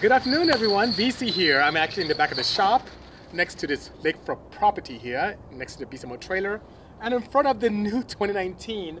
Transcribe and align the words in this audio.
Good 0.00 0.12
afternoon, 0.12 0.48
everyone. 0.48 0.92
Bisi 0.92 1.28
here. 1.28 1.60
I'm 1.60 1.76
actually 1.76 2.04
in 2.04 2.08
the 2.08 2.14
back 2.14 2.30
of 2.30 2.36
the 2.36 2.44
shop 2.44 2.86
next 3.32 3.58
to 3.58 3.66
this 3.66 3.90
lakefront 4.04 4.48
property 4.52 4.96
here, 4.96 5.36
next 5.50 5.74
to 5.74 5.84
the 5.84 5.86
Bisimoto 5.86 6.20
trailer, 6.20 6.60
and 7.00 7.12
in 7.12 7.20
front 7.20 7.48
of 7.48 7.58
the 7.58 7.68
new 7.68 8.02
2019 8.04 9.00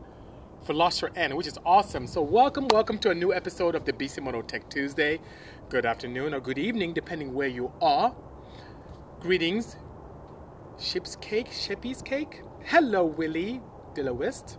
Veloster 0.66 1.16
N, 1.16 1.36
which 1.36 1.46
is 1.46 1.56
awesome. 1.64 2.08
So, 2.08 2.20
welcome, 2.20 2.66
welcome 2.66 2.98
to 2.98 3.10
a 3.10 3.14
new 3.14 3.32
episode 3.32 3.76
of 3.76 3.84
the 3.84 3.92
Bisimoto 3.92 4.44
Tech 4.44 4.68
Tuesday. 4.68 5.20
Good 5.68 5.86
afternoon 5.86 6.34
or 6.34 6.40
good 6.40 6.58
evening, 6.58 6.94
depending 6.94 7.32
where 7.32 7.46
you 7.46 7.70
are. 7.80 8.12
Greetings, 9.20 9.76
ship's 10.80 11.14
cake, 11.14 11.52
shippy's 11.52 12.02
cake. 12.02 12.42
Hello, 12.64 13.04
Willie 13.04 13.60
Dillowist. 13.94 14.58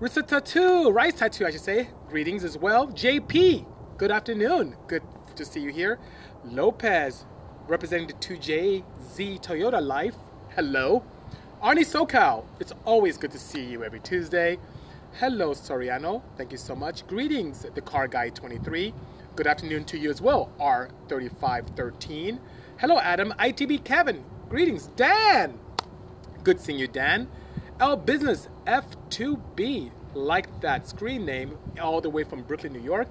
Rissa 0.00 0.26
Tattoo, 0.26 0.90
Rice 0.90 1.14
Tattoo, 1.14 1.46
I 1.46 1.52
should 1.52 1.60
say. 1.60 1.88
Greetings 2.08 2.42
as 2.42 2.58
well. 2.58 2.88
JP, 2.88 3.64
good 3.96 4.10
afternoon. 4.10 4.74
Good 4.88 5.02
to 5.36 5.44
see 5.44 5.60
you 5.60 5.70
here. 5.70 5.98
Lopez, 6.44 7.24
representing 7.68 8.08
the 8.08 8.14
2JZ 8.14 9.42
Toyota 9.42 9.82
Life. 9.82 10.14
Hello. 10.54 11.04
Arnie 11.62 11.80
SoCal, 11.80 12.44
it's 12.60 12.72
always 12.84 13.16
good 13.16 13.30
to 13.30 13.38
see 13.38 13.64
you 13.64 13.84
every 13.84 14.00
Tuesday. 14.00 14.58
Hello, 15.18 15.52
Soriano. 15.52 16.22
Thank 16.36 16.52
you 16.52 16.58
so 16.58 16.74
much. 16.74 17.06
Greetings, 17.06 17.66
the 17.74 17.80
Car 17.80 18.08
Guy 18.08 18.28
23. 18.28 18.92
Good 19.34 19.46
afternoon 19.46 19.84
to 19.84 19.98
you 19.98 20.10
as 20.10 20.20
well, 20.20 20.50
R3513. 20.60 22.38
Hello, 22.78 22.98
Adam. 22.98 23.32
ITB 23.38 23.84
Kevin. 23.84 24.22
Greetings, 24.48 24.88
Dan. 24.96 25.58
Good 26.44 26.60
seeing 26.60 26.78
you, 26.78 26.86
Dan. 26.86 27.28
L 27.80 27.96
Business 27.96 28.48
F2B. 28.66 29.90
Like 30.14 30.60
that 30.60 30.88
screen 30.88 31.26
name, 31.26 31.58
all 31.80 32.00
the 32.00 32.08
way 32.08 32.24
from 32.24 32.42
Brooklyn, 32.42 32.72
New 32.72 32.80
York. 32.80 33.10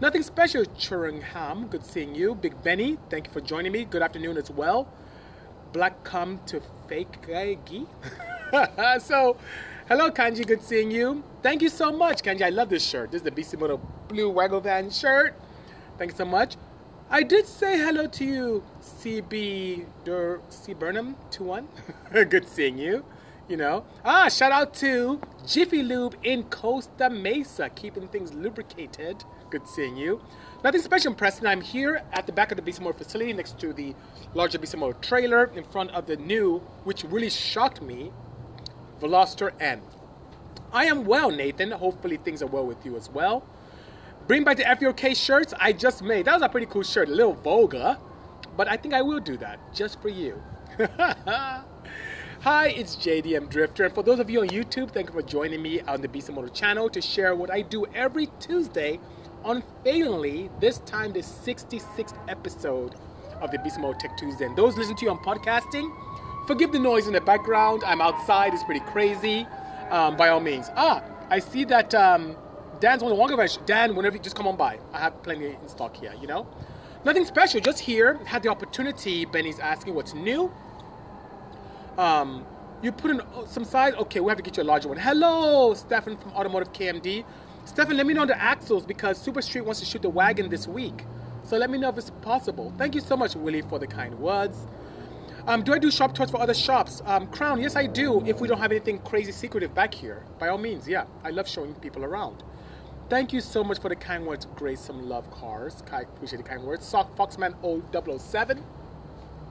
Nothing 0.00 0.22
special, 0.22 0.64
Churingham. 0.64 1.68
Good 1.68 1.84
seeing 1.84 2.14
you. 2.14 2.34
Big 2.34 2.62
Benny, 2.62 2.96
thank 3.10 3.26
you 3.26 3.32
for 3.34 3.42
joining 3.42 3.70
me. 3.70 3.84
Good 3.84 4.00
afternoon 4.00 4.38
as 4.38 4.50
well. 4.50 4.88
Black 5.74 6.02
come 6.04 6.40
to 6.46 6.62
fake 6.88 7.20
guy. 7.28 7.58
so, 8.98 9.36
hello 9.88 10.10
Kanji, 10.10 10.46
good 10.46 10.62
seeing 10.62 10.90
you. 10.90 11.22
Thank 11.42 11.60
you 11.60 11.68
so 11.68 11.92
much, 11.92 12.22
Kanji. 12.22 12.40
I 12.40 12.48
love 12.48 12.70
this 12.70 12.82
shirt. 12.82 13.10
This 13.10 13.20
is 13.20 13.24
the 13.24 13.30
Bisimoto 13.30 13.78
Blue 14.08 14.30
Waggle 14.30 14.62
Van 14.62 14.88
shirt. 14.88 15.34
Thank 15.98 16.12
you 16.12 16.16
so 16.16 16.24
much. 16.24 16.56
I 17.10 17.22
did 17.22 17.46
say 17.46 17.76
hello 17.76 18.06
to 18.06 18.24
you, 18.24 18.62
CB 18.80 19.84
Der 20.06 20.40
C 20.48 20.72
Burnham 20.72 21.14
21. 21.30 21.68
good 22.30 22.48
seeing 22.48 22.78
you. 22.78 23.04
You 23.50 23.56
know. 23.56 23.84
Ah, 24.04 24.28
shout 24.28 24.52
out 24.52 24.74
to 24.74 25.20
Jiffy 25.44 25.82
Lube 25.82 26.14
in 26.22 26.44
Costa 26.44 27.10
Mesa, 27.10 27.68
keeping 27.70 28.06
things 28.06 28.32
lubricated. 28.32 29.24
Good 29.50 29.66
seeing 29.66 29.96
you. 29.96 30.20
Nothing 30.62 30.80
special, 30.80 31.12
Preston. 31.14 31.48
I'm 31.48 31.60
here 31.60 32.00
at 32.12 32.26
the 32.26 32.32
back 32.32 32.52
of 32.52 32.64
the 32.64 32.80
Motor 32.80 32.98
facility 32.98 33.32
next 33.32 33.58
to 33.58 33.72
the 33.72 33.96
larger 34.34 34.60
Motor 34.76 34.96
trailer 35.00 35.46
in 35.46 35.64
front 35.64 35.90
of 35.90 36.06
the 36.06 36.14
new, 36.14 36.60
which 36.84 37.02
really 37.02 37.28
shocked 37.28 37.82
me, 37.82 38.12
Veloster 39.00 39.50
N. 39.58 39.82
I 40.72 40.84
am 40.84 41.04
well, 41.04 41.32
Nathan. 41.32 41.72
Hopefully 41.72 42.18
things 42.18 42.44
are 42.44 42.46
well 42.46 42.64
with 42.64 42.86
you 42.86 42.96
as 42.96 43.10
well. 43.10 43.44
Bring 44.28 44.44
back 44.44 44.58
the 44.58 44.62
FUK 44.62 45.16
shirts 45.16 45.54
I 45.58 45.72
just 45.72 46.04
made. 46.04 46.26
That 46.26 46.34
was 46.34 46.42
a 46.42 46.48
pretty 46.48 46.66
cool 46.66 46.84
shirt, 46.84 47.08
a 47.08 47.12
little 47.12 47.34
vulgar, 47.34 47.98
but 48.56 48.68
I 48.68 48.76
think 48.76 48.94
I 48.94 49.02
will 49.02 49.18
do 49.18 49.36
that 49.38 49.74
just 49.74 50.00
for 50.00 50.08
you. 50.08 50.40
Hi, 52.42 52.68
it's 52.68 52.96
JDM 52.96 53.50
Drifter, 53.50 53.84
and 53.84 53.94
for 53.94 54.02
those 54.02 54.18
of 54.18 54.30
you 54.30 54.40
on 54.40 54.48
YouTube, 54.48 54.90
thank 54.92 55.08
you 55.08 55.12
for 55.12 55.20
joining 55.20 55.60
me 55.60 55.82
on 55.82 56.00
the 56.00 56.08
Bisimoto 56.08 56.50
channel 56.54 56.88
to 56.88 56.98
share 57.02 57.34
what 57.34 57.50
I 57.50 57.60
do 57.60 57.84
every 57.94 58.28
Tuesday 58.40 58.98
unfailingly, 59.44 60.48
this 60.58 60.78
time 60.78 61.12
the 61.12 61.18
66th 61.18 62.16
episode 62.30 62.94
of 63.42 63.50
the 63.50 63.58
Bisimoto 63.58 63.98
Tech 63.98 64.16
Tuesday. 64.16 64.46
And 64.46 64.56
those 64.56 64.78
listening 64.78 64.96
to 64.96 65.04
you 65.04 65.10
on 65.10 65.18
podcasting, 65.18 65.94
forgive 66.46 66.72
the 66.72 66.78
noise 66.78 67.06
in 67.06 67.12
the 67.12 67.20
background. 67.20 67.82
I'm 67.84 68.00
outside, 68.00 68.54
it's 68.54 68.64
pretty 68.64 68.86
crazy. 68.86 69.46
Um, 69.90 70.16
by 70.16 70.30
all 70.30 70.40
means. 70.40 70.70
Ah, 70.76 71.04
I 71.28 71.40
see 71.40 71.64
that 71.64 71.94
um, 71.94 72.36
Dan's 72.80 73.02
on 73.02 73.10
the 73.10 73.36
Fresh. 73.36 73.58
Dan, 73.66 73.94
whenever 73.94 74.16
you 74.16 74.22
just 74.22 74.34
come 74.34 74.46
on 74.46 74.56
by, 74.56 74.78
I 74.94 74.98
have 75.00 75.22
plenty 75.22 75.48
in 75.48 75.68
stock 75.68 75.94
here, 75.94 76.14
you 76.18 76.26
know? 76.26 76.46
Nothing 77.04 77.26
special, 77.26 77.60
just 77.60 77.80
here. 77.80 78.14
Had 78.24 78.42
the 78.42 78.48
opportunity, 78.48 79.26
Benny's 79.26 79.58
asking 79.58 79.94
what's 79.94 80.14
new. 80.14 80.50
Um, 82.00 82.46
you 82.80 82.92
put 82.92 83.10
in 83.10 83.20
some 83.46 83.62
size, 83.62 83.92
okay, 83.92 84.20
we 84.20 84.30
have 84.30 84.38
to 84.38 84.42
get 84.42 84.56
you 84.56 84.62
a 84.62 84.64
larger 84.64 84.88
one. 84.88 84.96
Hello, 84.96 85.74
Stefan 85.74 86.16
from 86.16 86.32
Automotive 86.32 86.72
KMD. 86.72 87.26
Stefan, 87.66 87.98
let 87.98 88.06
me 88.06 88.14
know 88.14 88.24
the 88.24 88.40
axles 88.40 88.86
because 88.86 89.18
Super 89.18 89.42
Street 89.42 89.66
wants 89.66 89.80
to 89.80 89.86
shoot 89.86 90.00
the 90.00 90.08
wagon 90.08 90.48
this 90.48 90.66
week. 90.66 91.04
So 91.44 91.58
let 91.58 91.68
me 91.68 91.76
know 91.76 91.90
if 91.90 91.98
it's 91.98 92.08
possible. 92.22 92.72
Thank 92.78 92.94
you 92.94 93.02
so 93.02 93.18
much, 93.18 93.36
Willie, 93.36 93.60
for 93.60 93.78
the 93.78 93.86
kind 93.86 94.18
words. 94.18 94.66
Um, 95.46 95.62
do 95.62 95.74
I 95.74 95.78
do 95.78 95.90
shop 95.90 96.14
tours 96.14 96.30
for 96.30 96.40
other 96.40 96.54
shops? 96.54 97.02
Um, 97.04 97.26
Crown, 97.26 97.60
yes, 97.60 97.76
I 97.76 97.86
do. 97.86 98.24
If 98.24 98.40
we 98.40 98.48
don't 98.48 98.58
have 98.58 98.70
anything 98.70 99.00
crazy 99.00 99.30
secretive 99.30 99.74
back 99.74 99.92
here, 99.92 100.24
by 100.38 100.48
all 100.48 100.56
means, 100.56 100.88
yeah. 100.88 101.04
I 101.22 101.28
love 101.28 101.46
showing 101.46 101.74
people 101.74 102.02
around. 102.02 102.42
Thank 103.10 103.34
you 103.34 103.42
so 103.42 103.62
much 103.62 103.78
for 103.78 103.90
the 103.90 103.96
kind 103.96 104.26
words, 104.26 104.46
Grace. 104.56 104.80
Some 104.80 105.06
love 105.06 105.30
cars. 105.30 105.82
I 105.92 106.00
appreciate 106.00 106.38
the 106.38 106.48
kind 106.48 106.64
words. 106.64 106.86
Sock 106.86 107.14
Foxman 107.14 107.54
007. 108.18 108.64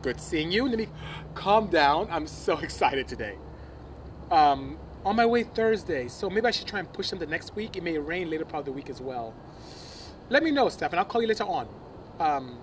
Good 0.01 0.21
seeing 0.21 0.49
you. 0.49 0.67
Let 0.67 0.77
me 0.77 0.87
calm 1.35 1.67
down. 1.67 2.07
I'm 2.09 2.25
so 2.25 2.57
excited 2.59 3.07
today. 3.07 3.35
Um, 4.31 4.77
on 5.05 5.15
my 5.15 5.25
way 5.25 5.43
Thursday, 5.43 6.07
so 6.07 6.29
maybe 6.29 6.47
I 6.47 6.51
should 6.51 6.67
try 6.67 6.79
and 6.79 6.91
push 6.91 7.09
them 7.09 7.19
the 7.19 7.25
next 7.25 7.55
week. 7.55 7.75
It 7.75 7.83
may 7.83 7.97
rain 7.97 8.29
later 8.29 8.45
part 8.45 8.61
of 8.61 8.65
the 8.65 8.71
week 8.71 8.89
as 8.89 9.01
well. 9.01 9.33
Let 10.29 10.43
me 10.43 10.51
know, 10.51 10.69
Steph, 10.69 10.91
and 10.91 10.99
I'll 10.99 11.05
call 11.05 11.21
you 11.21 11.27
later 11.27 11.43
on. 11.43 11.67
Um, 12.19 12.59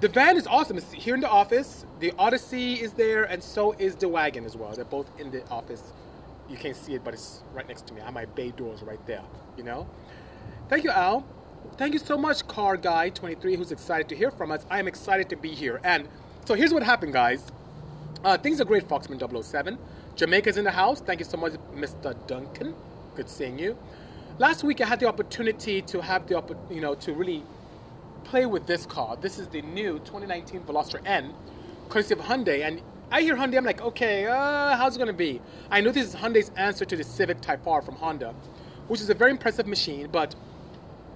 the 0.00 0.08
van 0.08 0.36
is 0.36 0.46
awesome. 0.46 0.78
It's 0.78 0.92
here 0.92 1.14
in 1.14 1.20
the 1.20 1.28
office. 1.28 1.84
The 2.00 2.12
Odyssey 2.18 2.74
is 2.74 2.92
there, 2.92 3.24
and 3.24 3.42
so 3.42 3.72
is 3.72 3.96
the 3.96 4.08
wagon 4.08 4.44
as 4.44 4.56
well. 4.56 4.72
They're 4.72 4.84
both 4.84 5.10
in 5.18 5.30
the 5.30 5.46
office. 5.48 5.82
You 6.48 6.56
can't 6.56 6.76
see 6.76 6.94
it, 6.94 7.02
but 7.02 7.14
it's 7.14 7.42
right 7.52 7.66
next 7.66 7.86
to 7.88 7.94
me. 7.94 8.00
My 8.12 8.26
bay 8.26 8.50
doors 8.50 8.82
right 8.82 9.04
there, 9.06 9.22
you 9.56 9.64
know? 9.64 9.88
Thank 10.68 10.84
you, 10.84 10.90
Al. 10.90 11.26
Thank 11.76 11.92
you 11.92 11.98
so 11.98 12.16
much, 12.16 12.46
Car 12.46 12.76
Guy 12.76 13.10
23, 13.10 13.56
who's 13.56 13.72
excited 13.72 14.08
to 14.10 14.16
hear 14.16 14.30
from 14.30 14.52
us. 14.52 14.64
I 14.70 14.78
am 14.78 14.86
excited 14.86 15.28
to 15.30 15.36
be 15.36 15.54
here. 15.54 15.80
And 15.82 16.08
so 16.46 16.54
here's 16.54 16.72
what 16.72 16.84
happened, 16.84 17.12
guys. 17.12 17.44
Uh, 18.24 18.38
things 18.38 18.60
are 18.60 18.64
great, 18.64 18.86
Foxman 18.88 19.18
007. 19.44 19.76
Jamaica's 20.14 20.56
in 20.56 20.64
the 20.64 20.70
house. 20.70 21.00
Thank 21.00 21.18
you 21.18 21.26
so 21.26 21.36
much, 21.36 21.54
Mr. 21.74 22.16
Duncan. 22.28 22.72
Good 23.16 23.28
seeing 23.28 23.58
you. 23.58 23.76
Last 24.38 24.62
week, 24.62 24.80
I 24.80 24.86
had 24.86 25.00
the 25.00 25.08
opportunity 25.08 25.82
to 25.82 26.00
have 26.00 26.28
the 26.28 26.56
you 26.70 26.80
know 26.80 26.94
to 26.94 27.12
really 27.14 27.42
play 28.22 28.46
with 28.46 28.64
this 28.64 28.86
car. 28.86 29.16
This 29.16 29.40
is 29.40 29.48
the 29.48 29.60
new 29.62 29.98
2019 30.00 30.60
Veloster 30.60 31.00
N, 31.04 31.34
courtesy 31.88 32.14
of 32.14 32.20
Hyundai. 32.20 32.64
And 32.64 32.80
I 33.10 33.22
hear 33.22 33.34
Hyundai, 33.34 33.56
I'm 33.56 33.64
like, 33.64 33.82
okay, 33.82 34.26
uh, 34.26 34.76
how's 34.76 34.94
it 34.94 35.00
gonna 35.00 35.12
be? 35.12 35.40
I 35.70 35.80
know 35.80 35.90
this 35.90 36.06
is 36.06 36.14
Hyundai's 36.14 36.52
answer 36.56 36.84
to 36.84 36.96
the 36.96 37.04
Civic 37.04 37.40
Type 37.40 37.66
R 37.66 37.82
from 37.82 37.96
Honda, 37.96 38.34
which 38.86 39.00
is 39.00 39.10
a 39.10 39.14
very 39.14 39.32
impressive 39.32 39.66
machine, 39.66 40.08
but 40.12 40.36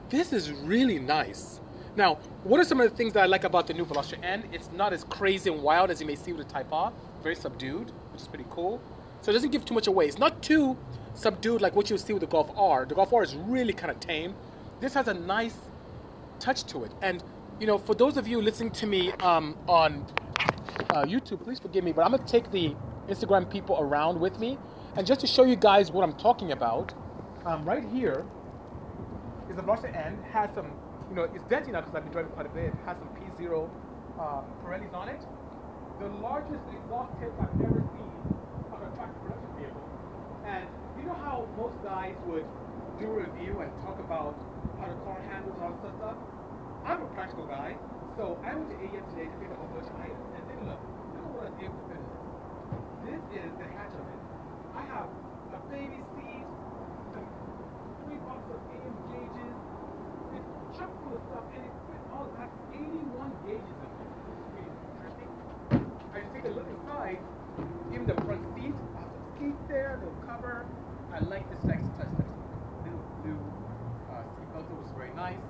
this 0.09 0.33
is 0.33 0.51
really 0.51 0.99
nice. 0.99 1.60
Now, 1.97 2.15
what 2.45 2.61
are 2.61 2.65
some 2.65 2.81
of 2.81 2.91
the 2.91 2.97
things 2.97 3.13
that 3.15 3.23
I 3.23 3.27
like 3.27 3.45
about 3.45 3.67
the 3.67 3.75
new 3.75 3.85
Veloster 3.85 4.23
N? 4.23 4.45
It's 4.53 4.71
not 4.73 4.93
as 4.93 5.05
crazy 5.05 5.51
and 5.51 5.63
wild 5.63 5.91
as 5.91 6.01
you 6.01 6.07
may 6.07 6.15
see 6.15 6.33
with 6.33 6.47
the 6.47 6.53
Type 6.53 6.73
R. 6.73 6.93
Very 7.23 7.35
subdued, 7.35 7.91
which 8.13 8.23
is 8.23 8.29
pretty 8.29 8.47
cool. 8.51 8.81
So 9.23 9.31
it 9.31 9.35
doesn't 9.35 9.51
give 9.51 9.65
too 9.65 9.75
much 9.75 9.87
away. 9.87 10.07
It's 10.07 10.19
not 10.19 10.43
too 10.43 10.77
subdued 11.15 11.61
like 11.61 11.75
what 11.75 11.91
you 11.91 11.99
see 11.99 12.13
with 12.13 12.21
the 12.21 12.27
Golf 12.27 12.51
R. 12.57 12.87
The 12.87 12.95
Golf 12.95 13.13
R 13.13 13.23
is 13.23 13.35
really 13.35 13.73
kind 13.73 13.91
of 13.91 14.01
tame. 14.01 14.35
This 14.81 14.95
has 14.95 15.09
a 15.09 15.15
nice 15.15 15.57
touch 16.39 16.65
to 16.67 16.85
it. 16.85 16.93
And, 17.03 17.23
you 17.59 17.67
know, 17.67 17.77
for 17.77 17.95
those 17.95 18.17
of 18.17 18.27
you 18.27 18.41
listening 18.41 18.71
to 18.73 18.87
me 18.87 19.13
um, 19.21 19.57
on 19.69 20.07
uh, 20.91 21.05
YouTube, 21.05 21.43
please 21.45 21.59
forgive 21.59 21.85
me, 21.85 21.93
but 21.93 22.03
I'm 22.03 22.13
going 22.13 22.25
to 22.25 22.31
take 22.31 22.51
the 22.51 22.75
Instagram 23.09 23.51
people 23.51 23.77
around 23.79 24.19
with 24.19 24.39
me. 24.39 24.59
And 24.97 25.07
just 25.07 25.21
to 25.21 25.27
show 25.27 25.45
you 25.45 25.57
guys 25.57 25.91
what 25.91 26.03
I'm 26.03 26.15
talking 26.15 26.53
about, 26.53 26.95
um, 27.45 27.65
right 27.65 27.85
here 27.93 28.25
is 29.51 29.57
the 29.57 29.63
Veloster 29.63 29.95
N. 29.95 30.19
Has 30.33 30.55
some, 30.55 30.71
you 31.11 31.17
know, 31.17 31.27
it's 31.35 31.43
denty 31.51 31.75
now 31.75 31.83
because 31.83 31.99
I've 31.99 32.07
been 32.07 32.15
driving 32.15 32.31
quite 32.33 32.47
a 32.47 32.55
bit. 32.55 32.71
It 32.71 32.79
has 32.87 32.97
some 33.03 33.11
P0 33.19 33.67
uh, 34.15 34.47
Pirellis 34.63 34.95
on 34.95 35.11
it. 35.11 35.19
The 35.99 36.07
largest 36.23 36.63
exhaust 36.71 37.11
tip 37.19 37.35
I've 37.35 37.51
ever 37.61 37.83
seen 37.83 38.15
on 38.71 38.79
a 38.79 38.91
tractor 38.95 39.19
production 39.27 39.51
vehicle. 39.59 39.85
And 40.47 40.71
you 40.97 41.05
know 41.11 41.19
how 41.19 41.51
most 41.59 41.75
guys 41.83 42.15
would 42.31 42.47
do 43.03 43.11
a 43.11 43.27
review 43.27 43.59
and 43.59 43.75
talk 43.83 43.99
about 43.99 44.39
how 44.79 44.87
the 44.87 44.99
car 45.03 45.19
handles 45.27 45.59
and 45.59 45.63
all 45.67 45.75
this 45.83 45.93
stuff? 45.99 46.17
I'm 46.87 47.03
a 47.03 47.11
practical 47.13 47.45
guy, 47.45 47.75
so 48.17 48.39
I 48.47 48.55
went 48.55 48.71
to 48.71 48.79
AEM 48.79 49.05
today 49.13 49.27
to 49.27 49.37
pick 49.43 49.51
up 49.51 49.61
a 49.61 49.69
bunch 49.75 49.91
of 49.91 49.97
items. 49.99 50.31
And 50.39 50.45
then 50.47 50.61
look, 50.63 50.79
look 50.79 51.27
at 51.27 51.33
what 51.35 51.45
I 51.51 51.53
did 51.59 51.75
with 51.75 51.89
this. 51.91 52.07
This 53.03 53.23
is 53.35 53.51
the 53.59 53.67
hatch 53.75 53.93
of 53.99 54.05
it. 54.07 54.21
I 54.79 54.83
have 54.95 55.11
a 55.59 55.61
baby 55.69 56.01
seat, 56.15 56.47
some 57.13 57.27
three 58.07 58.21
boxes 58.25 58.57
of 58.57 58.63
AEM 58.79 58.95
gauges, 59.11 59.57
it's 60.33 60.79
chock 60.79 60.93
full 61.03 61.19
of 61.19 61.23
stuff, 61.29 61.47
and 61.53 61.65
it 61.67 61.75
fit 61.91 62.03
all 62.15 62.29
that 62.39 62.51
81 62.71 63.30
gauges 63.47 63.63
in 63.67 63.89
it. 65.77 65.83
It's 66.15 66.29
take 66.35 66.45
a 66.45 66.55
look 66.55 66.67
inside, 66.69 67.19
even 67.93 68.07
the 68.07 68.15
front 68.23 68.43
seat, 68.55 68.75
seats 69.39 69.63
there, 69.69 69.99
little 69.99 70.15
cover. 70.27 70.67
I 71.13 71.21
like 71.25 71.49
this 71.51 71.65
nice. 71.65 71.83
Little 72.85 73.05
blue 73.23 73.39
uh, 74.11 74.23
seat 74.37 74.53
belt 74.53 74.71
was 74.71 74.91
very 74.97 75.13
nice. 75.15 75.43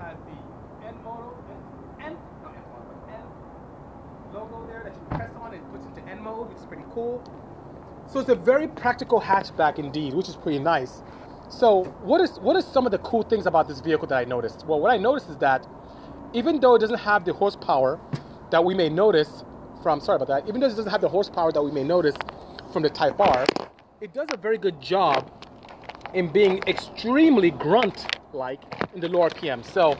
Had 0.00 0.16
the 0.26 0.38
N 0.86 0.94
photo, 1.04 1.34
N, 2.00 2.16
no, 2.42 2.48
N, 3.08 3.22
logo 4.32 4.66
there 4.66 4.82
that 4.84 4.94
you 4.94 5.16
press 5.16 5.30
on 5.40 5.54
and 5.54 5.62
it 5.62 5.72
puts 5.72 5.86
into 5.86 6.02
N 6.10 6.22
mode, 6.22 6.48
which 6.48 6.58
is 6.58 6.66
pretty 6.66 6.84
cool. 6.92 7.22
So 8.06 8.20
it's 8.20 8.28
a 8.28 8.34
very 8.34 8.68
practical 8.68 9.20
hatchback 9.20 9.78
indeed, 9.78 10.14
which 10.14 10.28
is 10.28 10.36
pretty 10.36 10.58
nice. 10.58 11.02
So 11.50 11.84
what 12.02 12.20
is 12.20 12.38
what 12.40 12.56
are 12.56 12.62
some 12.62 12.86
of 12.86 12.92
the 12.92 12.98
cool 12.98 13.22
things 13.22 13.46
about 13.46 13.68
this 13.68 13.80
vehicle 13.80 14.06
that 14.08 14.18
I 14.18 14.24
noticed? 14.24 14.66
Well, 14.66 14.80
what 14.80 14.92
I 14.92 14.96
noticed 14.96 15.30
is 15.30 15.36
that 15.38 15.66
even 16.32 16.60
though 16.60 16.74
it 16.74 16.80
doesn't 16.80 16.98
have 16.98 17.24
the 17.24 17.32
horsepower 17.32 17.98
that 18.50 18.64
we 18.64 18.74
may 18.74 18.88
notice 18.88 19.44
from 19.82 20.00
sorry 20.00 20.16
about 20.16 20.28
that, 20.28 20.48
even 20.48 20.60
though 20.60 20.66
it 20.66 20.70
doesn't 20.70 20.90
have 20.90 21.00
the 21.00 21.08
horsepower 21.08 21.52
that 21.52 21.62
we 21.62 21.70
may 21.70 21.84
notice 21.84 22.14
from 22.72 22.82
the 22.82 22.90
Type 22.90 23.18
R, 23.18 23.46
it 24.00 24.12
does 24.12 24.28
a 24.32 24.36
very 24.36 24.58
good 24.58 24.80
job 24.80 25.30
in 26.14 26.28
being 26.28 26.62
extremely 26.66 27.50
grunt-like 27.50 28.60
in 28.94 29.00
the 29.00 29.08
lower 29.08 29.30
RPM. 29.30 29.64
So 29.64 29.96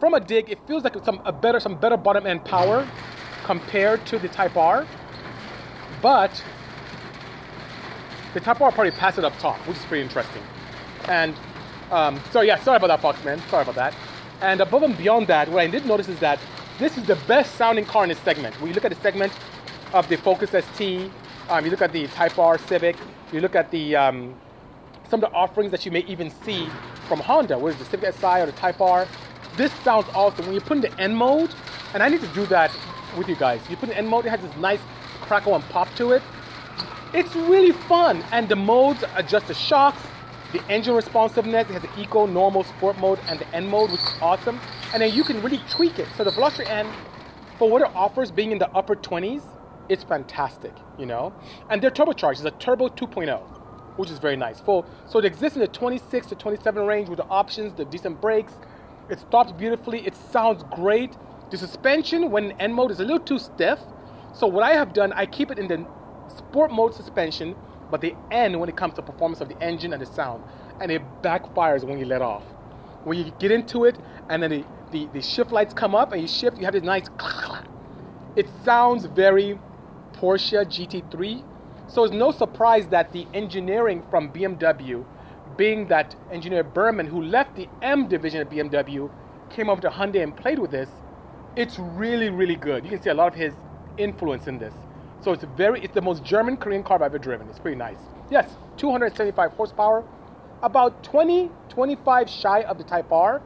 from 0.00 0.14
a 0.14 0.20
dig, 0.20 0.50
it 0.50 0.58
feels 0.66 0.84
like 0.84 0.96
some 1.04 1.20
a 1.24 1.32
better 1.32 1.60
some 1.60 1.76
better 1.76 1.96
bottom 1.96 2.26
end 2.26 2.44
power 2.44 2.88
compared 3.44 4.04
to 4.06 4.18
the 4.18 4.28
Type 4.28 4.56
R, 4.56 4.86
but 6.00 6.42
the 8.34 8.40
Type 8.40 8.60
R 8.60 8.70
probably 8.72 8.92
passed 8.92 9.18
it 9.18 9.24
up 9.24 9.36
top, 9.38 9.58
which 9.66 9.76
is 9.76 9.84
pretty 9.84 10.02
interesting. 10.02 10.42
And 11.08 11.34
um, 11.90 12.20
so 12.30 12.42
yeah, 12.42 12.58
sorry 12.62 12.76
about 12.76 12.88
that, 12.88 13.00
Foxman. 13.00 13.40
Sorry 13.48 13.62
about 13.62 13.74
that. 13.76 13.94
And 14.40 14.60
above 14.60 14.84
and 14.84 14.96
beyond 14.96 15.26
that, 15.26 15.48
what 15.48 15.60
I 15.60 15.66
did 15.66 15.84
notice 15.84 16.08
is 16.08 16.18
that 16.20 16.38
this 16.78 16.96
is 16.96 17.04
the 17.04 17.16
best 17.26 17.56
sounding 17.56 17.84
car 17.84 18.04
in 18.04 18.08
this 18.08 18.18
segment. 18.20 18.54
When 18.60 18.68
you 18.68 18.74
look 18.74 18.84
at 18.84 18.92
the 18.92 19.00
segment 19.00 19.32
of 19.92 20.08
the 20.08 20.16
Focus 20.16 20.50
ST, 20.50 21.10
um, 21.48 21.64
you 21.64 21.70
look 21.70 21.82
at 21.82 21.92
the 21.92 22.06
Type 22.08 22.38
R 22.38 22.56
Civic, 22.58 22.96
you 23.32 23.40
look 23.40 23.56
at 23.56 23.70
the 23.70 23.96
um, 23.96 24.34
some 25.08 25.22
of 25.22 25.30
the 25.30 25.36
offerings 25.36 25.70
that 25.72 25.84
you 25.84 25.90
may 25.90 26.00
even 26.00 26.30
see 26.44 26.68
from 27.08 27.18
Honda, 27.18 27.58
whether 27.58 27.76
it's 27.76 27.84
the 27.84 27.90
Civic 27.90 28.14
Si 28.14 28.26
or 28.26 28.46
the 28.46 28.52
Type 28.52 28.80
R. 28.80 29.08
This 29.56 29.72
sounds 29.82 30.06
awesome. 30.14 30.46
When 30.46 30.54
you 30.54 30.60
put 30.60 30.76
in 30.76 30.82
the 30.82 31.00
N 31.00 31.14
mode, 31.14 31.52
and 31.94 32.02
I 32.02 32.08
need 32.08 32.20
to 32.20 32.28
do 32.28 32.46
that 32.46 32.70
with 33.16 33.28
you 33.28 33.34
guys. 33.34 33.60
You 33.68 33.76
put 33.76 33.88
in 33.88 33.96
N 33.96 34.06
mode, 34.06 34.26
it 34.26 34.30
has 34.30 34.40
this 34.40 34.56
nice 34.56 34.80
crackle 35.20 35.56
and 35.56 35.64
pop 35.64 35.92
to 35.96 36.12
it. 36.12 36.22
It's 37.12 37.34
really 37.34 37.72
fun, 37.72 38.22
and 38.30 38.48
the 38.48 38.56
modes 38.56 39.02
adjust 39.16 39.48
the 39.48 39.54
shocks, 39.54 40.00
the 40.52 40.64
engine 40.68 40.94
responsiveness. 40.94 41.68
It 41.68 41.74
has 41.74 41.82
the 41.82 42.00
eco, 42.00 42.26
normal, 42.26 42.64
sport 42.64 42.98
mode, 42.98 43.18
and 43.28 43.38
the 43.38 43.48
N 43.54 43.66
mode, 43.66 43.90
which 43.90 44.00
is 44.00 44.14
awesome. 44.20 44.60
And 44.92 45.02
then 45.02 45.12
you 45.12 45.24
can 45.24 45.42
really 45.42 45.60
tweak 45.70 45.98
it. 45.98 46.08
So 46.16 46.24
the 46.24 46.30
Veloster 46.30 46.68
N, 46.68 46.86
for 47.58 47.68
what 47.70 47.82
it 47.82 47.90
offers, 47.94 48.30
being 48.30 48.52
in 48.52 48.58
the 48.58 48.70
upper 48.70 48.96
20s, 48.96 49.42
it's 49.88 50.04
fantastic, 50.04 50.72
you 50.98 51.06
know. 51.06 51.32
And 51.70 51.82
they're 51.82 51.90
turbocharged. 51.90 52.32
It's 52.32 52.44
a 52.44 52.50
turbo 52.52 52.88
2.0, 52.88 53.40
which 53.98 54.10
is 54.10 54.18
very 54.18 54.36
nice. 54.36 54.60
Full. 54.60 54.86
So 55.06 55.18
it 55.18 55.24
exists 55.24 55.56
in 55.56 55.60
the 55.60 55.68
26 55.68 56.26
to 56.28 56.34
27 56.34 56.86
range 56.86 57.08
with 57.08 57.18
the 57.18 57.26
options, 57.26 57.74
the 57.74 57.84
decent 57.84 58.20
brakes. 58.20 58.52
It 59.10 59.18
stops 59.20 59.52
beautifully. 59.52 60.06
It 60.06 60.14
sounds 60.14 60.64
great. 60.74 61.16
The 61.50 61.56
suspension, 61.56 62.30
when 62.30 62.50
in 62.50 62.60
N 62.60 62.72
mode, 62.72 62.90
is 62.90 63.00
a 63.00 63.04
little 63.04 63.20
too 63.20 63.38
stiff. 63.38 63.78
So 64.34 64.46
what 64.46 64.62
I 64.62 64.72
have 64.72 64.92
done, 64.92 65.12
I 65.14 65.24
keep 65.24 65.50
it 65.50 65.58
in 65.58 65.68
the 65.68 65.86
sport 66.36 66.70
mode 66.70 66.94
suspension, 66.94 67.56
but 67.90 68.00
the 68.00 68.14
end 68.30 68.58
when 68.58 68.68
it 68.68 68.76
comes 68.76 68.94
to 68.94 69.02
performance 69.02 69.40
of 69.40 69.48
the 69.48 69.62
engine 69.62 69.92
and 69.92 70.02
the 70.02 70.06
sound, 70.06 70.42
and 70.80 70.90
it 70.90 71.02
backfires 71.22 71.84
when 71.84 71.98
you 71.98 72.04
let 72.04 72.22
off. 72.22 72.44
When 73.04 73.18
you 73.18 73.32
get 73.38 73.50
into 73.50 73.84
it, 73.84 73.98
and 74.28 74.42
then 74.42 74.50
the, 74.50 74.64
the, 74.92 75.08
the 75.14 75.22
shift 75.22 75.52
lights 75.52 75.72
come 75.74 75.94
up 75.94 76.12
and 76.12 76.20
you 76.20 76.28
shift, 76.28 76.58
you 76.58 76.64
have 76.64 76.74
this 76.74 76.82
nice. 76.82 77.08
It 78.36 78.48
sounds 78.64 79.06
very 79.06 79.58
Porsche 80.14 80.64
GT3. 80.66 81.42
So 81.88 82.04
it's 82.04 82.12
no 82.14 82.32
surprise 82.32 82.86
that 82.88 83.12
the 83.12 83.26
engineering 83.32 84.02
from 84.10 84.30
BMW, 84.30 85.04
being 85.56 85.86
that 85.88 86.14
engineer 86.30 86.62
Biermann, 86.62 87.06
who 87.06 87.22
left 87.22 87.56
the 87.56 87.68
M 87.82 88.08
division 88.08 88.42
of 88.42 88.50
BMW, 88.50 89.10
came 89.50 89.70
over 89.70 89.80
to 89.80 89.88
Hyundai 89.88 90.22
and 90.22 90.36
played 90.36 90.58
with 90.58 90.70
this. 90.70 90.88
It's 91.56 91.78
really, 91.78 92.28
really 92.28 92.56
good. 92.56 92.84
You 92.84 92.90
can 92.90 93.02
see 93.02 93.10
a 93.10 93.14
lot 93.14 93.28
of 93.28 93.34
his 93.34 93.54
influence 93.96 94.46
in 94.46 94.58
this. 94.58 94.74
So 95.20 95.32
it's 95.32 95.44
very, 95.56 95.82
it's 95.82 95.94
the 95.94 96.02
most 96.02 96.24
German 96.24 96.56
Korean 96.56 96.82
car 96.82 96.96
I've 96.96 97.02
ever 97.02 97.18
driven. 97.18 97.48
It's 97.48 97.58
pretty 97.58 97.76
nice. 97.76 97.98
Yes, 98.30 98.50
275 98.76 99.52
horsepower, 99.52 100.04
about 100.62 101.02
20, 101.02 101.50
25 101.68 102.30
shy 102.30 102.62
of 102.62 102.78
the 102.78 102.84
Type 102.84 103.10
R, 103.10 103.42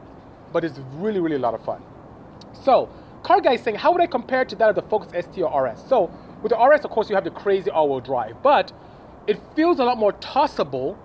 but 0.51 0.63
it's 0.63 0.79
really, 0.93 1.19
really 1.19 1.35
a 1.35 1.39
lot 1.39 1.53
of 1.53 1.63
fun. 1.65 1.81
So, 2.63 2.89
car 3.23 3.41
guys 3.41 3.61
saying, 3.63 3.77
how 3.77 3.91
would 3.91 4.01
I 4.01 4.07
compare 4.07 4.45
to 4.45 4.55
that 4.55 4.69
of 4.69 4.75
the 4.75 4.81
Focus 4.83 5.11
ST 5.25 5.43
or 5.43 5.65
RS? 5.65 5.83
So, 5.87 6.11
with 6.43 6.51
the 6.51 6.57
RS, 6.57 6.85
of 6.85 6.91
course, 6.91 7.09
you 7.09 7.15
have 7.15 7.23
the 7.23 7.31
crazy 7.31 7.69
all-wheel 7.71 8.01
drive, 8.01 8.35
but 8.43 8.71
it 9.25 9.39
feels 9.55 9.79
a 9.79 9.83
lot 9.83 9.97
more 9.97 10.11
tossable 10.13 10.97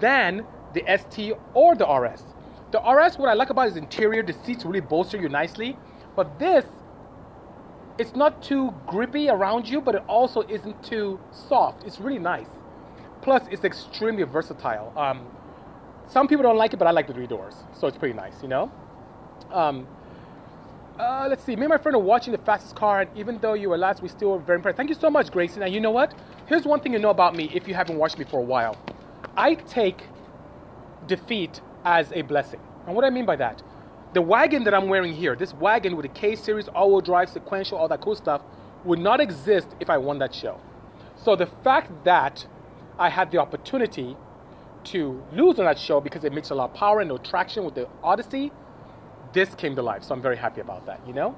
than 0.00 0.46
the 0.72 0.84
ST 0.96 1.32
or 1.54 1.74
the 1.74 1.86
RS. 1.86 2.24
The 2.70 2.80
RS, 2.80 3.18
what 3.18 3.28
I 3.28 3.34
like 3.34 3.50
about 3.50 3.68
its 3.68 3.76
interior, 3.76 4.22
the 4.22 4.32
seats 4.32 4.64
really 4.64 4.80
bolster 4.80 5.18
you 5.18 5.28
nicely, 5.28 5.76
but 6.16 6.38
this 6.38 6.64
it's 7.98 8.14
not 8.14 8.42
too 8.42 8.72
grippy 8.86 9.28
around 9.28 9.68
you, 9.68 9.80
but 9.80 9.94
it 9.94 10.02
also 10.08 10.42
isn't 10.42 10.82
too 10.82 11.20
soft. 11.30 11.84
It's 11.84 12.00
really 12.00 12.18
nice. 12.18 12.46
Plus, 13.20 13.42
it's 13.50 13.64
extremely 13.64 14.22
versatile. 14.24 14.92
Um, 14.96 15.26
some 16.08 16.26
people 16.28 16.42
don't 16.42 16.56
like 16.56 16.72
it, 16.72 16.78
but 16.78 16.86
I 16.86 16.90
like 16.90 17.06
the 17.06 17.14
three 17.14 17.26
doors, 17.26 17.54
so 17.78 17.86
it's 17.86 17.96
pretty 17.96 18.14
nice, 18.14 18.42
you 18.42 18.48
know. 18.48 18.70
Um, 19.50 19.86
uh, 20.98 21.26
let's 21.28 21.42
see. 21.44 21.56
Me 21.56 21.62
and 21.62 21.70
my 21.70 21.78
friend 21.78 21.96
are 21.96 22.00
watching 22.00 22.32
the 22.32 22.38
fastest 22.38 22.76
car, 22.76 23.02
and 23.02 23.10
even 23.16 23.38
though 23.38 23.54
you 23.54 23.70
were 23.70 23.78
last, 23.78 24.02
we 24.02 24.08
still 24.08 24.32
were 24.32 24.38
very 24.38 24.56
impressed. 24.56 24.76
Thank 24.76 24.88
you 24.88 24.94
so 24.94 25.10
much, 25.10 25.30
Gracie. 25.30 25.60
Now 25.60 25.66
you 25.66 25.80
know 25.80 25.90
what? 25.90 26.14
Here's 26.46 26.64
one 26.64 26.80
thing 26.80 26.92
you 26.92 26.98
know 26.98 27.10
about 27.10 27.34
me 27.34 27.50
if 27.54 27.66
you 27.66 27.74
haven't 27.74 27.96
watched 27.96 28.18
me 28.18 28.24
for 28.24 28.40
a 28.40 28.44
while. 28.44 28.76
I 29.36 29.54
take 29.54 30.02
defeat 31.06 31.60
as 31.84 32.12
a 32.12 32.22
blessing. 32.22 32.60
And 32.86 32.94
what 32.94 33.02
do 33.02 33.06
I 33.06 33.10
mean 33.10 33.24
by 33.26 33.36
that? 33.36 33.62
The 34.14 34.20
wagon 34.20 34.64
that 34.64 34.74
I'm 34.74 34.88
wearing 34.88 35.14
here, 35.14 35.34
this 35.34 35.54
wagon 35.54 35.96
with 35.96 36.04
a 36.04 36.10
K 36.10 36.36
series, 36.36 36.68
all-wheel 36.68 37.00
drive, 37.00 37.30
sequential, 37.30 37.78
all 37.78 37.88
that 37.88 38.02
cool 38.02 38.14
stuff, 38.14 38.42
would 38.84 38.98
not 38.98 39.20
exist 39.20 39.68
if 39.80 39.88
I 39.88 39.96
won 39.96 40.18
that 40.18 40.34
show. 40.34 40.60
So 41.16 41.34
the 41.34 41.46
fact 41.64 41.90
that 42.04 42.46
I 42.98 43.08
had 43.08 43.30
the 43.30 43.38
opportunity 43.38 44.16
to 44.84 45.22
lose 45.32 45.58
on 45.58 45.64
that 45.64 45.78
show 45.78 46.00
because 46.00 46.24
it 46.24 46.32
makes 46.32 46.50
a 46.50 46.54
lot 46.54 46.70
of 46.70 46.76
power 46.76 47.00
and 47.00 47.08
no 47.08 47.16
traction 47.16 47.64
with 47.64 47.74
the 47.74 47.88
Odyssey, 48.02 48.52
this 49.32 49.54
came 49.54 49.74
to 49.76 49.82
life. 49.82 50.02
So 50.04 50.14
I'm 50.14 50.20
very 50.20 50.36
happy 50.36 50.60
about 50.60 50.84
that, 50.86 51.00
you 51.06 51.14
know? 51.14 51.34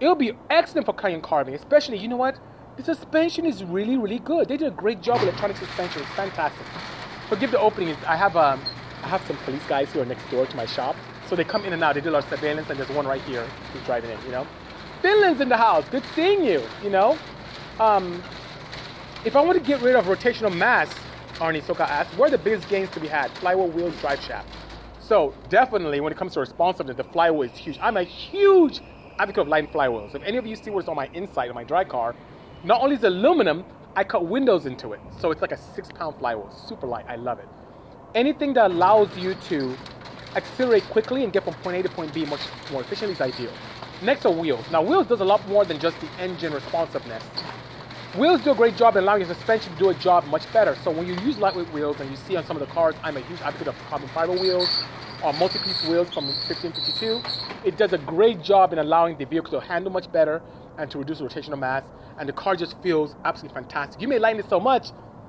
It'll 0.00 0.16
be 0.16 0.32
excellent 0.48 0.86
for 0.86 0.94
cutting 0.94 1.20
carving, 1.20 1.54
especially, 1.54 1.98
you 1.98 2.08
know 2.08 2.16
what? 2.16 2.38
The 2.76 2.82
suspension 2.82 3.44
is 3.44 3.62
really, 3.62 3.96
really 3.96 4.18
good. 4.18 4.48
They 4.48 4.56
did 4.56 4.68
a 4.68 4.74
great 4.74 5.02
job 5.02 5.20
with 5.20 5.28
electronic 5.28 5.58
suspension. 5.58 6.02
It's 6.02 6.10
fantastic. 6.12 6.66
Forgive 7.28 7.50
the 7.50 7.60
opening. 7.60 7.94
I 8.06 8.16
have 8.16 8.36
um, 8.36 8.60
I 9.02 9.08
have 9.08 9.24
some 9.26 9.36
police 9.38 9.62
guys 9.68 9.92
who 9.92 10.00
are 10.00 10.04
next 10.06 10.28
door 10.30 10.46
to 10.46 10.56
my 10.56 10.66
shop. 10.66 10.96
So 11.30 11.36
they 11.36 11.44
come 11.44 11.64
in 11.64 11.72
and 11.72 11.84
out. 11.84 11.94
They 11.94 12.00
do 12.00 12.10
a 12.10 12.16
lot 12.18 12.24
of 12.24 12.28
surveillance, 12.28 12.70
and 12.70 12.78
there's 12.78 12.90
one 12.90 13.06
right 13.06 13.22
here 13.22 13.46
who's 13.72 13.84
driving 13.84 14.10
in, 14.10 14.18
you 14.26 14.32
know. 14.32 14.44
Finland's 15.00 15.40
in 15.40 15.48
the 15.48 15.56
house. 15.56 15.84
Good 15.88 16.02
seeing 16.16 16.44
you, 16.44 16.60
you 16.82 16.90
know. 16.90 17.16
Um, 17.78 18.20
if 19.24 19.36
I 19.36 19.40
want 19.40 19.56
to 19.56 19.64
get 19.64 19.80
rid 19.80 19.94
of 19.94 20.06
rotational 20.06 20.52
mass, 20.52 20.92
Arnie 21.34 21.62
Soka 21.62 21.88
asked, 21.88 22.18
where 22.18 22.26
are 22.26 22.30
the 22.32 22.38
biggest 22.38 22.68
gains 22.68 22.90
to 22.90 23.00
be 23.00 23.06
had? 23.06 23.30
Flywheel, 23.30 23.68
wheels, 23.68 23.94
drive 24.00 24.20
shaft. 24.20 24.48
So 24.98 25.32
definitely, 25.48 26.00
when 26.00 26.12
it 26.12 26.18
comes 26.18 26.32
to 26.34 26.40
responsiveness, 26.40 26.96
the 26.96 27.04
flywheel 27.04 27.42
is 27.42 27.56
huge. 27.56 27.78
I'm 27.80 27.96
a 27.96 28.02
huge 28.02 28.80
advocate 29.20 29.42
of 29.42 29.48
light 29.48 29.72
flywheels. 29.72 30.16
If 30.16 30.24
any 30.24 30.36
of 30.36 30.48
you 30.48 30.56
see 30.56 30.70
what's 30.70 30.88
on 30.88 30.96
my 30.96 31.08
inside 31.14 31.48
of 31.48 31.54
my 31.54 31.62
dry 31.62 31.84
car, 31.84 32.16
not 32.64 32.82
only 32.82 32.96
is 32.96 33.04
aluminum, 33.04 33.64
I 33.94 34.02
cut 34.02 34.26
windows 34.26 34.66
into 34.66 34.94
it. 34.94 35.00
So 35.20 35.30
it's 35.30 35.42
like 35.42 35.52
a 35.52 35.56
six 35.56 35.90
pound 35.92 36.16
flywheel, 36.16 36.50
super 36.66 36.88
light. 36.88 37.04
I 37.08 37.14
love 37.14 37.38
it. 37.38 37.48
Anything 38.16 38.52
that 38.54 38.72
allows 38.72 39.16
you 39.16 39.34
to 39.34 39.76
accelerate 40.36 40.84
quickly 40.90 41.24
and 41.24 41.32
get 41.32 41.44
from 41.44 41.54
point 41.54 41.76
A 41.76 41.82
to 41.82 41.88
point 41.88 42.14
B 42.14 42.24
much 42.24 42.40
more 42.70 42.82
efficiently 42.82 43.14
is 43.14 43.20
ideal. 43.20 43.52
Next 44.02 44.24
are 44.24 44.32
wheels. 44.32 44.64
Now 44.70 44.82
wheels 44.82 45.06
does 45.06 45.20
a 45.20 45.24
lot 45.24 45.46
more 45.48 45.64
than 45.64 45.78
just 45.78 45.98
the 46.00 46.08
engine 46.22 46.52
responsiveness. 46.52 47.22
Wheels 48.16 48.40
do 48.40 48.50
a 48.50 48.54
great 48.54 48.76
job 48.76 48.96
in 48.96 49.04
allowing 49.04 49.20
your 49.20 49.32
suspension 49.32 49.72
to 49.72 49.78
do 49.78 49.88
a 49.90 49.94
job 49.94 50.24
much 50.26 50.50
better. 50.52 50.76
So 50.82 50.90
when 50.90 51.06
you 51.06 51.14
use 51.24 51.38
lightweight 51.38 51.72
wheels 51.72 52.00
and 52.00 52.10
you 52.10 52.16
see 52.16 52.36
on 52.36 52.44
some 52.44 52.56
of 52.56 52.66
the 52.66 52.72
cars, 52.74 52.94
I'm 53.04 53.16
a 53.16 53.20
huge 53.20 53.40
advocate 53.40 53.68
of 53.68 53.76
carbon 53.88 54.08
fiber 54.08 54.32
wheels 54.32 54.68
or 55.22 55.32
multi-piece 55.34 55.88
wheels 55.88 56.08
from 56.08 56.24
1552. 56.26 57.20
It 57.64 57.76
does 57.76 57.92
a 57.92 57.98
great 57.98 58.42
job 58.42 58.72
in 58.72 58.78
allowing 58.78 59.16
the 59.16 59.26
vehicle 59.26 59.50
to 59.52 59.60
handle 59.60 59.92
much 59.92 60.10
better 60.10 60.42
and 60.78 60.90
to 60.90 60.98
reduce 60.98 61.20
rotational 61.20 61.58
mass. 61.58 61.84
And 62.18 62.28
the 62.28 62.32
car 62.32 62.56
just 62.56 62.74
feels 62.82 63.14
absolutely 63.24 63.54
fantastic. 63.54 64.00
You 64.00 64.08
may 64.08 64.18
like 64.18 64.36
it 64.36 64.48
so 64.48 64.58
much 64.58 64.88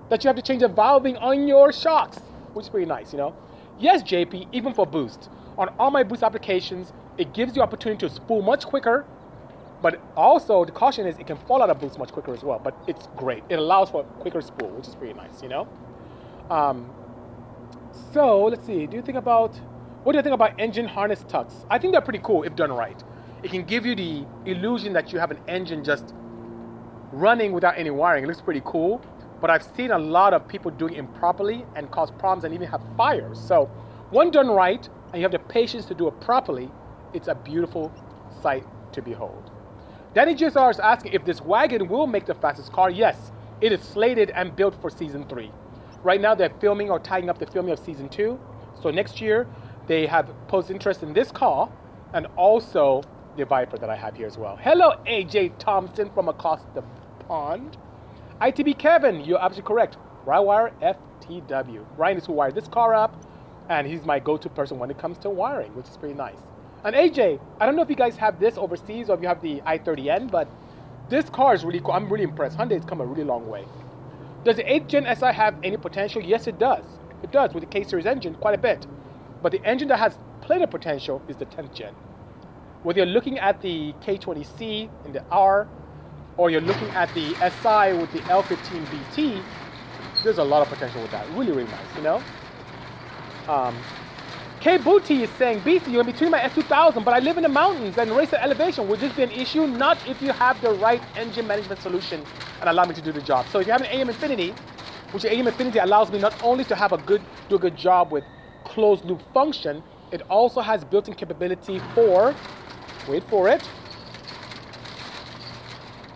that 0.10 0.24
you 0.24 0.27
have 0.29 0.36
to 0.38 0.41
change 0.41 0.62
the 0.62 0.70
valving 0.70 1.22
on 1.22 1.48
your 1.48 1.72
shocks, 1.72 2.17
which 2.53 2.65
is 2.65 2.70
pretty 2.70 2.88
nice, 2.88 3.13
you 3.13 3.17
know. 3.17 3.36
Yes, 3.81 4.03
JP, 4.03 4.47
even 4.51 4.75
for 4.75 4.85
boost. 4.85 5.29
On 5.57 5.67
all 5.79 5.89
my 5.89 6.03
boost 6.03 6.21
applications, 6.21 6.93
it 7.17 7.33
gives 7.33 7.55
you 7.55 7.63
opportunity 7.63 8.07
to 8.07 8.13
spool 8.13 8.43
much 8.43 8.63
quicker, 8.63 9.07
but 9.81 10.00
also 10.15 10.63
the 10.63 10.71
caution 10.71 11.07
is 11.07 11.17
it 11.17 11.25
can 11.25 11.35
fall 11.35 11.63
out 11.63 11.71
of 11.71 11.79
boost 11.79 11.97
much 11.97 12.11
quicker 12.11 12.31
as 12.31 12.43
well. 12.43 12.59
But 12.63 12.77
it's 12.88 13.07
great. 13.17 13.43
It 13.50 13.57
allows 13.57 13.89
for 13.89 14.03
quicker 14.03 14.39
spool, 14.41 14.69
which 14.69 14.88
is 14.88 14.93
pretty 14.93 15.15
nice, 15.15 15.41
you 15.41 15.50
know. 15.50 15.67
Um, 16.51 16.91
so 18.13 18.45
let's 18.45 18.67
see. 18.67 18.85
Do 18.85 18.95
you 18.95 19.01
think 19.01 19.17
about 19.17 19.59
what 20.03 20.11
do 20.11 20.19
you 20.19 20.23
think 20.23 20.35
about 20.35 20.59
engine 20.59 20.85
harness 20.88 21.25
tucks? 21.27 21.65
I 21.67 21.79
think 21.79 21.93
they're 21.93 22.01
pretty 22.01 22.21
cool 22.23 22.43
if 22.43 22.55
done 22.55 22.71
right. 22.71 23.03
It 23.41 23.50
can 23.50 23.63
give 23.63 23.83
you 23.83 23.95
the 23.95 24.25
illusion 24.45 24.93
that 24.93 25.11
you 25.11 25.17
have 25.17 25.31
an 25.31 25.39
engine 25.47 25.83
just 25.83 26.13
running 27.11 27.51
without 27.51 27.79
any 27.79 27.89
wiring. 27.89 28.25
It 28.25 28.27
looks 28.27 28.41
pretty 28.41 28.61
cool 28.63 29.01
but 29.41 29.50
I've 29.50 29.63
seen 29.75 29.91
a 29.91 29.98
lot 29.98 30.33
of 30.33 30.48
people 30.48 30.71
doing 30.71 30.93
it 30.93 31.00
improperly 31.00 31.65
and 31.75 31.89
cause 31.91 32.12
problems 32.12 32.43
and 32.43 32.53
even 32.53 32.67
have 32.67 32.81
fires. 32.95 33.39
So, 33.39 33.65
one 34.12 34.29
done 34.29 34.50
right, 34.50 34.88
and 35.12 35.15
you 35.15 35.24
have 35.24 35.31
the 35.31 35.39
patience 35.39 35.86
to 35.86 35.95
do 35.95 36.07
it 36.07 36.19
properly, 36.21 36.69
it's 37.13 37.27
a 37.27 37.36
beautiful 37.36 37.91
sight 38.41 38.63
to 38.93 39.01
behold. 39.01 39.50
Danny 40.13 40.36
GSR 40.36 40.71
is 40.71 40.79
asking 40.79 41.13
if 41.13 41.25
this 41.25 41.41
wagon 41.41 41.88
will 41.88 42.05
make 42.05 42.25
the 42.25 42.36
fastest 42.36 42.71
car. 42.71 42.89
Yes, 42.89 43.31
it 43.62 43.71
is 43.71 43.81
slated 43.81 44.29
and 44.31 44.55
built 44.55 44.79
for 44.81 44.89
season 44.89 45.25
three. 45.27 45.51
Right 46.03 46.19
now, 46.19 46.36
they're 46.36 46.53
filming 46.60 46.89
or 46.89 47.00
tying 47.00 47.29
up 47.29 47.39
the 47.39 47.45
filming 47.45 47.71
of 47.71 47.79
season 47.79 48.10
two. 48.10 48.39
So 48.81 48.91
next 48.91 49.21
year, 49.21 49.48
they 49.88 50.05
have 50.07 50.29
posed 50.48 50.69
interest 50.71 51.03
in 51.03 51.13
this 51.13 51.31
car 51.31 51.69
and 52.13 52.27
also 52.36 53.03
the 53.38 53.45
Viper 53.45 53.77
that 53.77 53.89
I 53.89 53.95
have 53.95 54.15
here 54.15 54.27
as 54.27 54.38
well. 54.38 54.57
Hello, 54.57 54.93
AJ 55.07 55.57
Thompson 55.57 56.10
from 56.10 56.27
across 56.27 56.62
the 56.75 56.83
pond. 57.27 57.77
ITB 58.41 58.79
Kevin, 58.79 59.21
you're 59.21 59.39
absolutely 59.39 59.67
correct. 59.67 59.98
Rywire 60.25 60.71
FTW. 60.81 61.86
Ryan 61.95 62.17
is 62.17 62.25
who 62.25 62.33
wired 62.33 62.55
this 62.55 62.67
car 62.67 62.95
up, 62.95 63.15
and 63.69 63.86
he's 63.86 64.03
my 64.03 64.17
go 64.17 64.36
to 64.36 64.50
person 64.50 64.79
when 64.79 64.89
it 64.89 64.98
comes 64.98 65.19
to 65.19 65.29
wiring, 65.29 65.75
which 65.75 65.88
is 65.88 65.95
pretty 65.95 66.15
nice. 66.15 66.39
And 66.83 66.95
AJ, 66.95 67.39
I 67.60 67.67
don't 67.67 67.75
know 67.75 67.83
if 67.83 67.89
you 67.91 67.95
guys 67.95 68.17
have 68.17 68.39
this 68.39 68.57
overseas 68.57 69.12
or 69.12 69.15
if 69.15 69.21
you 69.21 69.27
have 69.27 69.43
the 69.43 69.62
i30N, 69.62 70.31
but 70.31 70.48
this 71.07 71.29
car 71.29 71.53
is 71.53 71.63
really 71.63 71.81
cool. 71.81 71.91
I'm 71.91 72.12
really 72.12 72.24
impressed. 72.24 72.57
Hyundai's 72.57 72.83
come 72.83 73.00
a 73.00 73.05
really 73.05 73.24
long 73.24 73.48
way. 73.48 73.63
Does 74.43 74.55
the 74.55 74.63
8th 74.63 74.88
Gen 74.88 75.15
SI 75.15 75.33
have 75.33 75.55
any 75.63 75.77
potential? 75.77 76.19
Yes, 76.19 76.48
it 76.48 76.57
does. 76.57 76.83
It 77.21 77.31
does 77.31 77.53
with 77.53 77.62
the 77.62 77.69
K 77.69 77.83
Series 77.83 78.07
engine, 78.07 78.33
quite 78.33 78.55
a 78.55 78.62
bit. 78.62 78.88
But 79.43 79.51
the 79.51 79.63
engine 79.63 79.88
that 79.89 80.00
has 80.00 80.17
plenty 80.41 80.63
of 80.63 80.71
potential 80.71 81.21
is 81.27 81.36
the 81.38 81.45
10th 81.45 81.75
Gen. 81.75 81.93
Whether 82.81 83.01
you're 83.01 83.05
looking 83.05 83.38
at 83.38 83.62
the 83.62 83.93
K20C 84.01 84.89
in 85.05 85.13
the 85.13 85.24
R, 85.29 85.67
or 86.41 86.50
you're 86.50 86.60
looking 86.60 86.89
at 86.95 87.13
the 87.13 87.38
SI 87.39 87.93
with 87.93 88.12
the 88.13 88.21
L15B7, 88.27 89.45
there's 90.24 90.39
a 90.39 90.43
lot 90.43 90.63
of 90.63 90.69
potential 90.69 91.00
with 91.03 91.12
that. 91.12 91.29
Really, 91.29 91.51
really 91.51 91.69
nice, 91.69 91.95
you 91.95 92.01
know? 92.01 92.24
Um, 93.48 93.75
K 94.60 94.77
Booty 94.77 95.21
is 95.21 95.29
saying, 95.29 95.62
BC, 95.62 95.91
you're 95.91 96.01
in 96.01 96.07
between 96.07 96.31
my 96.31 96.39
S2000, 96.39 97.05
but 97.05 97.13
I 97.13 97.19
live 97.19 97.38
in 97.38 97.43
the 97.43 97.50
mountains 97.50 97.95
and 98.00 98.15
race 98.15 98.33
at 98.33 98.41
elevation. 98.43 98.88
Would 98.88 99.00
this 99.00 99.13
be 99.13 99.21
an 99.21 99.29
issue? 99.29 99.67
Not 99.67 100.00
if 100.07 100.19
you 100.19 100.33
have 100.33 100.60
the 100.63 100.71
right 100.71 101.03
engine 101.15 101.45
management 101.45 101.79
solution 101.79 102.25
and 102.60 102.69
allow 102.71 102.86
me 102.86 102.95
to 102.95 103.01
do 103.03 103.12
the 103.12 103.21
job. 103.21 103.48
So 103.48 103.60
if 103.60 103.67
you 103.67 103.74
have 103.74 103.81
an 103.81 103.89
AEM 103.91 104.10
Infinity, 104.10 104.55
which 105.12 105.25
AEM 105.25 105.48
Infinity 105.48 105.77
allows 105.77 106.12
me 106.12 106.17
not 106.17 106.39
only 106.41 106.65
to 106.65 106.75
have 106.75 106.91
a 106.91 106.98
good, 106.98 107.21
do 107.50 107.57
a 107.57 107.60
good 107.60 107.75
job 107.75 108.12
with 108.12 108.24
closed 108.63 109.05
loop 109.05 109.21
function, 109.31 109.83
it 110.12 110.24
also 110.27 110.60
has 110.62 110.83
built-in 110.83 111.13
capability 111.13 111.83
for, 111.93 112.36
wait 113.05 113.24
for 113.29 113.48
it. 113.48 113.69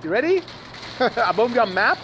You 0.04 0.10
ready? 0.10 0.42
Above 1.00 1.56
your 1.56 1.66
map, 1.66 1.98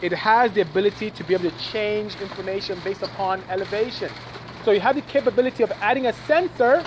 it 0.00 0.12
has 0.12 0.52
the 0.52 0.62
ability 0.62 1.10
to 1.10 1.24
be 1.24 1.34
able 1.34 1.50
to 1.50 1.58
change 1.58 2.14
information 2.20 2.78
based 2.82 3.02
upon 3.02 3.42
elevation. 3.50 4.10
So 4.64 4.70
you 4.70 4.80
have 4.80 4.94
the 4.94 5.02
capability 5.02 5.62
of 5.62 5.72
adding 5.80 6.06
a 6.06 6.12
sensor 6.12 6.84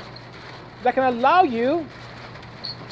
that 0.83 0.95
can 0.95 1.03
allow 1.03 1.43
you 1.43 1.85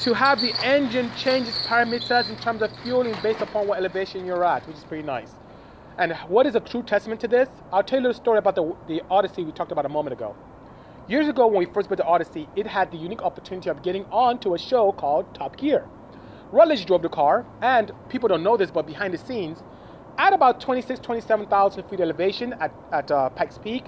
to 0.00 0.14
have 0.14 0.40
the 0.40 0.54
engine 0.64 1.10
change 1.16 1.48
its 1.48 1.58
parameters 1.66 2.28
in 2.28 2.36
terms 2.36 2.62
of 2.62 2.70
fueling 2.82 3.14
based 3.22 3.40
upon 3.40 3.66
what 3.66 3.78
elevation 3.78 4.24
you're 4.26 4.44
at, 4.44 4.66
which 4.68 4.76
is 4.76 4.84
pretty 4.84 5.04
nice. 5.04 5.32
And 5.98 6.12
what 6.28 6.46
is 6.46 6.54
a 6.54 6.60
true 6.60 6.82
testament 6.82 7.20
to 7.22 7.28
this? 7.28 7.48
I'll 7.72 7.82
tell 7.82 7.98
you 7.98 8.06
a 8.06 8.08
little 8.08 8.20
story 8.20 8.38
about 8.38 8.54
the, 8.54 8.74
the 8.86 9.02
Odyssey 9.10 9.44
we 9.44 9.52
talked 9.52 9.72
about 9.72 9.86
a 9.86 9.90
moment 9.90 10.12
ago. 10.12 10.36
Years 11.08 11.28
ago, 11.28 11.46
when 11.46 11.58
we 11.58 11.66
first 11.66 11.88
built 11.88 11.98
the 11.98 12.04
Odyssey, 12.04 12.48
it 12.56 12.66
had 12.66 12.90
the 12.90 12.96
unique 12.96 13.22
opportunity 13.22 13.68
of 13.68 13.82
getting 13.82 14.04
on 14.06 14.38
to 14.40 14.54
a 14.54 14.58
show 14.58 14.92
called 14.92 15.34
Top 15.34 15.56
Gear. 15.56 15.86
Rutledge 16.52 16.84
drove 16.84 17.00
the 17.00 17.08
car, 17.08 17.46
and 17.62 17.90
people 18.10 18.28
don't 18.28 18.42
know 18.42 18.58
this, 18.58 18.70
but 18.70 18.86
behind 18.86 19.14
the 19.14 19.18
scenes, 19.18 19.62
at 20.18 20.34
about 20.34 20.60
26, 20.60 21.00
27,000 21.00 21.84
feet 21.84 22.00
elevation 22.00 22.52
at, 22.60 22.72
at 22.92 23.10
uh, 23.10 23.30
Pikes 23.30 23.56
Peak, 23.56 23.86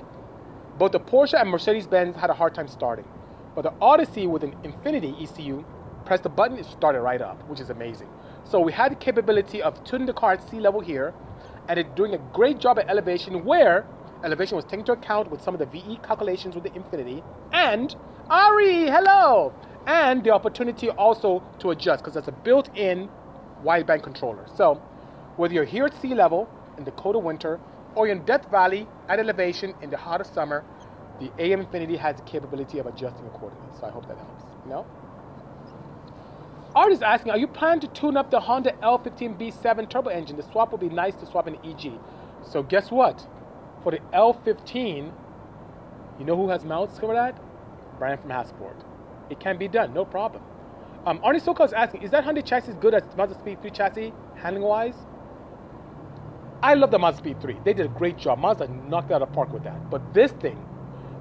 both 0.79 0.93
the 0.93 1.01
Porsche 1.01 1.39
and 1.39 1.51
Mercedes 1.51 1.87
Benz 1.87 2.17
had 2.17 2.31
a 2.31 2.35
hard 2.35 2.55
time 2.55 2.67
starting. 2.67 3.05
But 3.55 3.63
the 3.63 3.73
Odyssey 3.81 4.27
with 4.27 4.43
an 4.43 4.57
Infinity 4.65 5.15
ECU, 5.21 5.63
pressed 6.07 6.23
the 6.23 6.29
button, 6.31 6.59
it 6.59 6.65
started 6.65 7.01
right 7.01 7.21
up, 7.21 7.47
which 7.49 7.61
is 7.61 7.71
amazing. 7.71 8.09
So 8.45 8.61
we 8.61 8.73
had 8.73 8.93
the 8.93 8.97
capability 8.97 9.63
of 9.63 9.83
tuning 9.85 10.07
the 10.07 10.13
car 10.13 10.33
at 10.33 10.49
sea 10.49 10.59
level 10.59 10.81
here, 10.81 11.15
and 11.69 11.79
it 11.79 11.95
doing 11.95 12.15
a 12.15 12.19
great 12.33 12.59
job 12.59 12.79
at 12.79 12.89
elevation 12.89 13.45
where 13.45 13.87
elevation 14.25 14.57
was 14.57 14.65
taken 14.65 14.81
into 14.81 14.93
account 14.93 15.31
with 15.31 15.43
some 15.43 15.55
of 15.55 15.61
the 15.61 15.67
VE 15.67 15.99
calculations 16.03 16.55
with 16.55 16.65
the 16.65 16.75
Infinity. 16.75 17.23
And 17.53 17.95
Ari, 18.31 18.87
hello! 18.87 19.53
And 19.87 20.25
the 20.25 20.31
opportunity 20.31 20.89
also 20.91 21.43
to 21.59 21.71
adjust 21.71 22.03
because 22.03 22.15
that's 22.15 22.29
a 22.29 22.33
built-in 22.33 23.09
wideband 23.63 24.03
controller. 24.03 24.47
So 24.57 24.75
whether 25.37 25.53
you're 25.53 25.65
here 25.65 25.85
at 25.85 26.01
sea 26.01 26.15
level 26.15 26.49
in 26.79 26.85
the 26.85 26.93
cold 26.93 27.17
of 27.17 27.23
winter 27.23 27.61
or 27.95 28.09
in 28.09 28.25
Death 28.25 28.51
Valley 28.51 28.87
at 29.09 29.19
elevation 29.19 29.75
in 29.83 29.91
the 29.91 29.97
hot 29.97 30.21
of 30.21 30.27
summer, 30.27 30.65
the 31.21 31.31
AEM 31.39 31.61
Infinity 31.61 31.97
has 31.97 32.17
the 32.17 32.23
capability 32.23 32.79
of 32.79 32.87
adjusting 32.87 33.27
accordingly. 33.27 33.69
So 33.79 33.87
I 33.87 33.91
hope 33.91 34.09
that 34.09 34.17
helps. 34.17 34.45
You 34.65 34.71
know? 34.71 34.87
Art 36.75 36.91
is 36.91 37.03
asking, 37.03 37.31
are 37.31 37.39
you 37.39 37.47
planning 37.47 37.81
to 37.81 37.89
tune 37.89 38.17
up 38.17 38.31
the 38.31 38.41
Honda 38.41 38.73
L15B7 38.83 39.89
turbo 39.89 40.11
engine? 40.11 40.37
The 40.37 40.43
swap 40.43 40.73
would 40.73 40.81
be 40.81 40.89
nice 40.89 41.15
to 41.17 41.27
swap 41.27 41.47
in 41.47 41.57
EG. 41.65 41.93
So 42.43 42.63
guess 42.63 42.91
what? 42.91 43.25
For 43.83 43.93
the 43.93 44.01
L15, 44.13 45.13
you 46.19 46.25
know 46.25 46.37
who 46.37 46.49
has 46.49 46.65
mounts 46.65 46.99
for 46.99 47.15
that? 47.15 47.39
Brian 47.99 48.19
from 48.19 48.31
Hasport. 48.31 48.83
It 49.31 49.41
can 49.41 49.59
be 49.59 49.69
done, 49.69 49.95
no 49.95 50.05
problem. 50.05 50.43
Um, 51.07 51.19
Arnie 51.21 51.41
Sokol 51.41 51.67
is 51.67 51.73
asking, 51.73 52.03
is 52.03 52.11
that 52.13 52.25
Hyundai 52.25 52.45
chassis 52.45 52.73
good 52.81 52.95
as 52.95 53.03
Mazda 53.17 53.39
Speed 53.39 53.61
3 53.61 53.71
chassis, 53.71 54.13
handling 54.37 54.63
wise? 54.65 54.95
I 56.63 56.75
love 56.75 56.91
the 56.91 56.99
Mazda 56.99 57.19
Speed 57.19 57.41
3. 57.43 57.59
They 57.65 57.75
did 57.75 57.87
a 57.87 57.91
great 57.91 58.17
job. 58.17 58.39
Mazda 58.39 58.69
knocked 58.89 59.11
it 59.11 59.15
out 59.15 59.23
of 59.23 59.29
the 59.29 59.35
park 59.35 59.53
with 59.53 59.65
that. 59.65 59.91
But 59.91 60.15
this 60.15 60.33
thing, 60.33 60.59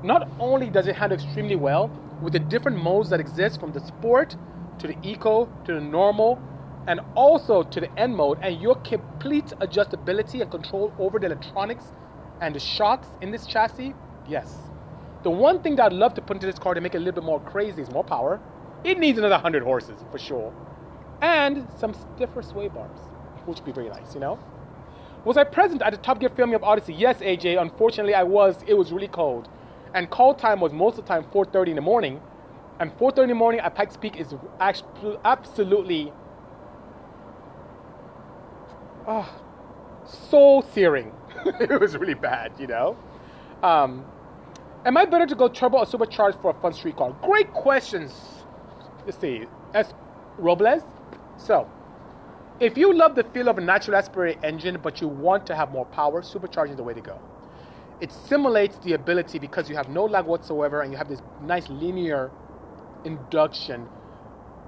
not 0.03 0.29
only 0.39 0.69
does 0.69 0.87
it 0.87 0.95
handle 0.95 1.17
extremely 1.17 1.55
well 1.55 1.89
with 2.21 2.33
the 2.33 2.39
different 2.39 2.81
modes 2.81 3.09
that 3.09 3.19
exist 3.19 3.59
from 3.59 3.73
the 3.73 3.85
sport 3.85 4.37
to 4.79 4.87
the 4.87 4.95
eco 5.03 5.49
to 5.65 5.73
the 5.73 5.81
normal 5.81 6.41
and 6.87 6.99
also 7.15 7.63
to 7.63 7.79
the 7.79 7.99
N 7.99 8.15
mode 8.15 8.37
and 8.41 8.61
your 8.61 8.75
complete 8.75 9.47
adjustability 9.61 10.41
and 10.41 10.51
control 10.51 10.93
over 10.99 11.19
the 11.19 11.25
electronics 11.25 11.85
and 12.41 12.55
the 12.55 12.59
shocks 12.59 13.07
in 13.21 13.31
this 13.31 13.45
chassis, 13.45 13.93
yes. 14.27 14.57
The 15.23 15.29
one 15.29 15.61
thing 15.61 15.77
that 15.77 15.85
I'd 15.85 15.93
love 15.93 16.13
to 16.15 16.21
put 16.21 16.35
into 16.35 16.45
this 16.45 16.59
car 16.59 16.73
to 16.73 16.81
make 16.81 16.95
it 16.95 16.97
a 16.97 16.99
little 16.99 17.21
bit 17.21 17.23
more 17.23 17.39
crazy 17.39 17.81
is 17.81 17.89
more 17.89 18.03
power. 18.03 18.39
It 18.83 18.99
needs 18.99 19.17
another 19.17 19.35
100 19.35 19.63
horses 19.63 20.03
for 20.11 20.19
sure. 20.19 20.53
And 21.21 21.65
some 21.77 21.93
stiffer 21.93 22.41
sway 22.41 22.67
bars, 22.67 22.99
which 23.45 23.59
would 23.59 23.65
be 23.65 23.71
very 23.71 23.87
nice, 23.87 24.13
you 24.13 24.19
know? 24.19 24.37
Was 25.23 25.37
I 25.37 25.45
present 25.45 25.81
at 25.81 25.93
the 25.93 25.97
Top 25.97 26.19
Gear 26.19 26.29
filming 26.29 26.55
of 26.55 26.63
Odyssey? 26.63 26.93
Yes, 26.93 27.19
AJ. 27.19 27.61
Unfortunately, 27.61 28.13
I 28.13 28.23
was. 28.23 28.57
It 28.67 28.73
was 28.73 28.91
really 28.91 29.07
cold. 29.07 29.47
And 29.93 30.09
call 30.09 30.33
time 30.33 30.59
was 30.59 30.73
most 30.73 30.97
of 30.97 31.05
the 31.05 31.07
time 31.07 31.23
4.30 31.33 31.69
in 31.69 31.75
the 31.75 31.81
morning. 31.81 32.19
And 32.81 32.91
4.30 32.97 33.23
in 33.23 33.29
the 33.29 33.35
morning 33.35 33.61
at 33.61 33.73
Pikes 33.75 33.95
Peak 33.95 34.17
is 34.17 34.35
absolutely 34.59 36.11
oh, 39.07 39.41
soul 40.05 40.61
searing. 40.73 41.13
it 41.45 41.79
was 41.79 41.95
really 41.95 42.15
bad, 42.15 42.51
you 42.59 42.67
know? 42.67 42.97
Um, 43.61 44.03
am 44.85 44.97
I 44.97 45.05
better 45.05 45.25
to 45.25 45.35
go 45.35 45.47
turbo 45.47 45.77
or 45.79 45.85
supercharged 45.85 46.39
for 46.41 46.51
a 46.51 46.53
fun 46.61 46.73
street 46.73 46.95
car? 46.95 47.15
Great 47.21 47.51
questions. 47.53 48.11
Let's 49.05 49.17
see. 49.17 49.45
S. 49.73 49.93
Robles. 50.37 50.83
So, 51.37 51.69
if 52.59 52.77
you 52.77 52.93
love 52.93 53.15
the 53.15 53.23
feel 53.23 53.49
of 53.49 53.57
a 53.57 53.61
natural 53.61 53.97
aspirated 53.97 54.43
engine, 54.43 54.79
but 54.81 55.01
you 55.01 55.07
want 55.07 55.45
to 55.47 55.55
have 55.55 55.71
more 55.71 55.85
power, 55.85 56.21
supercharging 56.21 56.71
is 56.71 56.77
the 56.77 56.83
way 56.83 56.93
to 56.93 57.01
go. 57.01 57.19
It 57.99 58.11
simulates 58.11 58.77
the 58.77 58.93
ability 58.93 59.39
because 59.39 59.69
you 59.69 59.75
have 59.75 59.89
no 59.89 60.05
lag 60.05 60.25
whatsoever 60.25 60.81
and 60.81 60.91
you 60.91 60.97
have 60.97 61.07
this 61.07 61.21
nice 61.45 61.69
linear 61.69 62.31
induction 63.05 63.87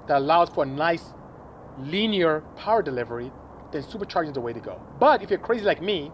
that 0.07 0.17
allows 0.17 0.49
for 0.49 0.63
a 0.63 0.67
nice 0.67 1.13
linear 1.79 2.43
power 2.57 2.81
delivery, 2.81 3.31
then 3.71 3.83
supercharging 3.83 4.27
is 4.27 4.33
the 4.33 4.41
way 4.41 4.53
to 4.53 4.59
go. 4.59 4.79
But 4.99 5.21
if 5.21 5.29
you're 5.29 5.39
crazy 5.39 5.65
like 5.65 5.81
me, 5.81 6.11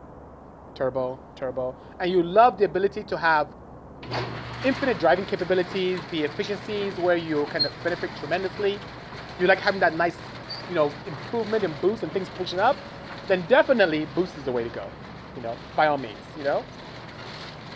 turbo, 0.75 1.19
turbo, 1.35 1.75
and 1.99 2.11
you 2.11 2.23
love 2.23 2.57
the 2.57 2.65
ability 2.65 3.03
to 3.03 3.17
have 3.17 3.47
infinite 4.63 4.99
driving 4.99 5.25
capabilities, 5.25 5.99
the 6.11 6.23
efficiencies 6.23 6.95
where 6.97 7.17
you 7.17 7.45
can 7.51 7.65
benefit 7.83 8.09
tremendously, 8.19 8.79
you 9.39 9.47
like 9.47 9.59
having 9.59 9.79
that 9.79 9.95
nice 9.95 10.17
you 10.69 10.75
know, 10.75 10.91
improvement 11.05 11.63
and 11.63 11.79
boost 11.81 12.03
and 12.03 12.11
things 12.11 12.29
pushing 12.29 12.59
up, 12.59 12.75
then 13.27 13.43
definitely 13.47 14.07
boost 14.15 14.35
is 14.37 14.43
the 14.43 14.51
way 14.51 14.63
to 14.63 14.69
go. 14.69 14.87
You 15.35 15.41
know, 15.41 15.55
by 15.75 15.87
all 15.87 15.97
means, 15.97 16.17
you 16.37 16.43
know. 16.43 16.63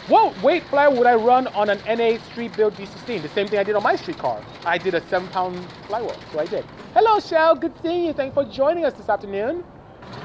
What 0.08 0.40
weight 0.44 0.64
fly 0.64 0.88
would 0.88 1.08
I 1.08 1.16
run 1.16 1.48
on 1.48 1.70
an 1.70 1.80
NA 1.88 2.24
street 2.26 2.56
build 2.56 2.76
V16? 2.76 3.22
The 3.22 3.30
same 3.30 3.48
thing 3.48 3.58
I 3.60 3.64
did 3.64 3.76
on 3.76 3.82
my 3.84 3.96
street 3.96 4.20
car. 4.20 4.42
I 4.64 4.78
did 4.78 4.94
a 4.94 5.02
seven 5.08 5.28
pound 5.30 5.58
flywheel, 5.88 6.16
so 6.32 6.40
I 6.40 6.46
did. 6.46 6.64
Hello, 6.94 7.20
Shell. 7.20 7.56
Good 7.56 7.74
seeing 7.82 8.06
you. 8.06 8.14
Thanks 8.14 8.34
for 8.34 8.46
joining 8.46 8.86
us 8.86 8.94
this 8.94 9.10
afternoon. 9.10 9.64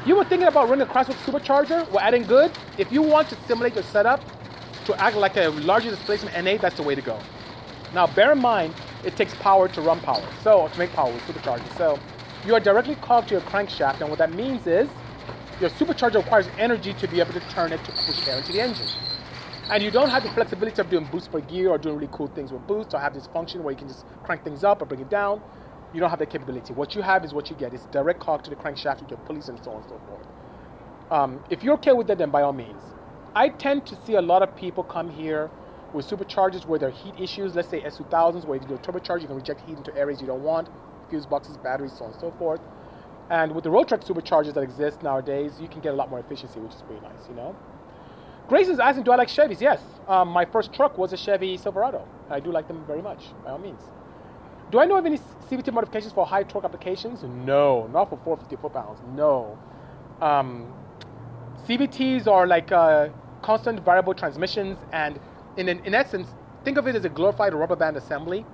You 0.04 0.16
were 0.16 0.24
thinking 0.24 0.48
about 0.48 0.68
running 0.68 0.86
a 0.86 0.90
Crosswick 0.90 1.16
supercharger? 1.24 1.90
We're 1.90 2.00
adding 2.00 2.24
good. 2.24 2.52
If 2.78 2.92
you 2.92 3.02
want 3.02 3.30
to 3.30 3.36
simulate 3.46 3.74
your 3.74 3.84
setup 3.84 4.20
to 4.92 5.00
act 5.00 5.16
like 5.16 5.36
a 5.36 5.48
larger 5.48 5.90
displacement 5.90 6.34
NA, 6.44 6.56
that's 6.58 6.76
the 6.76 6.82
way 6.82 6.94
to 6.94 7.02
go. 7.02 7.18
Now, 7.94 8.06
bear 8.06 8.32
in 8.32 8.38
mind, 8.38 8.74
it 9.04 9.16
takes 9.16 9.34
power 9.34 9.68
to 9.68 9.80
run 9.80 10.00
power, 10.00 10.22
so 10.42 10.68
to 10.68 10.78
make 10.78 10.92
power 10.92 11.12
with 11.12 11.22
superchargers. 11.24 11.76
So 11.76 11.98
you 12.46 12.54
are 12.54 12.60
directly 12.60 12.94
clogged 12.96 13.28
to 13.28 13.34
your 13.34 13.42
crankshaft, 13.42 14.00
and 14.00 14.10
what 14.10 14.18
that 14.18 14.32
means 14.32 14.66
is 14.66 14.88
your 15.60 15.70
supercharger 15.70 16.16
requires 16.16 16.48
energy 16.58 16.92
to 16.94 17.08
be 17.08 17.20
able 17.20 17.32
to 17.32 17.40
turn 17.40 17.72
it 17.72 17.84
to 17.84 17.92
push 17.92 18.26
air 18.28 18.36
into 18.38 18.52
the 18.52 18.60
engine. 18.60 18.86
And 19.70 19.82
you 19.82 19.90
don't 19.90 20.10
have 20.10 20.24
the 20.24 20.30
flexibility 20.30 20.80
of 20.80 20.90
doing 20.90 21.04
boost 21.04 21.30
per 21.30 21.40
gear 21.40 21.70
or 21.70 21.78
doing 21.78 21.94
really 21.96 22.08
cool 22.12 22.26
things 22.28 22.52
with 22.52 22.66
boost 22.66 22.92
or 22.94 22.98
have 23.00 23.14
this 23.14 23.26
function 23.28 23.62
where 23.62 23.70
you 23.70 23.78
can 23.78 23.86
just 23.88 24.04
crank 24.24 24.42
things 24.42 24.64
up 24.64 24.82
or 24.82 24.86
bring 24.86 25.00
it 25.00 25.08
down. 25.08 25.40
You 25.92 26.00
don't 26.00 26.10
have 26.10 26.18
that 26.18 26.30
capability. 26.30 26.72
What 26.72 26.94
you 26.96 27.02
have 27.02 27.24
is 27.24 27.32
what 27.32 27.50
you 27.50 27.56
get. 27.56 27.72
It's 27.72 27.86
direct 27.86 28.18
cock 28.20 28.42
to 28.44 28.50
the 28.50 28.56
crankshaft 28.56 29.00
with 29.00 29.10
your 29.10 29.18
pulleys 29.18 29.48
and 29.48 29.62
so 29.62 29.70
on 29.72 29.76
and 29.78 29.86
so 29.88 30.00
forth. 30.08 30.26
Um, 31.10 31.40
if 31.50 31.62
you're 31.62 31.74
okay 31.74 31.92
with 31.92 32.08
that, 32.08 32.18
then 32.18 32.30
by 32.30 32.42
all 32.42 32.52
means. 32.52 32.89
I 33.34 33.48
tend 33.48 33.86
to 33.86 33.96
see 33.96 34.14
a 34.14 34.22
lot 34.22 34.42
of 34.42 34.56
people 34.56 34.82
come 34.82 35.08
here 35.08 35.50
with 35.92 36.08
superchargers 36.08 36.66
where 36.66 36.78
there 36.78 36.88
are 36.88 36.92
heat 36.92 37.14
issues. 37.18 37.54
Let's 37.54 37.68
say 37.68 37.80
S2000s, 37.80 38.44
where 38.44 38.60
you 38.60 38.66
do 38.66 38.74
a 38.74 38.78
turbocharger, 38.78 39.22
you 39.22 39.26
can 39.28 39.36
reject 39.36 39.60
heat 39.60 39.76
into 39.76 39.96
areas 39.96 40.20
you 40.20 40.26
don't 40.26 40.42
want, 40.42 40.68
fuse 41.08 41.26
boxes, 41.26 41.56
batteries, 41.58 41.92
so 41.92 42.04
on 42.04 42.12
and 42.12 42.20
so 42.20 42.32
forth. 42.38 42.60
And 43.30 43.54
with 43.54 43.62
the 43.62 43.70
Rotrex 43.70 44.04
superchargers 44.04 44.54
that 44.54 44.62
exist 44.62 45.02
nowadays, 45.04 45.52
you 45.60 45.68
can 45.68 45.80
get 45.80 45.94
a 45.94 45.96
lot 45.96 46.10
more 46.10 46.18
efficiency, 46.18 46.58
which 46.58 46.74
is 46.74 46.82
pretty 46.82 47.00
nice, 47.02 47.28
you 47.28 47.36
know. 47.36 47.54
Grace 48.48 48.66
is 48.66 48.80
asking, 48.80 49.04
do 49.04 49.12
I 49.12 49.16
like 49.16 49.28
Chevys? 49.28 49.60
Yes. 49.60 49.80
Um, 50.08 50.28
my 50.28 50.44
first 50.44 50.72
truck 50.72 50.98
was 50.98 51.12
a 51.12 51.16
Chevy 51.16 51.56
Silverado. 51.56 52.04
I 52.28 52.40
do 52.40 52.50
like 52.50 52.66
them 52.66 52.84
very 52.84 53.00
much, 53.00 53.26
by 53.44 53.52
all 53.52 53.58
means. 53.58 53.80
Do 54.72 54.80
I 54.80 54.86
know 54.86 54.98
of 54.98 55.06
any 55.06 55.18
CVT 55.48 55.72
modifications 55.72 56.12
for 56.12 56.26
high 56.26 56.42
torque 56.42 56.64
applications? 56.64 57.22
No, 57.22 57.86
not 57.92 58.10
for 58.10 58.18
450 58.24 58.56
foot-pounds. 58.56 59.00
No. 59.14 59.56
Um, 60.20 60.72
CVTs 61.68 62.26
are 62.26 62.46
like 62.46 62.72
uh, 62.72 63.08
constant 63.42 63.80
variable 63.84 64.14
transmissions, 64.14 64.78
and 64.92 65.18
in, 65.56 65.68
in 65.68 65.94
essence, 65.94 66.28
think 66.64 66.78
of 66.78 66.86
it 66.86 66.96
as 66.96 67.04
a 67.04 67.08
glorified 67.08 67.54
rubber 67.54 67.76
band 67.76 67.96
assembly 67.96 68.44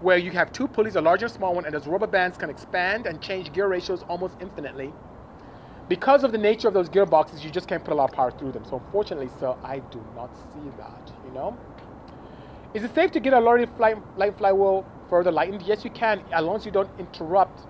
where 0.00 0.16
you 0.16 0.30
have 0.30 0.52
two 0.52 0.68
pulleys, 0.68 0.96
a 0.96 1.00
large 1.00 1.22
and 1.22 1.32
small 1.32 1.54
one, 1.54 1.64
and 1.64 1.74
those 1.74 1.86
rubber 1.86 2.06
bands 2.06 2.38
can 2.38 2.50
expand 2.50 3.06
and 3.06 3.20
change 3.20 3.52
gear 3.52 3.66
ratios 3.66 4.02
almost 4.08 4.36
infinitely. 4.40 4.92
Because 5.88 6.22
of 6.22 6.32
the 6.32 6.38
nature 6.38 6.68
of 6.68 6.74
those 6.74 6.88
gearboxes, 6.88 7.42
you 7.42 7.50
just 7.50 7.66
can't 7.66 7.82
put 7.82 7.92
a 7.92 7.94
lot 7.94 8.10
of 8.10 8.14
power 8.14 8.30
through 8.30 8.52
them. 8.52 8.64
So 8.68 8.76
unfortunately, 8.76 9.30
sir, 9.40 9.54
I 9.64 9.78
do 9.78 10.04
not 10.14 10.30
see 10.36 10.70
that, 10.76 11.12
you 11.24 11.32
know? 11.32 11.56
Is 12.74 12.84
it 12.84 12.94
safe 12.94 13.10
to 13.12 13.20
get 13.20 13.32
a 13.32 13.40
lorry 13.40 13.66
fly, 13.66 13.94
light 14.16 14.36
flywheel 14.36 14.84
further 15.08 15.32
lightened? 15.32 15.62
Yes, 15.62 15.84
you 15.84 15.90
can, 15.90 16.22
as 16.32 16.44
long 16.44 16.56
as 16.56 16.66
you 16.66 16.70
don't 16.70 16.90
interrupt 16.98 17.60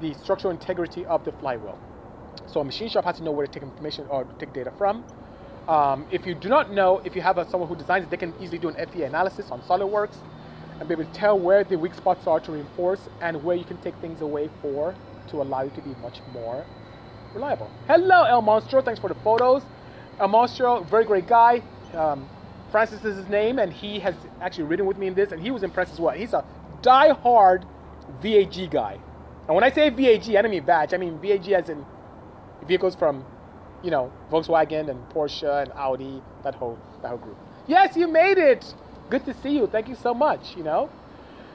the 0.00 0.12
structural 0.14 0.50
integrity 0.50 1.06
of 1.06 1.24
the 1.24 1.32
flywheel. 1.32 1.78
So 2.52 2.60
a 2.60 2.64
machine 2.64 2.90
shop 2.90 3.04
has 3.06 3.16
to 3.16 3.22
know 3.22 3.32
where 3.32 3.46
to 3.46 3.52
take 3.52 3.62
information 3.62 4.06
or 4.08 4.24
take 4.38 4.52
data 4.52 4.70
from. 4.76 5.04
Um, 5.68 6.06
if 6.10 6.26
you 6.26 6.34
do 6.34 6.48
not 6.48 6.70
know, 6.70 7.00
if 7.04 7.16
you 7.16 7.22
have 7.22 7.38
a, 7.38 7.48
someone 7.48 7.68
who 7.68 7.76
designs 7.76 8.04
it, 8.04 8.10
they 8.10 8.16
can 8.18 8.34
easily 8.40 8.58
do 8.58 8.68
an 8.68 8.74
FEA 8.88 9.04
analysis 9.04 9.50
on 9.50 9.62
SolidWorks 9.62 10.16
and 10.78 10.86
be 10.86 10.92
able 10.92 11.04
to 11.04 11.12
tell 11.12 11.38
where 11.38 11.64
the 11.64 11.78
weak 11.78 11.94
spots 11.94 12.26
are 12.26 12.40
to 12.40 12.52
reinforce 12.52 13.08
and 13.20 13.42
where 13.42 13.56
you 13.56 13.64
can 13.64 13.78
take 13.78 13.94
things 13.96 14.20
away 14.20 14.50
for 14.60 14.94
to 15.28 15.40
allow 15.40 15.62
you 15.62 15.70
to 15.70 15.80
be 15.80 15.94
much 16.02 16.20
more 16.32 16.66
reliable. 17.32 17.70
Hello, 17.86 18.24
El 18.24 18.42
Monstro. 18.42 18.84
Thanks 18.84 19.00
for 19.00 19.08
the 19.08 19.14
photos. 19.22 19.62
El 20.20 20.28
Monstro, 20.28 20.86
very 20.90 21.04
great 21.04 21.26
guy. 21.26 21.62
Um, 21.94 22.28
Francis 22.70 23.02
is 23.04 23.16
his 23.16 23.28
name, 23.28 23.58
and 23.58 23.72
he 23.72 23.98
has 24.00 24.14
actually 24.42 24.64
ridden 24.64 24.84
with 24.84 24.98
me 24.98 25.06
in 25.06 25.14
this, 25.14 25.32
and 25.32 25.40
he 25.40 25.50
was 25.50 25.62
impressed 25.62 25.92
as 25.92 26.00
well. 26.00 26.14
He's 26.14 26.34
a 26.34 26.44
die-hard 26.82 27.64
VAG 28.20 28.70
guy. 28.70 28.98
And 29.46 29.54
when 29.54 29.64
I 29.64 29.70
say 29.70 29.88
VAG, 29.88 30.36
I 30.36 30.42
don't 30.42 30.50
mean 30.50 30.64
badge. 30.64 30.92
I 30.92 30.96
mean 30.98 31.18
VAG 31.18 31.50
as 31.52 31.68
in 31.68 31.84
vehicles 32.66 32.94
from, 32.94 33.24
you 33.82 33.90
know, 33.90 34.12
Volkswagen 34.30 34.88
and 34.88 35.08
Porsche 35.10 35.62
and 35.62 35.72
Audi, 35.72 36.22
that 36.42 36.54
whole 36.54 36.78
that 37.02 37.08
whole 37.08 37.18
group. 37.18 37.36
Yes, 37.66 37.96
you 37.96 38.08
made 38.08 38.38
it 38.38 38.74
good 39.10 39.24
to 39.24 39.34
see 39.34 39.56
you. 39.56 39.66
Thank 39.66 39.88
you 39.88 39.94
so 39.94 40.14
much, 40.14 40.56
you 40.56 40.62
know. 40.62 40.90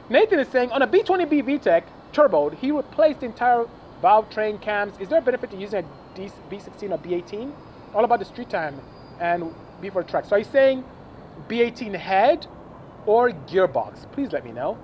Nathan 0.09 0.39
is 0.39 0.47
saying 0.47 0.71
on 0.71 0.81
a 0.81 0.87
B20B 0.87 1.43
VTEC 1.43 1.83
turbo, 2.13 2.49
he 2.49 2.71
replaced 2.71 3.19
the 3.19 3.25
entire 3.25 3.65
valve 4.01 4.29
train 4.29 4.57
cams. 4.57 4.93
Is 4.99 5.09
there 5.09 5.19
a 5.19 5.21
benefit 5.21 5.51
to 5.51 5.57
using 5.57 5.83
a 5.83 6.19
B16 6.19 6.91
or 6.91 6.97
B18? 6.97 7.51
All 7.93 8.05
about 8.05 8.19
the 8.19 8.25
street 8.25 8.49
time 8.49 8.79
and 9.19 9.53
B 9.81 9.89
for 9.89 10.03
track. 10.03 10.25
So 10.25 10.37
he's 10.37 10.47
saying 10.47 10.83
B18 11.49 11.95
head 11.95 12.47
or 13.05 13.31
gearbox? 13.31 14.11
Please 14.11 14.31
let 14.31 14.45
me 14.45 14.51
know. 14.51 14.77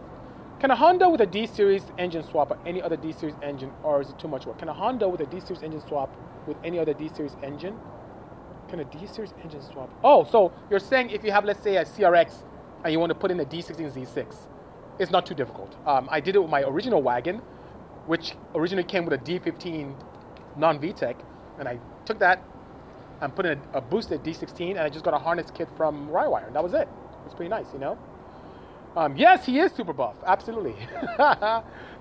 Can 0.63 0.71
a 0.71 0.77
Honda 0.77 1.09
with 1.09 1.19
a 1.19 1.25
D 1.25 1.45
series 1.45 1.83
engine 1.97 2.23
swap 2.23 2.49
or 2.49 2.57
any 2.65 2.81
other 2.81 2.95
D 2.95 3.11
series 3.11 3.35
engine, 3.43 3.69
or 3.83 3.99
is 3.99 4.09
it 4.09 4.17
too 4.17 4.29
much 4.29 4.45
work? 4.45 4.59
Can 4.59 4.69
a 4.69 4.73
Honda 4.73 5.09
with 5.09 5.19
a 5.19 5.25
D 5.25 5.41
series 5.41 5.61
engine 5.61 5.85
swap 5.85 6.09
with 6.47 6.55
any 6.63 6.79
other 6.79 6.93
D 6.93 7.09
series 7.13 7.35
engine? 7.43 7.77
Can 8.69 8.79
a 8.79 8.85
D 8.85 9.05
series 9.05 9.33
engine 9.43 9.61
swap? 9.61 9.89
Oh, 10.05 10.23
so 10.23 10.53
you're 10.69 10.79
saying 10.79 11.09
if 11.09 11.21
you 11.21 11.33
have, 11.33 11.43
let's 11.43 11.61
say, 11.61 11.75
a 11.75 11.83
CRX 11.83 12.43
and 12.85 12.93
you 12.93 12.99
want 13.01 13.09
to 13.09 13.15
put 13.15 13.29
in 13.29 13.41
a 13.41 13.45
D16 13.45 13.91
Z6, 13.91 14.37
it's 14.99 15.11
not 15.11 15.25
too 15.25 15.35
difficult. 15.35 15.75
Um, 15.85 16.07
I 16.09 16.21
did 16.21 16.37
it 16.37 16.39
with 16.39 16.49
my 16.49 16.61
original 16.61 17.01
wagon, 17.01 17.41
which 18.05 18.33
originally 18.55 18.85
came 18.85 19.03
with 19.03 19.19
a 19.19 19.21
D15 19.21 19.93
non 20.55 20.79
VTEC, 20.79 21.15
and 21.59 21.67
I 21.67 21.77
took 22.05 22.19
that 22.19 22.41
and 23.19 23.35
put 23.35 23.45
in 23.45 23.59
a, 23.73 23.79
a, 23.79 23.81
boosted 23.81 24.23
D16, 24.23 24.69
and 24.69 24.79
I 24.79 24.87
just 24.87 25.03
got 25.03 25.13
a 25.13 25.19
harness 25.19 25.51
kit 25.53 25.67
from 25.75 26.07
Rywire, 26.07 26.47
and 26.47 26.55
that 26.55 26.63
was 26.63 26.73
it. 26.73 26.87
It's 27.25 27.35
pretty 27.35 27.49
nice, 27.49 27.65
you 27.73 27.79
know. 27.79 27.97
Um, 28.95 29.17
yes, 29.17 29.45
he 29.45 29.59
is 29.59 29.71
super 29.71 29.93
buff, 29.93 30.15
absolutely. 30.25 30.73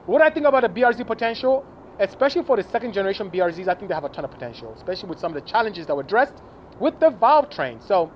what 0.07 0.21
I 0.21 0.29
think 0.29 0.45
about 0.47 0.63
the 0.63 0.69
BRZ 0.69 1.07
potential, 1.07 1.65
especially 1.99 2.43
for 2.43 2.57
the 2.57 2.63
second 2.63 2.93
generation 2.93 3.31
BRZs, 3.31 3.67
I 3.67 3.75
think 3.75 3.89
they 3.89 3.95
have 3.95 4.05
a 4.05 4.11
ton 4.11 4.25
of 4.25 4.31
potential, 4.31 4.75
especially 4.77 5.09
with 5.09 5.19
some 5.19 5.35
of 5.35 5.43
the 5.43 5.49
challenges 5.51 5.87
that 5.87 5.95
were 5.95 6.03
addressed 6.03 6.35
with 6.81 7.01
the 7.01 7.09
valve 7.09 7.49
train. 7.49 7.81
So 7.81 8.13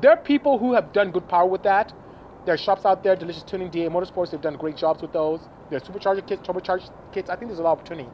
there 0.00 0.12
are 0.12 0.16
people 0.16 0.58
who 0.58 0.74
have 0.74 0.92
done 0.92 1.10
good 1.10 1.28
power 1.28 1.46
with 1.46 1.64
that. 1.64 1.92
There 2.44 2.54
are 2.54 2.58
shops 2.58 2.84
out 2.84 3.02
there, 3.02 3.16
Delicious 3.16 3.42
Tuning, 3.42 3.68
DA 3.68 3.88
Motorsports, 3.88 4.30
they've 4.30 4.40
done 4.40 4.56
great 4.56 4.76
jobs 4.76 5.02
with 5.02 5.12
those. 5.12 5.40
There 5.68 5.78
are 5.78 5.80
supercharger 5.80 6.26
kits, 6.26 6.46
turbocharger 6.46 6.88
kits. 7.12 7.30
I 7.30 7.36
think 7.36 7.48
there's 7.48 7.58
a 7.58 7.62
lot 7.62 7.72
of 7.72 7.78
opportunity. 7.80 8.08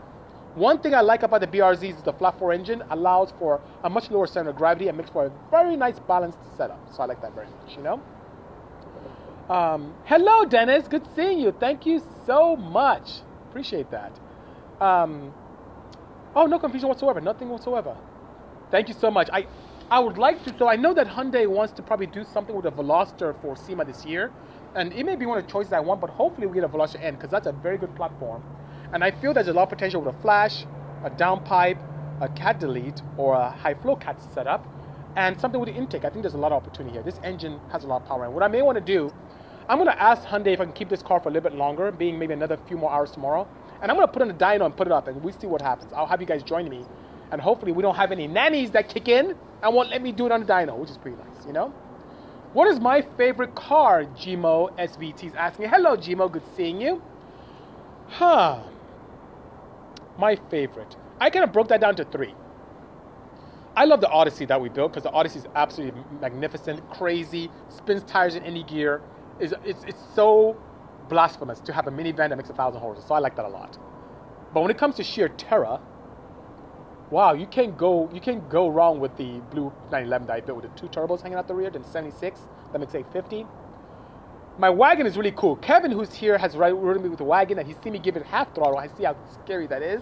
One 0.55 0.79
thing 0.79 0.95
I 0.95 1.03
like 1.03 1.23
about 1.23 1.43
the 1.43 1.47
BRZs 1.47 1.99
is 1.99 2.03
the 2.03 2.15
flat 2.15 2.39
4 2.39 2.53
engine 2.55 2.83
allows 2.89 3.35
for 3.39 3.61
a 3.85 3.91
much 3.91 4.11
lower 4.11 4.27
center 4.27 4.51
of 4.51 4.57
gravity 4.57 4.89
and 4.89 4.97
makes 4.97 5.11
for 5.11 5.27
a 5.27 5.33
very 5.51 5.77
nice 5.77 5.99
balanced 5.99 6.39
setup. 6.57 6.81
So 6.91 7.03
I 7.03 7.07
like 7.07 7.21
that 7.21 7.35
very 7.35 7.49
much, 7.49 7.77
you 7.77 7.83
know? 7.83 8.01
Um, 9.49 9.95
hello, 10.07 10.45
Dennis. 10.45 10.89
Good 10.89 11.07
seeing 11.15 11.39
you. 11.39 11.53
Thank 11.53 11.87
you 11.87 12.03
so 12.27 12.57
much. 12.57 13.23
Appreciate 13.51 13.91
that. 13.93 14.21
Um, 14.81 15.33
oh, 16.35 16.47
no 16.47 16.59
confusion 16.59 16.89
whatsoever. 16.89 17.21
Nothing 17.21 17.49
whatsoever. 17.51 17.97
Thank 18.71 18.89
you 18.89 18.95
so 18.95 19.11
much. 19.11 19.31
I 19.33 19.47
I 19.91 20.01
would 20.01 20.19
like 20.19 20.43
to. 20.45 20.55
So 20.59 20.69
I 20.69 20.77
know 20.77 20.95
that 20.95 21.07
Hyundai 21.09 21.47
wants 21.47 21.73
to 21.75 21.83
probably 21.83 22.07
do 22.09 22.25
something 22.25 22.57
with 22.57 22.67
a 22.67 22.73
Veloster 22.73 23.41
for 23.41 23.57
SEMA 23.57 23.85
this 23.85 24.05
year, 24.05 24.33
and 24.75 24.93
it 24.93 25.07
may 25.07 25.17
be 25.17 25.27
one 25.27 25.39
of 25.39 25.47
the 25.47 25.51
choices 25.53 25.73
I 25.73 25.81
want. 25.81 26.01
But 26.01 26.11
hopefully 26.11 26.49
we 26.49 26.55
get 26.57 26.65
a 26.65 26.69
Veloster 26.69 27.03
N 27.03 27.15
because 27.15 27.31
that's 27.31 27.47
a 27.47 27.53
very 27.53 27.79
good 27.79 27.95
platform, 27.95 28.43
and 28.93 29.05
I 29.05 29.13
feel 29.13 29.35
there's 29.35 29.49
a 29.49 29.55
lot 29.55 29.65
of 29.65 29.69
potential 29.71 30.03
with 30.03 30.15
a 30.15 30.19
flash, 30.21 30.67
a 31.05 31.11
downpipe, 31.11 31.79
a 32.21 32.29
cat 32.29 32.61
delete, 32.61 33.03
or 33.17 33.35
a 33.37 33.51
high 33.51 33.75
flow 33.75 33.97
cat 33.97 34.21
setup, 34.35 34.67
and 35.17 35.41
something 35.41 35.61
with 35.61 35.69
the 35.71 35.77
intake. 35.77 36.05
I 36.05 36.11
think 36.11 36.25
there's 36.25 36.35
a 36.35 36.39
lot 36.39 36.53
of 36.53 36.63
opportunity 36.63 36.95
here. 36.95 37.05
This 37.05 37.21
engine 37.23 37.61
has 37.73 37.85
a 37.85 37.87
lot 37.87 38.03
of 38.03 38.09
power, 38.09 38.25
and 38.25 38.35
what 38.35 38.43
I 38.43 38.49
may 38.49 38.63
want 38.63 38.77
to 38.79 38.85
do, 38.85 39.13
I'm 39.69 39.79
to 39.85 40.03
ask 40.03 40.23
Hyundai 40.23 40.53
if 40.55 40.61
I 40.61 40.65
can 40.65 40.73
keep 40.73 40.89
this 40.89 41.03
car 41.03 41.21
for 41.21 41.29
a 41.29 41.33
little 41.33 41.51
bit 41.51 41.59
longer, 41.59 41.91
being 41.91 42.19
maybe 42.19 42.35
another 42.35 42.59
few 42.69 42.77
more 42.77 42.93
hours 42.93 43.11
tomorrow, 43.11 43.49
and 43.83 43.91
I'm 43.91 43.99
to 43.99 44.09
put 44.09 44.23
on 44.23 44.31
a 44.31 44.35
dyno 44.35 44.65
and 44.65 44.77
put 44.77 44.87
it 44.87 44.93
up, 44.93 45.09
and 45.09 45.23
we 45.23 45.33
see 45.33 45.47
what 45.47 45.61
happens. 45.61 45.93
I'll 45.93 46.07
have 46.07 46.21
you 46.21 46.27
guys 46.27 46.43
join 46.43 46.69
me 46.69 46.85
and 47.31 47.41
hopefully 47.41 47.73
we 47.73 47.83
don't 47.83 47.97
have 47.97 48.13
any 48.13 48.27
nannies 48.27 48.71
that 48.73 48.89
kick 48.89 49.09
in 49.09 49.35
and 49.63 49.75
won't 49.75 49.91
let 49.91 50.03
me 50.03 50.13
do 50.13 50.27
it 50.27 50.33
on 50.33 50.41
the 50.41 50.47
dyno, 50.47 50.77
which 50.77 50.91
is 50.91 50.99
pretty 50.99 51.17
nice, 51.17 51.47
you 51.47 51.53
know? 51.53 51.69
What 52.53 52.69
is 52.69 52.81
my 52.81 53.03
favorite 53.03 53.55
car? 53.55 54.05
Gmo 54.05 54.77
SVT 54.79 55.25
is 55.25 55.35
asking. 55.35 55.69
Hello, 55.69 55.97
Gmo. 55.97 56.31
Good 56.31 56.43
seeing 56.57 56.81
you. 56.81 57.03
Huh. 58.09 58.63
My 60.17 60.37
favorite. 60.51 60.97
I 61.21 61.29
kind 61.29 61.45
of 61.45 61.53
broke 61.53 61.69
that 61.69 61.81
down 61.81 61.97
to 61.97 62.05
three. 62.05 62.35
I 63.77 63.85
love 63.85 64.01
the 64.01 64.09
Odyssey 64.09 64.47
that 64.47 64.59
we 64.59 64.71
built 64.71 64.93
because 64.93 65.03
the 65.03 65.11
Odyssey 65.11 65.41
is 65.41 65.47
absolutely 65.55 66.03
magnificent, 66.19 66.89
crazy, 66.91 67.51
spins 67.69 68.05
tires 68.05 68.37
in 68.37 68.43
any 68.43 68.63
gear. 68.63 69.03
It's, 69.41 69.53
it's, 69.65 69.85
it's 69.85 70.03
so 70.15 70.57
blasphemous 71.09 71.61
to 71.61 71.73
have 71.73 71.87
a 71.87 71.91
minivan 71.91 72.31
that 72.31 72.37
makes 72.37 72.51
a 72.51 72.55
thousand 72.55 72.81
horses. 72.81 73.05
So 73.07 73.15
I 73.15 73.19
like 73.19 73.37
that 73.37 73.45
a 73.45 73.49
lot. 73.49 73.79
But 74.53 74.63
when 74.63 74.71
it 74.71 74.79
comes 74.79 74.97
to 74.97 75.05
sheer 75.05 75.29
terror, 75.29 75.81
wow, 77.11 77.35
you 77.35 77.47
can't 77.47 77.77
go 77.77 78.11
you 78.13 78.21
can't 78.21 78.49
go 78.49 78.69
wrong 78.69 79.01
with 79.01 79.17
the 79.17 79.41
blue 79.51 79.73
911 79.93 80.27
that 80.27 80.33
I 80.33 80.41
built 80.41 80.63
with 80.63 80.73
the 80.73 80.81
two 80.81 80.89
turbos 80.89 81.21
hanging 81.21 81.39
out 81.39 81.49
the 81.49 81.55
rear, 81.55 81.71
then 81.71 81.85
76, 81.85 82.41
that 82.73 82.79
makes 82.79 82.95
850. 82.95 83.47
My 84.59 84.71
wagon 84.71 85.07
is 85.07 85.19
really 85.19 85.33
cool. 85.33 85.57
Kevin, 85.57 85.91
who's 85.91 86.15
here, 86.15 86.39
has 86.39 86.57
ridden 86.57 87.03
me 87.03 87.11
with 87.11 87.19
the 87.19 87.25
wagon, 87.25 87.59
and 87.59 87.69
he's 87.69 87.77
seen 87.85 87.93
me 87.93 87.99
give 87.99 88.17
it 88.17 88.23
half 88.25 88.55
throttle. 88.55 88.79
I 88.79 88.89
see 88.89 89.05
how 89.05 89.15
scary 89.45 89.67
that 89.67 89.83
is. 89.83 90.01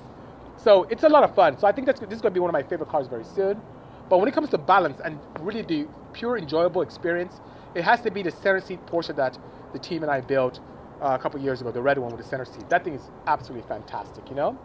So 0.56 0.84
it's 0.84 1.02
a 1.02 1.08
lot 1.08 1.24
of 1.24 1.34
fun. 1.34 1.58
So 1.58 1.66
I 1.66 1.72
think 1.72 1.86
that's, 1.86 1.98
this 1.98 2.12
is 2.12 2.20
going 2.20 2.32
to 2.32 2.38
be 2.38 2.40
one 2.40 2.50
of 2.50 2.52
my 2.52 2.62
favorite 2.62 2.88
cars 2.88 3.08
very 3.08 3.24
soon. 3.24 3.60
But 4.08 4.18
when 4.18 4.28
it 4.28 4.34
comes 4.34 4.50
to 4.50 4.58
balance 4.58 5.00
and 5.04 5.18
really 5.40 5.62
the 5.62 5.88
pure 6.12 6.38
enjoyable 6.38 6.82
experience, 6.82 7.40
it 7.74 7.82
has 7.82 8.00
to 8.02 8.10
be 8.10 8.22
the 8.22 8.30
center 8.30 8.60
seat 8.60 8.84
Porsche 8.86 9.14
that 9.16 9.38
the 9.72 9.78
team 9.78 10.02
and 10.02 10.10
I 10.10 10.20
built 10.20 10.60
uh, 11.02 11.08
a 11.08 11.18
couple 11.18 11.40
years 11.40 11.60
ago, 11.60 11.72
the 11.72 11.82
red 11.82 11.98
one 11.98 12.10
with 12.10 12.22
the 12.22 12.28
center 12.28 12.44
seat. 12.44 12.68
That 12.70 12.84
thing 12.84 12.94
is 12.94 13.10
absolutely 13.26 13.68
fantastic, 13.68 14.28
you 14.28 14.36
know? 14.36 14.56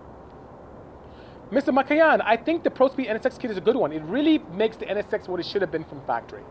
Mr. 1.51 1.73
Makayan, 1.73 2.21
I 2.23 2.37
think 2.37 2.63
the 2.63 2.69
ProSpeed 2.69 3.09
NSX 3.09 3.39
kit 3.39 3.49
is 3.49 3.57
a 3.57 3.61
good 3.61 3.75
one. 3.75 3.91
It 3.91 4.03
really 4.03 4.37
makes 4.53 4.77
the 4.77 4.85
NSX 4.85 5.27
what 5.27 5.39
it 5.39 5.47
should 5.47 5.61
have 5.61 5.71
been 5.71 5.83
from 5.83 5.99
factory. 6.05 6.43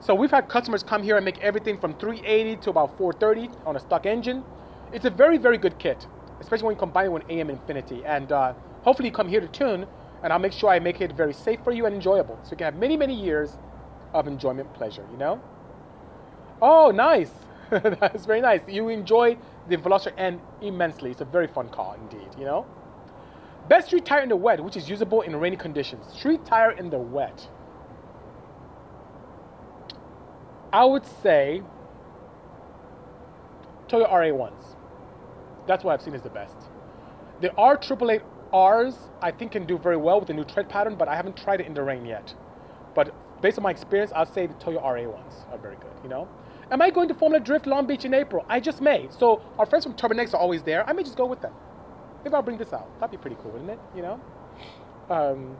So 0.00 0.14
we've 0.14 0.30
had 0.30 0.48
customers 0.50 0.82
come 0.82 1.02
here 1.02 1.16
and 1.16 1.24
make 1.24 1.38
everything 1.38 1.78
from 1.78 1.94
380 1.94 2.56
to 2.62 2.70
about 2.70 2.98
430 2.98 3.48
on 3.64 3.76
a 3.76 3.80
stock 3.80 4.04
engine. 4.04 4.44
It's 4.92 5.06
a 5.06 5.10
very, 5.10 5.38
very 5.38 5.56
good 5.56 5.78
kit, 5.78 6.06
especially 6.40 6.66
when 6.66 6.74
you 6.76 6.78
combine 6.78 7.06
it 7.06 7.12
with 7.12 7.22
AEM 7.28 7.48
Infinity. 7.48 8.04
And 8.04 8.30
uh, 8.30 8.52
hopefully 8.82 9.08
you 9.08 9.14
come 9.14 9.28
here 9.28 9.40
to 9.40 9.48
tune, 9.48 9.86
and 10.22 10.30
I'll 10.30 10.38
make 10.38 10.52
sure 10.52 10.68
I 10.68 10.78
make 10.78 11.00
it 11.00 11.12
very 11.12 11.32
safe 11.32 11.60
for 11.64 11.72
you 11.72 11.86
and 11.86 11.94
enjoyable. 11.94 12.38
So 12.42 12.50
you 12.50 12.58
can 12.58 12.66
have 12.66 12.76
many, 12.76 12.98
many 12.98 13.14
years 13.14 13.56
of 14.12 14.26
enjoyment 14.26 14.72
pleasure, 14.74 15.06
you 15.10 15.16
know? 15.16 15.40
Oh, 16.66 16.90
nice. 16.90 17.30
That's 17.70 18.24
very 18.24 18.40
nice. 18.40 18.62
You 18.66 18.88
enjoy 18.88 19.36
the 19.68 19.76
Veloster 19.76 20.14
N 20.16 20.40
immensely. 20.62 21.10
It's 21.10 21.20
a 21.20 21.26
very 21.26 21.46
fun 21.46 21.68
car 21.68 21.94
indeed, 22.00 22.28
you 22.38 22.46
know? 22.46 22.64
Best 23.68 23.88
street 23.88 24.06
tire 24.06 24.22
in 24.22 24.30
the 24.30 24.36
wet, 24.36 24.64
which 24.64 24.74
is 24.74 24.88
usable 24.88 25.20
in 25.20 25.36
rainy 25.36 25.58
conditions. 25.58 26.06
Street 26.16 26.42
tire 26.46 26.70
in 26.70 26.88
the 26.88 26.98
wet. 26.98 27.46
I 30.72 30.86
would 30.86 31.04
say 31.22 31.62
Toyota 33.86 34.10
RA1s. 34.10 34.76
That's 35.66 35.84
what 35.84 35.92
I've 35.92 36.02
seen 36.02 36.14
is 36.14 36.22
the 36.22 36.30
best. 36.30 36.56
The 37.42 37.50
R888Rs, 37.50 38.96
I 39.20 39.32
think, 39.32 39.52
can 39.52 39.66
do 39.66 39.76
very 39.76 39.98
well 39.98 40.18
with 40.18 40.28
the 40.28 40.34
new 40.34 40.44
tread 40.44 40.70
pattern, 40.70 40.96
but 40.96 41.08
I 41.08 41.14
haven't 41.14 41.36
tried 41.36 41.60
it 41.60 41.66
in 41.66 41.74
the 41.74 41.82
rain 41.82 42.06
yet. 42.06 42.32
But 42.94 43.14
based 43.42 43.58
on 43.58 43.64
my 43.64 43.70
experience, 43.70 44.12
I'll 44.16 44.24
say 44.24 44.46
the 44.46 44.54
Toyota 44.54 44.82
RA1s 44.82 45.52
are 45.52 45.58
very 45.58 45.76
good, 45.76 45.92
you 46.02 46.08
know? 46.08 46.26
Am 46.70 46.80
I 46.80 46.90
going 46.90 47.08
to 47.08 47.14
Formula 47.14 47.44
Drift 47.44 47.66
Long 47.66 47.86
Beach 47.86 48.04
in 48.04 48.14
April? 48.14 48.44
I 48.48 48.60
just 48.60 48.80
may. 48.80 49.08
So 49.10 49.42
our 49.58 49.66
friends 49.66 49.84
from 49.84 49.94
Turbonex 49.94 50.32
are 50.32 50.38
always 50.40 50.62
there. 50.62 50.88
I 50.88 50.92
may 50.92 51.02
just 51.02 51.16
go 51.16 51.26
with 51.26 51.40
them. 51.42 51.52
Maybe 52.24 52.34
I'll 52.34 52.42
bring 52.42 52.56
this 52.56 52.72
out. 52.72 52.88
That'd 53.00 53.10
be 53.10 53.20
pretty 53.20 53.36
cool, 53.42 53.50
wouldn't 53.52 53.70
it? 53.70 53.78
You 53.94 54.02
know? 54.02 54.20
Um, 55.10 55.56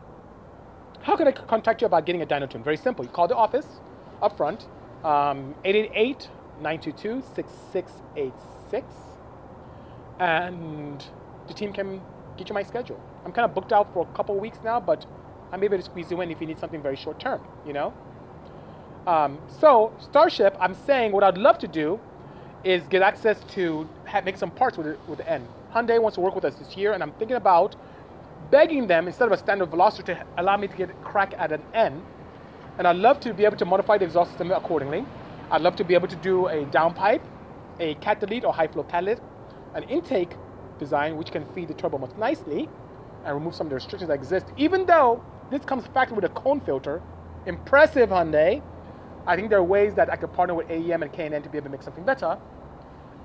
how 1.02 1.16
can 1.16 1.28
I 1.28 1.32
contact 1.32 1.82
you 1.82 1.86
about 1.86 2.06
getting 2.06 2.22
a 2.22 2.26
dyno 2.26 2.48
tune? 2.48 2.64
Very 2.64 2.78
simple. 2.78 3.04
You 3.04 3.10
call 3.10 3.28
the 3.28 3.36
office 3.36 3.66
up 4.22 4.36
front, 4.36 4.66
um, 5.04 5.54
888 5.64 6.28
922 6.62 7.22
6686, 7.34 8.86
and 10.20 11.04
the 11.46 11.52
team 11.52 11.74
can 11.74 12.00
get 12.38 12.48
you 12.48 12.54
my 12.54 12.62
schedule. 12.62 12.98
I'm 13.26 13.32
kind 13.32 13.44
of 13.44 13.54
booked 13.54 13.72
out 13.72 13.92
for 13.92 14.08
a 14.10 14.16
couple 14.16 14.34
weeks 14.36 14.58
now, 14.64 14.80
but 14.80 15.04
I'm 15.52 15.62
able 15.62 15.76
to 15.76 15.82
squeeze 15.82 16.10
you 16.10 16.20
in 16.22 16.30
if 16.30 16.40
you 16.40 16.46
need 16.46 16.58
something 16.58 16.80
very 16.80 16.96
short 16.96 17.20
term, 17.20 17.42
you 17.66 17.74
know? 17.74 17.92
Um, 19.06 19.38
so, 19.60 19.92
Starship, 20.00 20.56
I'm 20.58 20.74
saying 20.74 21.12
what 21.12 21.22
I'd 21.22 21.36
love 21.36 21.58
to 21.58 21.68
do 21.68 22.00
is 22.64 22.82
get 22.88 23.02
access 23.02 23.38
to 23.54 23.86
have, 24.06 24.24
make 24.24 24.38
some 24.38 24.50
parts 24.50 24.78
with, 24.78 24.86
it, 24.86 24.98
with 25.06 25.18
the 25.18 25.30
N. 25.30 25.46
Hyundai 25.74 26.00
wants 26.00 26.14
to 26.14 26.22
work 26.22 26.34
with 26.34 26.44
us 26.44 26.54
this 26.54 26.76
year, 26.76 26.94
and 26.94 27.02
I'm 27.02 27.12
thinking 27.12 27.36
about 27.36 27.76
begging 28.50 28.86
them 28.86 29.06
instead 29.06 29.26
of 29.26 29.32
a 29.32 29.36
standard 29.36 29.70
Veloster 29.70 30.04
to 30.04 30.24
allow 30.38 30.56
me 30.56 30.68
to 30.68 30.76
get 30.76 30.88
a 30.88 30.94
crack 30.94 31.34
at 31.36 31.52
an 31.52 31.62
N. 31.74 32.02
And 32.78 32.86
I'd 32.86 32.96
love 32.96 33.20
to 33.20 33.34
be 33.34 33.44
able 33.44 33.58
to 33.58 33.64
modify 33.64 33.98
the 33.98 34.06
exhaust 34.06 34.30
system 34.30 34.50
accordingly. 34.50 35.04
I'd 35.50 35.60
love 35.60 35.76
to 35.76 35.84
be 35.84 35.94
able 35.94 36.08
to 36.08 36.16
do 36.16 36.46
a 36.46 36.64
downpipe, 36.66 37.20
a 37.80 37.94
catalytic 37.96 38.44
or 38.44 38.54
high 38.54 38.68
flow 38.68 38.84
catalytic, 38.84 39.22
an 39.74 39.82
intake 39.84 40.34
design 40.78 41.16
which 41.16 41.30
can 41.30 41.44
feed 41.54 41.68
the 41.68 41.74
turbo 41.74 41.98
much 41.98 42.16
nicely 42.16 42.68
and 43.24 43.34
remove 43.34 43.54
some 43.54 43.66
of 43.66 43.70
the 43.70 43.74
restrictions 43.74 44.08
that 44.08 44.14
exist. 44.14 44.46
Even 44.56 44.86
though 44.86 45.22
this 45.50 45.64
comes 45.64 45.84
factored 45.88 46.12
with 46.16 46.24
a 46.24 46.30
cone 46.30 46.60
filter, 46.60 47.02
impressive 47.46 48.08
Hyundai. 48.08 48.62
I 49.26 49.36
think 49.36 49.48
there 49.48 49.58
are 49.58 49.64
ways 49.64 49.94
that 49.94 50.12
I 50.12 50.16
could 50.16 50.32
partner 50.32 50.54
with 50.54 50.68
AEM 50.68 51.02
and 51.02 51.12
K&N 51.12 51.42
to 51.42 51.48
be 51.48 51.56
able 51.58 51.66
to 51.66 51.70
make 51.70 51.82
something 51.82 52.04
better 52.04 52.38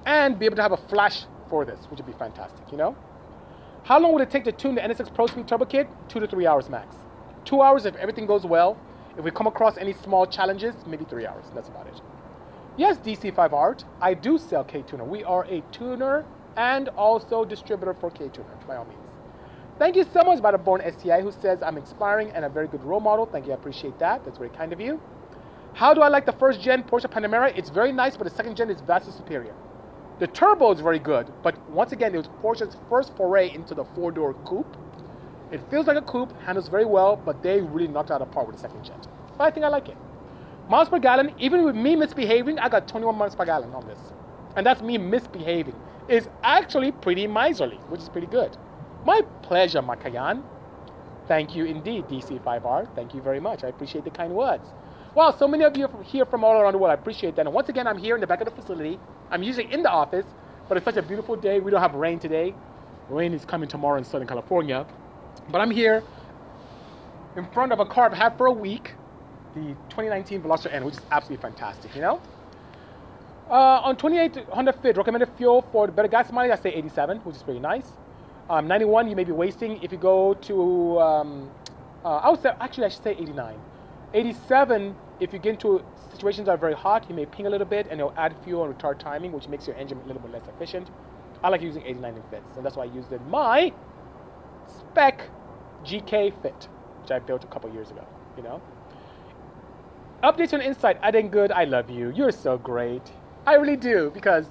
and 0.06 0.40
be 0.40 0.46
able 0.46 0.56
to 0.56 0.62
have 0.62 0.72
a 0.72 0.78
flash 0.78 1.26
for 1.50 1.66
this, 1.66 1.80
which 1.90 1.98
would 1.98 2.06
be 2.06 2.14
fantastic, 2.14 2.72
you 2.72 2.78
know? 2.78 2.96
How 3.84 4.00
long 4.00 4.14
would 4.14 4.22
it 4.22 4.32
take 4.32 4.44
to 4.46 4.52
tune 4.52 4.76
the 4.76 4.82
NSX 4.82 5.14
Pro 5.14 5.28
Speed 5.28 5.48
Turbo 5.48 5.66
Kit? 5.66 5.90
Two 6.08 6.20
to 6.20 6.28
three 6.28 6.46
hours 6.46 6.70
max. 6.70 6.96
Two 7.44 7.62
hours 7.62 7.86
if 7.86 7.96
everything 7.96 8.26
goes 8.26 8.46
well. 8.46 8.78
If 9.18 9.26
we 9.26 9.32
come 9.32 9.48
across 9.48 9.78
any 9.78 9.94
small 9.94 10.26
challenges, 10.26 10.76
maybe 10.86 11.06
three 11.06 11.26
hours. 11.26 11.46
That's 11.54 11.68
about 11.68 11.88
it. 11.88 12.02
Yes, 12.78 12.98
DC5 12.98 13.52
Art, 13.52 13.84
I 14.00 14.14
do 14.14 14.38
sell 14.38 14.64
K 14.64 14.84
Tuner. 14.84 15.04
We 15.04 15.24
are 15.24 15.44
a 15.46 15.62
tuner 15.72 16.26
and 16.56 16.88
also 16.90 17.44
distributor 17.44 17.94
for 17.94 18.10
K 18.12 18.30
Tuner, 18.30 18.56
by 18.68 18.78
all 18.78 18.86
means. 18.86 19.02
Thank 19.78 19.96
you 19.96 20.06
so 20.14 20.24
much, 20.24 20.42
Born 20.64 20.82
STI, 20.82 21.22
who 21.22 21.32
says 21.32 21.62
I'm 21.62 21.78
inspiring 21.78 22.32
and 22.32 22.46
a 22.46 22.50
very 22.50 22.68
good 22.68 22.84
role 22.84 23.00
model. 23.00 23.26
Thank 23.26 23.48
you, 23.48 23.52
I 23.52 23.56
appreciate 23.56 23.98
that. 24.00 24.24
That's 24.24 24.38
very 24.38 24.50
kind 24.50 24.72
of 24.72 24.80
you. 24.80 25.02
How 25.74 25.94
do 25.94 26.02
I 26.02 26.10
like 26.10 26.26
the 26.26 26.34
first 26.34 26.62
gen 26.62 26.84
Porsche 26.84 27.10
Panamera? 27.10 27.58
It's 27.58 27.70
very 27.70 27.92
nice, 27.92 28.18
but 28.18 28.26
the 28.26 28.36
second 28.36 28.58
gen 28.58 28.70
is 28.70 28.82
vastly 28.82 29.14
superior. 29.14 29.56
The 30.20 30.28
turbo 30.28 30.72
is 30.74 30.82
very 30.82 31.00
good, 31.00 31.32
but 31.44 31.58
once 31.70 31.94
again, 31.94 32.14
it 32.14 32.18
was 32.18 32.28
Porsche's 32.44 32.76
first 32.90 33.16
foray 33.16 33.54
into 33.54 33.74
the 33.74 33.86
four 33.86 34.12
door 34.12 34.34
coupe. 34.46 34.76
It 35.52 35.62
feels 35.72 35.88
like 35.88 35.98
a 35.98 36.02
coupe, 36.02 36.34
handles 36.42 36.68
very 36.68 36.86
well, 36.86 37.16
but 37.16 37.42
they 37.42 37.62
really 37.62 37.88
knocked 37.88 38.10
it 38.10 38.14
out 38.14 38.22
a 38.22 38.26
part 38.26 38.48
with 38.48 38.58
the 38.58 38.62
second 38.62 38.84
gen. 38.84 39.00
But 39.38 39.46
I 39.46 39.52
think 39.52 39.66
I 39.66 39.70
like 39.70 39.88
it. 39.88 39.98
Miles 40.70 40.90
per 40.90 41.00
gallon, 41.00 41.34
even 41.40 41.64
with 41.64 41.76
me 41.76 41.96
misbehaving, 41.96 42.60
I 42.60 42.70
got 42.70 42.88
21 42.88 43.16
miles 43.16 43.36
per 43.36 43.46
gallon 43.46 43.74
on 43.74 43.88
this. 43.88 44.00
And 44.56 44.66
that's 44.66 44.82
me 44.82 44.98
misbehaving. 44.98 45.76
It's 46.10 46.28
actually 46.44 46.92
pretty 46.92 47.26
miserly, 47.26 47.78
which 47.88 48.02
is 48.02 48.10
pretty 48.10 48.28
good. 48.28 48.58
My 49.06 49.22
pleasure, 49.42 49.82
Makayan. 49.82 50.44
Thank 51.28 51.56
you 51.56 51.66
indeed, 51.66 52.08
DC5R. 52.08 52.94
Thank 52.96 53.14
you 53.14 53.22
very 53.22 53.40
much. 53.40 53.64
I 53.64 53.68
appreciate 53.70 54.04
the 54.04 54.12
kind 54.12 54.34
words. 54.34 54.68
Wow, 55.20 55.36
so 55.38 55.50
many 55.50 55.66
of 55.66 55.76
you 55.76 55.84
are 55.84 56.04
here 56.04 56.24
from 56.24 56.46
all 56.46 56.54
around 56.54 56.72
the 56.72 56.78
world. 56.78 56.92
I 56.92 56.94
appreciate 56.94 57.36
that. 57.36 57.46
And 57.46 57.54
once 57.54 57.68
again, 57.68 57.88
I'm 57.88 57.98
here 57.98 58.16
in 58.16 58.22
the 58.22 58.26
back 58.26 58.40
of 58.40 58.46
the 58.46 58.52
facility. 58.52 58.98
I'm 59.30 59.44
usually 59.44 59.70
in 59.70 59.84
the 59.84 59.90
office, 59.90 60.26
but 60.70 60.78
it's 60.78 60.86
such 60.86 60.96
a 60.96 61.02
beautiful 61.02 61.36
day. 61.36 61.60
We 61.60 61.72
don't 61.72 61.82
have 61.82 61.94
rain 61.94 62.20
today. 62.20 62.56
Rain 63.10 63.34
is 63.34 63.44
coming 63.44 63.68
tomorrow 63.68 63.98
in 63.98 64.06
Southern 64.06 64.30
California. 64.30 64.88
But 65.52 65.60
I'm 65.60 65.72
here 65.72 66.04
in 67.36 67.46
front 67.48 67.74
of 67.74 67.82
a 67.82 67.86
car 67.86 68.06
I've 68.06 68.18
had 68.18 68.38
for 68.38 68.46
a 68.46 68.52
week, 68.54 68.94
the 69.56 69.76
2019 69.90 70.42
Veloster 70.42 70.74
N, 70.74 70.86
which 70.86 70.96
is 70.96 71.02
absolutely 71.12 71.42
fantastic, 71.42 71.94
you 71.94 72.02
know? 72.02 72.22
Uh, 73.50 73.82
on 73.84 73.98
28 73.98 74.46
Honda 74.54 74.72
Fit, 74.72 74.96
recommended 74.96 75.28
fuel 75.38 75.66
for 75.74 75.86
the 75.86 75.92
better 75.92 76.08
gas 76.08 76.32
mileage, 76.32 76.58
I 76.58 76.64
say 76.64 76.70
87, 76.70 77.18
which 77.26 77.36
is 77.36 77.44
pretty 77.44 77.60
nice. 77.60 77.92
Um, 78.50 78.70
91, 78.70 79.10
you 79.10 79.18
may 79.18 79.26
be 79.26 79.34
wasting 79.34 79.84
if 79.84 79.92
you 79.92 79.98
go 79.98 80.36
to, 80.36 81.02
um, 81.02 81.52
uh, 82.06 82.20
I 82.20 82.30
would 82.30 82.42
say, 82.42 82.52
actually, 82.62 82.86
I 82.86 82.88
should 82.88 83.04
say 83.04 83.12
89. 83.12 83.60
87, 84.14 84.96
if 85.20 85.34
you 85.34 85.40
get 85.40 85.52
into 85.52 85.84
situations 86.12 86.46
that 86.46 86.54
are 86.54 86.58
very 86.58 86.74
hot, 86.74 87.06
you 87.10 87.16
may 87.16 87.26
ping 87.26 87.46
a 87.46 87.50
little 87.50 87.68
bit 87.68 87.88
and 87.90 88.00
it'll 88.00 88.14
add 88.18 88.36
fuel 88.44 88.64
and 88.64 88.78
retard 88.78 89.00
timing, 89.00 89.32
which 89.32 89.48
makes 89.48 89.68
your 89.68 89.76
engine 89.76 90.00
a 90.00 90.06
little 90.08 90.22
bit 90.22 90.32
less 90.32 90.48
efficient. 90.48 90.90
I 91.44 91.50
like 91.50 91.62
using 91.62 91.84
89 91.84 92.16
in 92.16 92.24
fits, 92.30 92.58
and 92.58 92.66
that's 92.66 92.76
why 92.76 92.84
I 92.84 92.88
used 92.88 93.12
in 93.12 93.30
my 93.30 93.72
spec 94.68 95.30
GK 95.84 96.34
fit, 96.42 96.68
which 97.02 97.12
I 97.12 97.20
built 97.20 97.44
a 97.44 97.48
couple 97.48 97.72
years 97.74 97.92
ago, 97.92 98.06
you 98.36 98.44
know? 98.44 98.62
Updates 100.24 100.54
on 100.54 100.62
Insight, 100.62 100.98
adding 101.02 101.30
good, 101.30 101.52
I 101.52 101.64
love 101.64 101.90
you. 101.90 102.12
You're 102.14 102.32
so 102.32 102.58
great. 102.58 103.12
I 103.46 103.56
really 103.56 103.78
do, 103.78 104.12
because 104.14 104.48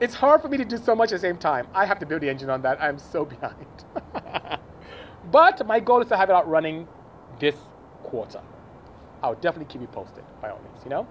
it's 0.00 0.14
hard 0.14 0.40
for 0.40 0.48
me 0.48 0.56
to 0.56 0.64
do 0.64 0.78
so 0.78 0.94
much 0.94 1.12
at 1.12 1.16
the 1.16 1.20
same 1.20 1.36
time. 1.36 1.66
I 1.74 1.84
have 1.84 1.98
to 1.98 2.06
build 2.06 2.22
the 2.22 2.30
engine 2.30 2.48
on 2.48 2.62
that. 2.62 2.82
I'm 2.82 2.98
so 2.98 3.24
behind. 3.34 3.66
but 5.30 5.66
my 5.66 5.80
goal 5.80 6.00
is 6.00 6.08
to 6.08 6.16
have 6.16 6.30
it 6.30 6.34
out 6.34 6.48
running 6.48 6.88
this 7.38 7.56
quarter. 8.02 8.40
I'll 9.26 9.34
definitely 9.34 9.72
keep 9.72 9.80
you 9.80 9.88
posted, 9.88 10.22
by 10.40 10.50
all 10.50 10.60
means, 10.60 10.84
you 10.84 10.90
know? 10.90 11.04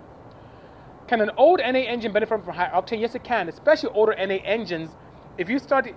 Can 1.08 1.20
an 1.20 1.32
old 1.36 1.60
NA 1.60 1.80
engine 1.80 2.14
benefit 2.14 2.46
from 2.46 2.54
high 2.54 2.70
octane? 2.70 3.02
Yes, 3.02 3.14
it 3.14 3.26
can, 3.26 3.50
especially 3.50 3.90
older 3.90 4.16
NA 4.18 4.36
engines. 4.46 4.90
If 5.38 5.50
you 5.50 5.60
start 5.60 5.94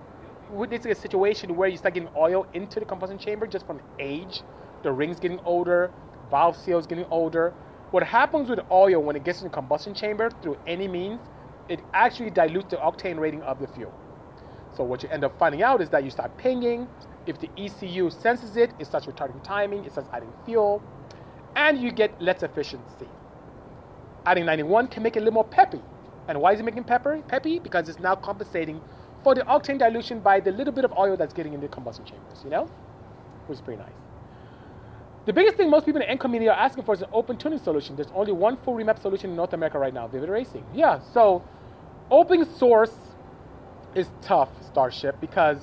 witnessing 0.51 0.91
a 0.91 0.97
situation 0.97 1.55
where 1.55 1.69
you 1.69 1.77
start 1.77 1.95
getting 1.95 2.09
oil 2.17 2.45
into 2.55 2.81
the 2.81 2.87
combustion 2.87 3.19
chamber 3.19 3.47
just 3.47 3.65
from 3.69 3.81
age, 4.01 4.43
the 4.83 4.91
ring's 4.91 5.21
getting 5.21 5.39
older, 5.45 5.93
valve 6.29 6.57
seal's 6.57 6.89
getting 6.89 7.05
older. 7.05 7.55
What 7.93 8.03
happens 8.03 8.51
with 8.51 8.59
oil 8.69 9.01
when 9.01 9.15
it 9.15 9.23
gets 9.23 9.41
in 9.41 9.45
the 9.45 9.55
combustion 9.55 9.95
chamber 9.95 10.29
through 10.43 10.59
any 10.67 10.89
means, 10.89 11.21
it 11.69 11.81
actually 11.95 12.31
dilutes 12.31 12.71
the 12.71 12.79
octane 12.79 13.21
rating 13.21 13.43
of 13.43 13.61
the 13.61 13.69
fuel. 13.69 13.95
So 14.77 14.83
what 14.83 15.05
you 15.05 15.09
end 15.11 15.23
up 15.23 15.39
finding 15.39 15.63
out 15.63 15.81
is 15.81 15.89
that 15.91 16.03
you 16.03 16.11
start 16.11 16.37
pinging, 16.37 16.89
if 17.27 17.39
the 17.39 17.49
ECU 17.57 18.11
senses 18.11 18.57
it, 18.57 18.73
it 18.81 18.87
starts 18.87 19.07
retarding 19.07 19.41
timing, 19.45 19.85
it 19.85 19.93
starts 19.93 20.11
adding 20.13 20.33
fuel, 20.45 20.83
and 21.59 21.83
you 21.83 21.91
get 21.91 22.23
less 22.23 22.43
efficiency. 22.43 23.09
Adding 24.25 24.47
91 24.47 24.89
can 24.89 25.03
make 25.03 25.17
it 25.17 25.21
a 25.21 25.23
little 25.23 25.35
more 25.35 25.45
peppy. 25.45 25.81
And 26.29 26.41
why 26.41 26.53
is 26.53 26.61
it 26.61 26.63
making 26.63 26.85
pepper, 26.85 27.21
peppy? 27.27 27.59
Because 27.59 27.89
it's 27.89 27.99
now 27.99 28.15
compensating 28.15 28.81
for 29.25 29.35
the 29.35 29.41
octane 29.43 29.79
dilution 29.79 30.21
by 30.21 30.39
the 30.39 30.53
little 30.53 30.73
bit 30.73 30.85
of 30.85 30.93
oil 30.97 31.17
that's 31.17 31.35
getting 31.35 31.55
in 31.55 31.61
the 31.61 31.69
combustion 31.69 32.05
chambers, 32.05 32.43
you 32.45 32.51
know? 32.51 32.71
Which 33.47 33.59
is 33.59 33.61
pretty 33.61 33.83
nice. 33.83 33.93
The 35.27 35.33
biggest 35.33 35.57
thing 35.57 35.69
most 35.69 35.85
people 35.85 36.01
in 36.01 36.07
the 36.07 36.11
N 36.11 36.19
community 36.19 36.49
are 36.49 36.57
asking 36.57 36.85
for 36.85 36.95
is 36.95 37.03
an 37.03 37.09
open 37.13 37.37
tuning 37.37 37.59
solution. 37.59 37.97
There's 37.97 38.13
only 38.15 38.33
one 38.33 38.57
full 38.59 38.75
remap 38.77 39.03
solution 39.03 39.31
in 39.31 39.37
North 39.37 39.53
America 39.53 39.79
right 39.79 39.93
now, 39.93 40.07
Vivid 40.07 40.29
Racing. 40.29 40.65
Yeah, 40.73 41.01
so 41.13 41.43
open 42.11 42.47
source 42.57 42.95
is 43.95 44.07
tough, 44.23 44.49
Starship, 44.65 45.21
because 45.21 45.59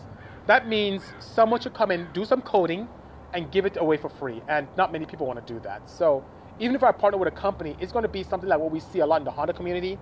that 0.46 0.68
means 0.68 1.04
someone 1.20 1.62
should 1.62 1.74
come 1.74 1.90
in, 1.90 2.08
do 2.14 2.26
some 2.26 2.42
coding, 2.42 2.88
and 3.34 3.52
give 3.52 3.66
it 3.66 3.78
away 3.78 3.98
for 3.98 4.10
free. 4.10 4.42
And 4.48 4.68
not 4.78 4.92
many 4.92 5.06
people 5.06 5.28
want 5.28 5.46
to 5.46 5.54
do 5.54 5.60
that. 5.62 5.90
So 5.90 6.24
even 6.60 6.76
if 6.76 6.84
I 6.84 6.92
partner 6.92 7.18
with 7.18 7.28
a 7.28 7.36
company, 7.36 7.76
it's 7.80 7.92
going 7.92 8.04
to 8.04 8.10
be 8.10 8.24
something 8.24 8.50
like 8.50 8.60
what 8.60 8.72
we 8.72 8.80
see 8.80 9.00
a 9.00 9.06
lot 9.06 9.22
in 9.22 9.26
the 9.26 9.32
Honda 9.32 9.54
community, 9.54 9.98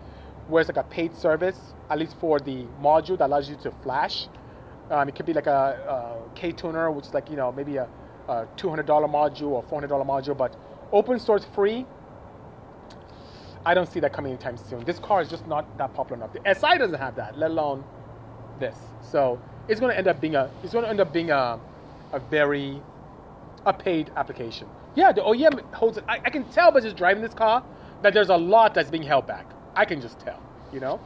where 0.47 0.61
it's 0.61 0.69
like 0.69 0.77
a 0.77 0.87
paid 0.89 1.15
service, 1.15 1.73
at 1.89 1.99
least 1.99 2.15
for 2.19 2.39
the 2.39 2.65
module 2.81 3.17
that 3.17 3.27
allows 3.27 3.49
you 3.49 3.55
to 3.57 3.71
flash. 3.83 4.27
Um, 4.91 5.07
it 5.09 5.15
could 5.15 5.25
be 5.25 5.33
like 5.33 5.47
a, 5.47 6.21
a 6.29 6.35
K 6.35 6.51
tuner, 6.51 6.91
which 6.91 7.07
is 7.07 7.13
like 7.13 7.29
you 7.29 7.35
know 7.35 7.51
maybe 7.51 7.77
a, 7.77 7.87
a 8.27 8.45
$200 8.57 8.85
module 8.85 9.51
or 9.51 9.63
$400 9.63 9.89
module, 10.05 10.37
but 10.37 10.55
open 10.91 11.19
source 11.19 11.45
free. 11.55 11.85
I 13.65 13.73
don't 13.73 13.89
see 13.89 14.01
that 14.01 14.11
coming 14.11 14.33
anytime 14.33 14.57
soon. 14.57 14.83
This 14.83 14.99
car 14.99 15.21
is 15.21 15.29
just 15.29 15.47
not 15.47 15.77
that 15.77 15.93
popular 15.93 16.17
enough. 16.17 16.33
The 16.33 16.53
SI 16.53 16.77
doesn't 16.77 16.99
have 16.99 17.15
that, 17.15 17.37
let 17.37 17.49
alone 17.49 17.83
this. 18.59 18.75
So 19.01 19.39
it's 19.67 19.79
going 19.79 19.91
to 19.91 19.97
end 19.97 20.07
up 20.07 20.19
being 20.19 20.35
a 20.35 20.51
it's 20.63 20.73
going 20.73 20.83
to 20.83 20.89
end 20.89 20.99
up 20.99 21.13
being 21.13 21.31
a, 21.31 21.59
a 22.11 22.19
very 22.19 22.81
a 23.65 23.73
paid 23.73 24.11
application. 24.15 24.67
Yeah, 24.95 25.11
the 25.11 25.21
OEM 25.21 25.61
holds 25.73 25.97
it. 25.97 26.03
I, 26.07 26.19
I 26.25 26.29
can 26.29 26.43
tell 26.49 26.71
by 26.71 26.81
just 26.81 26.95
driving 26.95 27.23
this 27.23 27.33
car 27.33 27.63
that 28.01 28.13
there's 28.13 28.29
a 28.29 28.37
lot 28.37 28.73
that's 28.73 28.89
being 28.89 29.03
held 29.03 29.25
back. 29.25 29.45
I 29.75 29.85
can 29.85 30.01
just 30.01 30.19
tell, 30.19 30.41
you 30.71 30.79
know? 30.79 30.99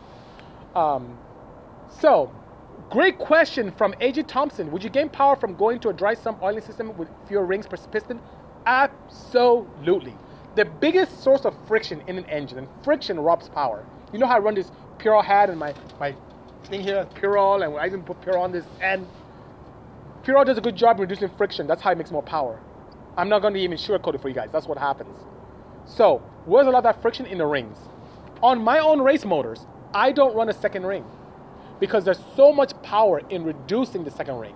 Um, 0.75 1.17
so, 1.89 2.31
great 2.89 3.17
question 3.17 3.71
from 3.71 3.93
AJ 3.93 4.27
Thompson. 4.27 4.71
Would 4.71 4.83
you 4.83 4.89
gain 4.89 5.09
power 5.09 5.35
from 5.35 5.55
going 5.55 5.79
to 5.81 5.89
a 5.89 5.93
dry 5.93 6.13
sump 6.13 6.41
oiling 6.41 6.63
system 6.63 6.95
with 6.97 7.07
fewer 7.27 7.45
rings 7.45 7.67
per 7.67 7.77
piston? 7.77 8.19
Absolutely. 8.65 10.15
The 10.55 10.65
biggest 10.65 11.23
source 11.23 11.45
of 11.45 11.55
friction 11.67 12.01
in 12.07 12.17
an 12.17 12.25
engine, 12.25 12.57
and 12.57 12.67
friction 12.83 13.19
robs 13.19 13.47
power. 13.49 13.85
You 14.11 14.19
know 14.19 14.25
how 14.25 14.35
I 14.35 14.39
run 14.39 14.55
this 14.55 14.71
Purol 14.97 15.21
hat 15.21 15.49
and 15.49 15.59
my, 15.59 15.73
my 15.99 16.15
thing 16.65 16.81
here, 16.81 17.07
Purol, 17.15 17.61
and 17.61 17.77
I 17.77 17.85
even 17.85 18.03
put 18.03 18.19
Purol 18.21 18.43
on 18.43 18.51
this, 18.51 18.65
and 18.81 19.07
Purol 20.27 20.43
does 20.43 20.57
a 20.57 20.61
good 20.61 20.75
job 20.75 20.99
reducing 20.99 21.29
friction. 21.37 21.67
That's 21.67 21.81
how 21.81 21.91
it 21.91 21.97
makes 21.97 22.11
more 22.11 22.21
power. 22.21 22.59
I'm 23.15 23.29
not 23.29 23.41
going 23.41 23.53
to 23.53 23.61
even 23.61 23.77
sugarcoat 23.77 24.13
it 24.13 24.21
for 24.21 24.27
you 24.27 24.35
guys. 24.35 24.49
That's 24.51 24.67
what 24.67 24.77
happens. 24.77 25.17
So, 25.85 26.21
where's 26.43 26.67
a 26.67 26.69
lot 26.69 26.79
of 26.79 26.83
that 26.83 27.01
friction 27.01 27.25
in 27.25 27.37
the 27.37 27.45
rings? 27.45 27.77
On 28.43 28.61
my 28.61 28.79
own 28.79 28.99
race 28.99 29.23
motors, 29.23 29.65
I 29.93 30.11
don't 30.11 30.35
run 30.35 30.49
a 30.49 30.53
second 30.53 30.85
ring 30.85 31.05
because 31.79 32.03
there's 32.03 32.19
so 32.35 32.51
much 32.51 32.73
power 32.83 33.21
in 33.29 33.45
reducing 33.45 34.03
the 34.03 34.11
second 34.11 34.37
ring. 34.37 34.53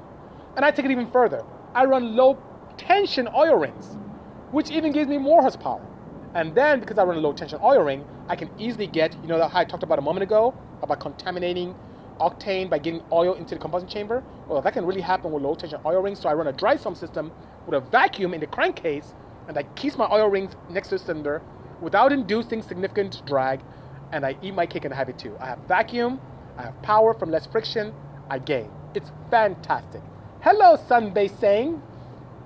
And 0.58 0.66
I 0.66 0.72
take 0.72 0.84
it 0.84 0.92
even 0.92 1.10
further. 1.10 1.42
I 1.74 1.86
run 1.86 2.18
low 2.18 2.38
tension 2.76 3.30
oil 3.34 3.56
rings, 3.56 3.96
which 4.52 4.72
even 4.72 4.92
gives 4.92 5.08
me 5.08 5.20
more 5.20 5.40
horsepower. 5.40 5.82
And 6.36 6.54
then 6.54 6.82
because 6.82 6.98
I 6.98 7.06
run 7.06 7.16
a 7.16 7.22
low 7.22 7.32
tension 7.32 7.60
oil 7.64 7.82
ring, 7.82 8.04
I 8.28 8.36
can 8.36 8.50
easily 8.60 8.88
get, 8.88 9.16
you 9.22 9.30
know, 9.30 9.48
how 9.48 9.60
I 9.60 9.64
talked 9.64 9.84
about 9.84 10.00
a 10.00 10.02
moment 10.02 10.24
ago 10.24 10.54
about 10.84 11.00
contaminating 11.00 11.74
octane 12.22 12.70
by 12.70 12.78
getting 12.78 13.02
oil 13.12 13.34
into 13.34 13.56
the 13.56 13.62
combustion 13.62 13.90
chamber. 13.90 14.24
Well, 14.48 14.62
that 14.62 14.74
can 14.74 14.86
really 14.86 15.02
happen 15.02 15.32
with 15.32 15.42
low 15.44 15.56
tension 15.56 15.80
oil 15.86 16.02
rings. 16.02 16.20
So 16.20 16.30
I 16.30 16.34
run 16.34 16.48
a 16.48 16.54
dry 16.54 16.76
sump 16.76 16.98
system 16.98 17.32
with 17.66 17.76
a 17.76 17.90
vacuum 17.90 18.34
in 18.34 18.40
the 18.40 18.48
crankcase, 18.48 19.16
and 19.48 19.58
I 19.58 19.64
keep 19.76 19.98
my 19.98 20.08
oil 20.12 20.28
rings 20.28 20.56
next 20.70 20.90
to 20.90 20.96
the 20.96 21.04
cylinder 21.04 21.42
without 21.82 22.12
inducing 22.12 22.62
significant 22.62 23.24
drag, 23.26 23.62
and 24.12 24.26
I 24.26 24.38
eat 24.42 24.54
my 24.54 24.66
cake 24.66 24.86
and 24.86 24.94
have 24.94 25.10
it 25.10 25.18
too. 25.18 25.36
I 25.40 25.48
have 25.48 25.60
vacuum, 25.68 26.22
I 26.58 26.64
have 26.64 26.80
power 26.84 27.14
from 27.14 27.32
less 27.32 27.48
friction, 27.48 27.94
I 28.30 28.40
gain. 28.40 28.70
It's 28.94 29.12
fantastic. 29.30 30.02
Hello, 30.42 30.78
Sunbay 30.78 31.40
saying. 31.40 31.82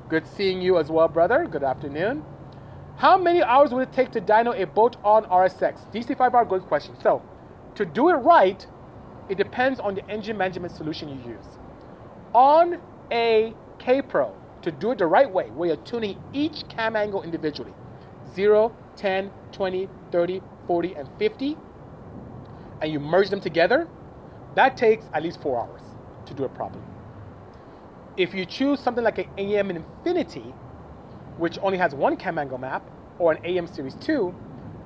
Good 0.08 0.26
seeing 0.28 0.62
you 0.62 0.78
as 0.78 0.90
well, 0.90 1.08
brother. 1.08 1.48
Good 1.50 1.64
afternoon. 1.64 2.24
How 2.98 3.18
many 3.18 3.44
hours 3.44 3.72
would 3.72 3.90
it 3.90 3.94
take 3.94 4.12
to 4.12 4.22
dyno 4.22 4.60
a 4.60 4.66
bolt 4.66 4.98
on 5.04 5.26
RSX? 5.26 5.92
DC5R, 5.92 6.48
good 6.48 6.62
question. 6.64 6.96
So, 7.02 7.22
to 7.76 7.86
do 7.86 8.10
it 8.10 8.14
right, 8.14 8.66
it 9.30 9.38
depends 9.38 9.80
on 9.80 9.96
the 9.96 10.08
engine 10.10 10.38
management 10.38 10.76
solution 10.76 11.10
you 11.10 11.32
use. 11.32 11.46
On 12.34 12.80
a 13.12 13.54
K 13.80 14.02
Pro, 14.02 14.34
to 14.62 14.72
do 14.72 14.92
it 14.92 14.98
the 14.98 15.08
right 15.08 15.32
way, 15.32 15.50
where 15.52 15.68
you're 15.68 15.86
tuning 15.86 16.18
each 16.34 16.68
cam 16.70 16.96
angle 16.96 17.24
individually 17.24 17.74
0, 18.34 18.76
10, 18.98 19.32
20, 19.52 19.90
30, 20.12 20.42
40, 20.68 20.96
and 20.96 21.10
50, 21.18 21.58
and 22.82 22.92
you 22.92 23.00
merge 23.00 23.30
them 23.30 23.40
together, 23.40 23.88
that 24.56 24.76
takes 24.78 25.06
at 25.14 25.24
least 25.24 25.42
four 25.42 25.60
hours 25.60 25.82
to 26.26 26.34
do 26.34 26.44
it 26.44 26.54
properly. 26.54 26.84
If 28.18 28.34
you 28.34 28.46
choose 28.46 28.80
something 28.80 29.04
like 29.04 29.18
an 29.18 29.28
AEM 29.38 29.70
Infinity, 29.72 30.54
which 31.38 31.60
only 31.62 31.78
has 31.78 31.94
one 31.94 32.16
cam 32.16 32.38
angle 32.38 32.58
map, 32.58 32.82
or 33.20 33.34
an 33.34 33.40
AEM 33.44 33.68
Series 33.68 33.96
2, 33.96 34.34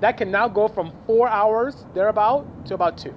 that 0.02 0.17
can 0.17 0.32
now 0.32 0.47
go 0.47 0.67
from 0.67 0.93
four 1.06 1.28
hours 1.28 1.86
thereabout 1.93 2.65
to 2.67 2.73
about 2.73 2.97
two. 2.97 3.13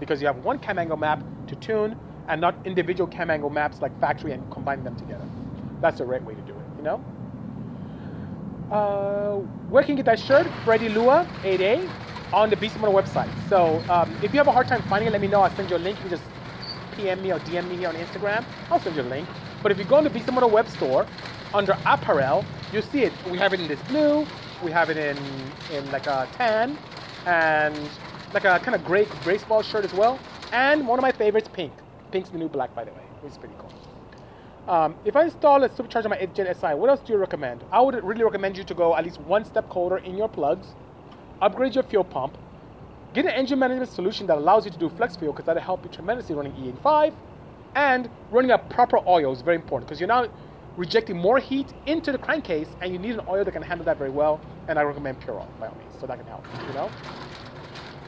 Because 0.00 0.20
you 0.20 0.26
have 0.26 0.44
one 0.44 0.58
cam 0.58 0.78
angle 0.78 0.96
map 0.96 1.22
to 1.48 1.56
tune 1.56 1.96
and 2.28 2.40
not 2.40 2.54
individual 2.64 3.06
cam 3.06 3.30
angle 3.30 3.50
maps 3.50 3.80
like 3.80 3.98
factory 4.00 4.32
and 4.32 4.50
combine 4.50 4.84
them 4.84 4.96
together. 4.96 5.24
That's 5.80 5.98
the 5.98 6.04
right 6.04 6.22
way 6.24 6.34
to 6.34 6.40
do 6.42 6.52
it, 6.52 6.66
you 6.76 6.82
know? 6.82 7.04
Uh, 8.70 9.36
where 9.68 9.82
can 9.82 9.96
you 9.96 10.02
get 10.02 10.06
that 10.06 10.18
shirt? 10.18 10.46
Freddy 10.64 10.88
Lua 10.88 11.26
8A 11.42 11.88
on 12.32 12.50
the 12.50 12.56
Bisimoto 12.56 12.92
website. 12.92 13.30
So 13.48 13.82
um, 13.88 14.12
if 14.22 14.32
you 14.32 14.38
have 14.38 14.48
a 14.48 14.52
hard 14.52 14.66
time 14.66 14.82
finding 14.82 15.08
it, 15.08 15.12
let 15.12 15.20
me 15.20 15.28
know. 15.28 15.40
I'll 15.40 15.54
send 15.54 15.70
you 15.70 15.76
a 15.76 15.78
link. 15.78 15.96
You 15.98 16.08
can 16.08 16.18
just 16.18 16.24
PM 16.96 17.22
me 17.22 17.32
or 17.32 17.38
DM 17.40 17.68
me 17.68 17.76
here 17.76 17.88
on 17.88 17.94
Instagram. 17.94 18.44
I'll 18.70 18.80
send 18.80 18.96
you 18.96 19.02
a 19.02 19.04
link. 19.04 19.28
But 19.62 19.70
if 19.70 19.78
you 19.78 19.84
go 19.84 19.96
on 19.96 20.04
the 20.04 20.10
Bisimoto 20.10 20.50
web 20.50 20.68
store 20.68 21.06
under 21.54 21.76
apparel, 21.86 22.44
you 22.72 22.82
see 22.82 23.02
it. 23.02 23.12
We 23.30 23.38
have 23.38 23.52
it 23.52 23.60
in 23.60 23.68
this 23.68 23.80
blue. 23.82 24.26
We 24.64 24.72
have 24.72 24.90
it 24.90 24.96
in 24.96 25.18
in 25.72 25.90
like 25.92 26.06
a 26.06 26.28
tan 26.32 26.76
and 27.26 27.76
like 28.36 28.44
a 28.44 28.62
kind 28.62 28.74
of 28.74 28.84
gray 28.84 29.06
baseball 29.24 29.62
shirt 29.62 29.84
as 29.84 29.94
well. 29.94 30.18
And 30.52 30.86
one 30.86 30.98
of 30.98 31.02
my 31.02 31.12
favorites, 31.12 31.48
pink. 31.52 31.72
Pink's 32.12 32.28
the 32.28 32.36
new 32.36 32.48
black, 32.48 32.74
by 32.74 32.84
the 32.84 32.92
way. 32.92 33.02
It's 33.24 33.38
pretty 33.38 33.54
cool. 33.58 33.72
Um, 34.68 34.94
if 35.06 35.16
I 35.16 35.24
install 35.24 35.62
a 35.64 35.68
supercharger 35.70 36.04
on 36.04 36.10
my 36.10 36.18
8th 36.18 36.60
SI, 36.60 36.74
what 36.74 36.90
else 36.90 37.00
do 37.00 37.14
you 37.14 37.18
recommend? 37.18 37.64
I 37.72 37.80
would 37.80 37.94
really 38.04 38.24
recommend 38.24 38.58
you 38.58 38.64
to 38.64 38.74
go 38.74 38.94
at 38.94 39.04
least 39.04 39.20
one 39.22 39.44
step 39.44 39.70
colder 39.70 39.98
in 39.98 40.18
your 40.18 40.28
plugs, 40.28 40.66
upgrade 41.40 41.74
your 41.74 41.84
fuel 41.84 42.04
pump, 42.04 42.36
get 43.14 43.24
an 43.24 43.30
engine 43.30 43.58
management 43.58 43.90
solution 43.90 44.26
that 44.26 44.36
allows 44.36 44.66
you 44.66 44.70
to 44.70 44.78
do 44.78 44.90
flex 44.90 45.16
fuel 45.16 45.32
because 45.32 45.46
that'll 45.46 45.62
help 45.62 45.82
you 45.84 45.90
tremendously 45.90 46.34
running 46.34 46.52
E85, 46.52 47.14
and 47.74 48.10
running 48.30 48.50
a 48.50 48.58
proper 48.58 48.98
oil 49.06 49.32
is 49.32 49.40
very 49.40 49.56
important 49.56 49.88
because 49.88 49.98
you're 50.00 50.08
now 50.08 50.26
rejecting 50.76 51.16
more 51.16 51.38
heat 51.38 51.72
into 51.86 52.12
the 52.12 52.18
crankcase 52.18 52.68
and 52.82 52.92
you 52.92 52.98
need 52.98 53.14
an 53.14 53.22
oil 53.28 53.44
that 53.44 53.52
can 53.52 53.62
handle 53.62 53.86
that 53.86 53.96
very 53.96 54.10
well. 54.10 54.40
And 54.68 54.78
I 54.78 54.82
recommend 54.82 55.20
Purol 55.20 55.48
by 55.58 55.68
all 55.68 55.76
means, 55.76 55.94
so 56.00 56.06
that 56.06 56.18
can 56.18 56.26
help. 56.26 56.44
You 56.68 56.74
know. 56.74 56.90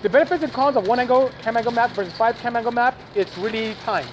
The 0.01 0.09
benefits 0.09 0.45
and 0.45 0.53
cons 0.53 0.77
of 0.77 0.87
one 0.87 1.01
angle 1.01 1.33
cam 1.43 1.57
angle 1.57 1.73
map 1.73 1.91
versus 1.91 2.13
five 2.13 2.39
cam 2.39 2.55
angle 2.55 2.71
map, 2.71 2.97
it's 3.17 3.37
really 3.37 3.75
time. 3.83 4.07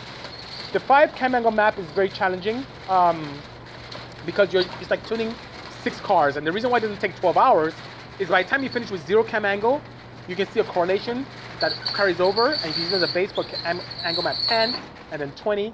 The 0.74 0.80
five 0.80 1.13
cam 1.13 1.36
angle 1.36 1.52
map 1.52 1.78
is 1.78 1.86
very 1.91 2.10
challenging 2.10 2.65
um, 2.89 3.39
because 4.26 4.52
you're, 4.52 4.63
it's 4.82 4.89
like 4.89 5.06
tuning 5.06 5.32
six 5.84 6.00
cars. 6.00 6.38
And 6.38 6.48
the 6.48 6.52
reason 6.52 6.71
why 6.71 6.78
it 6.78 6.82
doesn't 6.82 7.00
take 7.00 7.15
12 7.17 7.38
hours 7.38 7.76
is 8.17 8.30
by 8.30 8.41
the 8.41 8.50
time 8.50 8.63
you 8.63 8.69
finish 8.69 8.89
with 8.89 9.06
zero 9.06 9.24
cam 9.24 9.45
angle, 9.45 9.80
you 10.28 10.36
can 10.36 10.48
see 10.48 10.60
a 10.60 10.63
correlation 10.63 11.24
that 11.62 11.74
carries 11.93 12.19
over 12.19 12.54
and 12.63 12.76
you 12.76 12.82
use 12.86 12.91
it 12.91 12.95
as 12.95 13.04
a 13.04 13.13
base 13.13 13.32
for 13.32 13.43
cam 13.43 13.80
angle 14.04 14.24
map 14.24 14.38
10 14.48 14.76
and 15.12 15.21
then 15.21 15.32
20. 15.34 15.71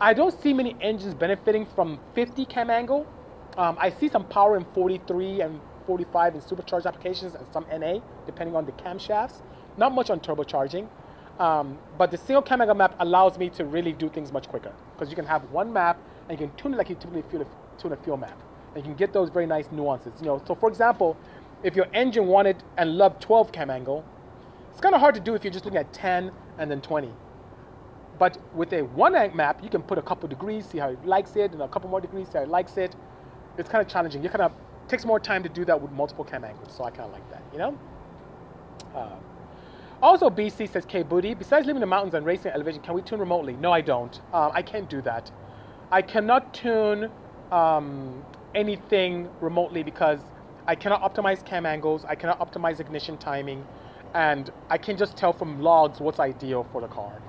I 0.00 0.14
don't 0.14 0.40
see 0.40 0.54
many 0.54 0.76
engines 0.80 1.14
benefiting 1.14 1.66
from 1.66 1.98
50 2.14 2.44
cam 2.44 2.70
angle. 2.70 3.08
Um, 3.56 3.76
I 3.80 3.90
see 3.90 4.08
some 4.08 4.24
power 4.28 4.56
in 4.56 4.64
43 4.72 5.40
and 5.40 5.60
45 5.88 6.34
in 6.34 6.40
supercharged 6.42 6.86
applications 6.86 7.34
and 7.34 7.46
some 7.50 7.64
NA, 7.72 8.00
depending 8.26 8.54
on 8.54 8.66
the 8.66 8.72
camshafts. 8.72 9.40
Not 9.78 9.94
much 9.94 10.10
on 10.10 10.20
turbocharging. 10.20 10.86
Um, 11.38 11.78
but 11.96 12.10
the 12.10 12.18
single 12.18 12.42
cam 12.42 12.60
angle 12.60 12.74
map 12.76 12.94
allows 13.00 13.38
me 13.38 13.48
to 13.50 13.64
really 13.64 13.92
do 13.92 14.10
things 14.10 14.30
much 14.30 14.48
quicker 14.48 14.72
because 14.92 15.08
you 15.08 15.16
can 15.16 15.24
have 15.24 15.42
one 15.50 15.72
map 15.72 15.98
and 16.28 16.38
you 16.38 16.46
can 16.46 16.54
tune 16.56 16.74
it 16.74 16.76
like 16.76 16.90
you 16.90 16.96
typically 16.96 17.46
tune 17.78 17.92
a 17.92 17.96
fuel 17.96 18.18
map. 18.18 18.38
And 18.74 18.84
you 18.84 18.90
can 18.90 18.96
get 18.96 19.14
those 19.14 19.30
very 19.30 19.46
nice 19.46 19.72
nuances. 19.72 20.12
You 20.20 20.26
know, 20.26 20.42
so 20.46 20.54
for 20.54 20.68
example, 20.68 21.16
if 21.62 21.74
your 21.74 21.86
engine 21.94 22.26
wanted 22.26 22.62
and 22.76 22.98
loved 22.98 23.22
12 23.22 23.50
cam 23.50 23.70
angle, 23.70 24.04
it's 24.70 24.80
kind 24.80 24.94
of 24.94 25.00
hard 25.00 25.14
to 25.14 25.20
do 25.20 25.34
if 25.34 25.42
you're 25.42 25.52
just 25.52 25.64
looking 25.64 25.80
at 25.80 25.90
10 25.94 26.30
and 26.58 26.70
then 26.70 26.82
20. 26.82 27.10
But 28.18 28.36
with 28.54 28.72
a 28.74 28.82
one 28.82 29.14
map, 29.34 29.64
you 29.64 29.70
can 29.70 29.82
put 29.82 29.96
a 29.96 30.02
couple 30.02 30.28
degrees, 30.28 30.66
see 30.66 30.78
how 30.78 30.90
it 30.90 31.06
likes 31.06 31.34
it, 31.36 31.52
and 31.52 31.62
a 31.62 31.68
couple 31.68 31.88
more 31.88 32.00
degrees, 32.00 32.26
see 32.26 32.38
how 32.38 32.44
it 32.44 32.50
likes 32.50 32.76
it. 32.76 32.94
It's 33.56 33.70
kind 33.70 33.80
of 33.80 33.90
challenging. 33.90 34.22
You're 34.22 34.32
kind 34.32 34.42
of 34.42 34.52
takes 34.88 35.04
more 35.04 35.20
time 35.20 35.42
to 35.42 35.48
do 35.48 35.64
that 35.64 35.80
with 35.80 35.92
multiple 35.92 36.24
cam 36.24 36.44
angles, 36.44 36.74
so 36.76 36.84
I 36.84 36.90
kind 36.90 37.02
of 37.02 37.12
like 37.12 37.30
that, 37.30 37.42
you 37.52 37.58
know. 37.58 37.78
Uh, 38.94 39.16
also, 40.00 40.30
BC 40.30 40.70
says 40.70 40.84
K 40.84 41.02
Booty. 41.02 41.34
Besides 41.34 41.66
living 41.66 41.78
in 41.78 41.80
the 41.80 41.86
mountains 41.86 42.14
and 42.14 42.24
racing 42.24 42.50
at 42.50 42.54
elevation, 42.54 42.80
can 42.82 42.94
we 42.94 43.02
tune 43.02 43.18
remotely? 43.18 43.54
No, 43.54 43.72
I 43.72 43.80
don't. 43.80 44.20
Um, 44.32 44.52
I 44.54 44.62
can't 44.62 44.88
do 44.88 45.02
that. 45.02 45.30
I 45.90 46.02
cannot 46.02 46.54
tune 46.54 47.10
um, 47.50 48.22
anything 48.54 49.28
remotely 49.40 49.82
because 49.82 50.20
I 50.66 50.76
cannot 50.76 51.02
optimize 51.02 51.44
cam 51.44 51.66
angles. 51.66 52.04
I 52.04 52.14
cannot 52.14 52.38
optimize 52.38 52.78
ignition 52.78 53.18
timing, 53.18 53.66
and 54.14 54.50
I 54.70 54.78
can 54.78 54.96
just 54.96 55.16
tell 55.16 55.32
from 55.32 55.60
logs 55.60 55.98
what's 55.98 56.20
ideal 56.20 56.66
for 56.70 56.80
the 56.80 56.88
car. 56.88 57.20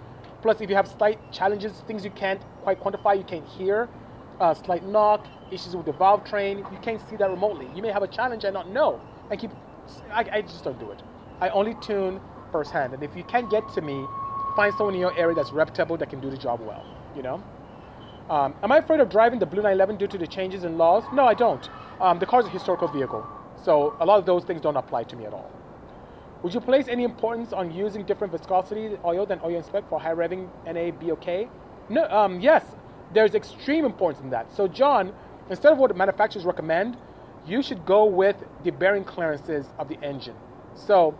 Plus, 0.41 0.61
if 0.61 0.69
you 0.69 0.75
have 0.75 0.87
slight 0.87 1.19
challenges, 1.31 1.83
things 1.87 2.05
you 2.05 2.11
can't 2.11 2.41
quite 2.61 2.79
quantify, 2.79 3.17
you 3.17 3.23
can't 3.23 3.47
hear, 3.47 3.89
slight 4.65 4.85
knock, 4.85 5.27
issues 5.51 5.75
with 5.75 5.85
the 5.85 5.93
valve 5.93 6.23
train, 6.23 6.59
you 6.59 6.77
can't 6.81 7.01
see 7.09 7.15
that 7.17 7.29
remotely. 7.29 7.67
You 7.75 7.81
may 7.81 7.91
have 7.91 8.03
a 8.03 8.07
challenge 8.07 8.43
and 8.43 8.53
not 8.53 8.69
know. 8.69 9.01
I 9.29 9.35
keep, 9.35 9.51
I, 10.11 10.25
I 10.31 10.41
just 10.41 10.63
don't 10.63 10.79
do 10.79 10.91
it. 10.91 11.01
I 11.41 11.49
only 11.49 11.75
tune 11.81 12.19
firsthand. 12.51 12.93
And 12.93 13.03
if 13.03 13.15
you 13.15 13.23
can't 13.23 13.49
get 13.49 13.67
to 13.73 13.81
me, 13.81 14.05
find 14.55 14.73
someone 14.75 14.93
in 14.93 14.99
your 14.99 15.17
area 15.17 15.35
that's 15.35 15.51
reputable 15.51 15.97
that 15.97 16.09
can 16.09 16.19
do 16.19 16.29
the 16.29 16.37
job 16.37 16.61
well. 16.61 16.85
You 17.15 17.23
know. 17.23 17.43
Um, 18.29 18.53
am 18.61 18.71
I 18.71 18.77
afraid 18.77 18.99
of 18.99 19.09
driving 19.09 19.39
the 19.39 19.45
Blue 19.45 19.63
911 19.63 19.97
due 19.97 20.07
to 20.07 20.17
the 20.17 20.27
changes 20.27 20.63
in 20.63 20.77
laws? 20.77 21.03
No, 21.11 21.25
I 21.25 21.33
don't. 21.33 21.67
Um, 21.99 22.19
the 22.19 22.27
car 22.27 22.41
is 22.41 22.45
a 22.45 22.49
historical 22.49 22.87
vehicle, 22.87 23.27
so 23.63 23.95
a 23.99 24.05
lot 24.05 24.19
of 24.19 24.25
those 24.25 24.43
things 24.43 24.61
don't 24.61 24.77
apply 24.77 25.03
to 25.05 25.15
me 25.15 25.25
at 25.25 25.33
all. 25.33 25.51
Would 26.43 26.53
you 26.53 26.61
place 26.61 26.87
any 26.87 27.03
importance 27.03 27.51
on 27.51 27.71
using 27.73 28.03
different 28.05 28.31
viscosity 28.31 28.97
oil 29.03 29.25
than 29.25 29.41
oil 29.43 29.57
inspect 29.57 29.89
for 29.89 29.99
high 29.99 30.13
revving 30.13 30.47
NA 30.65 30.91
BOK? 30.91 31.49
No. 31.89 32.07
Um, 32.09 32.39
yes, 32.39 32.63
there's 33.13 33.35
extreme 33.35 33.85
importance 33.85 34.23
in 34.23 34.29
that. 34.31 34.53
So, 34.55 34.67
John, 34.67 35.13
instead 35.49 35.71
of 35.71 35.77
what 35.77 35.95
manufacturers 35.95 36.45
recommend, 36.45 36.97
you 37.45 37.61
should 37.63 37.85
go 37.85 38.05
with 38.05 38.35
the 38.63 38.71
bearing 38.71 39.03
clearances 39.03 39.67
of 39.79 39.87
the 39.87 39.99
engine. 40.03 40.35
So, 40.75 41.15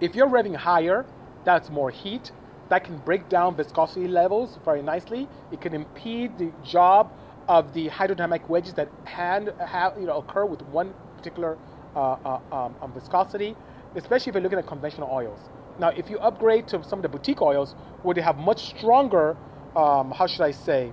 if 0.00 0.14
you're 0.14 0.28
revving 0.28 0.56
higher, 0.56 1.06
that's 1.44 1.70
more 1.70 1.90
heat. 1.90 2.32
That 2.68 2.84
can 2.84 2.98
break 2.98 3.28
down 3.28 3.56
viscosity 3.56 4.08
levels 4.08 4.58
very 4.64 4.82
nicely. 4.82 5.28
It 5.50 5.60
can 5.60 5.74
impede 5.74 6.38
the 6.38 6.52
job 6.62 7.10
of 7.48 7.72
the 7.72 7.88
hydrodynamic 7.88 8.48
wedges 8.48 8.74
that 8.74 8.90
hand, 9.04 9.52
have, 9.58 9.94
you 9.98 10.06
know, 10.06 10.18
occur 10.18 10.44
with 10.44 10.60
one 10.62 10.92
particular 11.16 11.56
uh, 11.96 12.16
uh, 12.24 12.40
um, 12.52 12.74
um, 12.82 12.92
viscosity, 12.92 13.56
especially 13.96 14.30
if 14.30 14.34
you're 14.34 14.42
looking 14.42 14.58
at 14.58 14.66
conventional 14.66 15.08
oils. 15.10 15.40
Now, 15.78 15.88
if 15.88 16.10
you 16.10 16.18
upgrade 16.18 16.68
to 16.68 16.84
some 16.84 16.98
of 16.98 17.02
the 17.02 17.08
boutique 17.08 17.40
oils 17.40 17.74
where 18.02 18.14
they 18.14 18.20
have 18.20 18.36
much 18.36 18.66
stronger, 18.76 19.36
um, 19.76 20.10
how 20.10 20.26
should 20.26 20.42
I 20.42 20.50
say, 20.50 20.92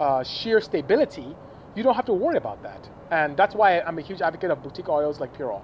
uh, 0.00 0.22
shear 0.22 0.60
stability, 0.60 1.34
you 1.74 1.82
don't 1.82 1.94
have 1.94 2.06
to 2.06 2.12
worry 2.12 2.36
about 2.36 2.62
that. 2.62 2.88
And 3.10 3.36
that's 3.36 3.54
why 3.54 3.80
I'm 3.80 3.98
a 3.98 4.02
huge 4.02 4.20
advocate 4.20 4.50
of 4.50 4.62
boutique 4.62 4.88
oils 4.88 5.20
like 5.20 5.36
Purell. 5.36 5.62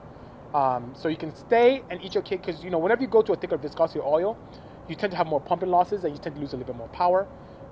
Um, 0.54 0.94
so 0.96 1.08
you 1.08 1.16
can 1.16 1.34
stay 1.34 1.82
and 1.90 2.02
eat 2.02 2.14
your 2.14 2.22
cake 2.22 2.46
because 2.46 2.62
you 2.62 2.70
know 2.70 2.78
whenever 2.78 3.02
you 3.02 3.08
go 3.08 3.22
to 3.22 3.32
a 3.32 3.36
thicker 3.36 3.56
viscosity 3.56 4.00
oil, 4.00 4.38
you 4.88 4.94
tend 4.94 5.10
to 5.10 5.16
have 5.16 5.26
more 5.26 5.40
pumping 5.40 5.68
losses 5.68 6.04
and 6.04 6.14
you 6.14 6.22
tend 6.22 6.36
to 6.36 6.40
lose 6.40 6.52
a 6.52 6.56
little 6.56 6.72
bit 6.72 6.78
more 6.78 6.88
power 6.88 7.26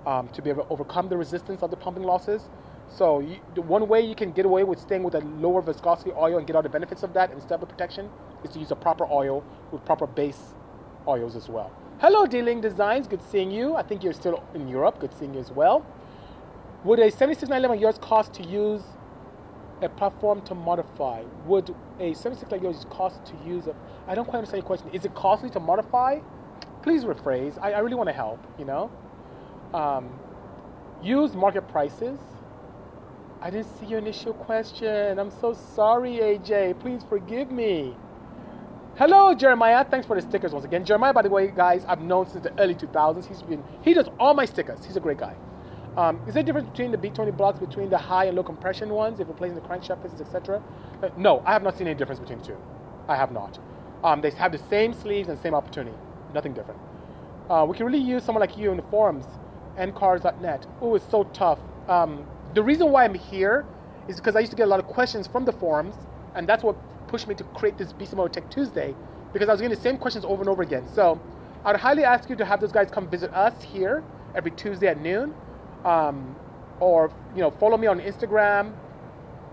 um, 0.07 0.29
to 0.31 0.42
be 0.42 0.51
able 0.51 0.64
to 0.64 0.71
overcome 0.71 1.09
the 1.09 1.16
resistance 1.16 1.62
of 1.62 1.71
the 1.71 1.77
pumping 1.77 2.03
losses. 2.03 2.49
So 2.88 3.21
you, 3.21 3.38
the 3.55 3.62
one 3.62 3.88
way 3.88 4.01
you 4.01 4.14
can 4.14 4.33
get 4.33 4.45
away 4.45 4.64
with 4.64 4.81
staying 4.81 5.03
with 5.03 5.14
a 5.14 5.21
lower 5.21 5.62
viscosity 5.62 6.12
oil 6.16 6.38
and 6.38 6.47
get 6.47 6.57
all 6.57 6.62
the 6.62 6.68
benefits 6.68 7.03
of 7.03 7.14
that 7.14 7.31
instead 7.31 7.62
of 7.62 7.68
protection 7.68 8.11
is 8.45 8.51
to 8.51 8.59
use 8.59 8.71
a 8.71 8.77
proper 8.77 9.07
oil 9.11 9.45
with 9.71 9.85
proper 9.85 10.07
base 10.07 10.55
oils 11.07 11.37
as 11.37 11.49
well. 11.49 11.73
Hello, 12.03 12.27
Dealing 12.27 12.61
Designs. 12.61 13.07
Good 13.07 13.23
seeing 13.31 13.53
you. 13.53 13.77
I 13.77 13.85
think 13.85 14.03
you're 14.03 14.12
still 14.12 14.43
in 14.55 14.67
Europe. 14.67 14.99
Good 14.99 15.17
seeing 15.17 15.35
you 15.35 15.38
as 15.38 15.53
well. 15.53 15.87
Would 16.83 16.99
a 16.99 17.09
76911 17.09 17.79
yours 17.79 17.97
cost 17.99 18.33
to 18.33 18.43
use 18.43 18.83
a 19.83 19.88
platform 19.88 20.43
to 20.47 20.55
modify? 20.57 21.23
Would 21.47 21.73
a 22.01 22.12
769 22.12 22.61
yours 22.61 22.87
cost 22.91 23.25
to 23.27 23.35
use 23.47 23.69
a, 23.69 23.77
I 24.09 24.17
don't 24.17 24.25
quite 24.25 24.38
understand 24.38 24.65
your 24.65 24.67
question. 24.67 24.88
Is 24.93 25.05
it 25.05 25.15
costly 25.15 25.49
to 25.51 25.61
modify? 25.61 26.19
Please 26.83 27.05
rephrase. 27.05 27.57
I, 27.62 27.75
I 27.75 27.79
really 27.79 27.95
want 27.95 28.09
to 28.09 28.12
help, 28.12 28.45
you 28.59 28.65
know? 28.65 28.91
Um, 29.73 30.11
use 31.05 31.35
market 31.37 31.69
prices. 31.69 32.19
I 33.41 33.51
didn't 33.51 33.79
see 33.79 33.87
your 33.87 34.01
initial 34.01 34.35
question. 34.35 35.21
I'm 35.21 35.31
so 35.31 35.53
sorry, 35.53 36.15
AJ. 36.15 36.81
Please 36.81 37.05
forgive 37.09 37.53
me. 37.53 37.95
Hello, 39.03 39.35
Jeremiah. 39.35 39.85
Thanks 39.85 40.07
for 40.07 40.15
the 40.15 40.23
stickers 40.23 40.53
once 40.53 40.65
again. 40.65 40.85
Jeremiah, 40.85 41.12
by 41.12 41.23
the 41.23 41.29
way, 41.29 41.49
guys, 41.49 41.85
I've 41.88 42.03
known 42.03 42.29
since 42.29 42.45
the 42.45 42.57
early 42.61 42.77
2000s. 42.77 43.27
He's 43.27 43.43
been 43.43 43.61
he 43.83 43.95
does 43.95 44.09
all 44.21 44.33
my 44.33 44.45
stickers. 44.45 44.85
He's 44.85 44.97
a 44.97 45.01
great 45.01 45.19
guy. 45.19 45.35
Um, 45.97 46.21
is 46.29 46.35
there 46.35 46.43
a 46.45 46.47
difference 46.47 46.69
between 46.69 46.93
the 46.93 46.99
B20 46.99 47.37
blocks 47.37 47.59
between 47.59 47.91
the 47.91 47.99
high 47.99 48.27
and 48.27 48.37
low 48.37 48.45
compression 48.45 48.91
ones, 48.91 49.19
if 49.19 49.27
replacing 49.27 49.57
the 49.57 49.61
crankshaft 49.62 50.03
pistons, 50.03 50.21
etc.? 50.21 50.62
Uh, 51.03 51.09
no, 51.17 51.43
I 51.45 51.53
have 51.53 51.65
not 51.65 51.77
seen 51.77 51.88
any 51.88 51.99
difference 51.99 52.21
between 52.21 52.38
the 52.38 52.45
two. 52.45 52.57
I 53.09 53.17
have 53.17 53.33
not. 53.33 53.59
Um, 54.05 54.21
they 54.21 54.31
have 54.31 54.53
the 54.53 54.62
same 54.71 54.95
sleeves 54.95 55.29
and 55.29 55.37
same 55.41 55.55
opportunity. 55.57 55.97
Nothing 56.33 56.53
different. 56.53 56.79
Uh, 57.51 57.67
we 57.69 57.77
can 57.77 57.87
really 57.87 57.99
use 57.99 58.23
someone 58.23 58.41
like 58.41 58.57
you 58.57 58.71
in 58.71 58.77
the 58.77 58.85
forums, 58.85 59.25
ncars.net. 59.79 60.65
Oh, 60.81 60.95
it's 60.95 61.11
so 61.11 61.25
tough. 61.33 61.59
Um, 61.88 62.25
the 62.55 62.62
reason 62.62 62.93
why 62.93 63.03
I'm 63.03 63.15
here 63.15 63.67
is 64.07 64.19
because 64.19 64.37
I 64.37 64.38
used 64.38 64.53
to 64.53 64.57
get 64.57 64.69
a 64.69 64.71
lot 64.71 64.79
of 64.79 64.87
questions 64.87 65.27
from 65.27 65.45
the 65.45 65.53
forums, 65.53 65.97
and 66.37 66.49
that's 66.49 66.62
what 66.62 66.77
pushed 67.12 67.29
me 67.29 67.35
to 67.35 67.44
create 67.44 67.77
this 67.77 67.92
Bisimoto 67.92 68.33
Tech 68.33 68.51
Tuesday, 68.51 68.94
because 69.35 69.48
I 69.51 69.53
was 69.53 69.61
getting 69.61 69.77
the 69.77 69.83
same 69.83 69.98
questions 69.98 70.25
over 70.25 70.40
and 70.40 70.48
over 70.48 70.62
again. 70.62 70.85
So 70.94 71.20
I'd 71.62 71.77
highly 71.77 72.05
ask 72.05 72.31
you 72.31 72.37
to 72.37 72.44
have 72.44 72.59
those 72.59 72.72
guys 72.72 72.90
come 72.90 73.07
visit 73.07 73.33
us 73.35 73.62
here 73.62 74.03
every 74.35 74.51
Tuesday 74.53 74.88
at 74.88 74.98
noon, 74.98 75.35
um, 75.85 76.35
or 76.81 77.12
you 77.37 77.42
know 77.42 77.51
follow 77.51 77.77
me 77.77 77.87
on 77.87 78.01
Instagram, 78.01 78.72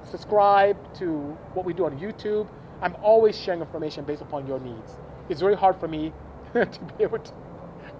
subscribe 0.09 0.77
to 0.95 1.37
what 1.53 1.65
we 1.65 1.73
do 1.73 1.85
on 1.85 1.99
YouTube. 1.99 2.47
I'm 2.81 2.95
always 3.03 3.37
sharing 3.37 3.59
information 3.59 4.05
based 4.05 4.21
upon 4.21 4.47
your 4.47 4.61
needs. 4.61 4.97
It's 5.27 5.41
very 5.41 5.55
hard 5.55 5.77
for 5.81 5.89
me 5.89 6.13
to 6.53 6.65
be 6.65 7.03
able 7.03 7.19
to 7.19 7.33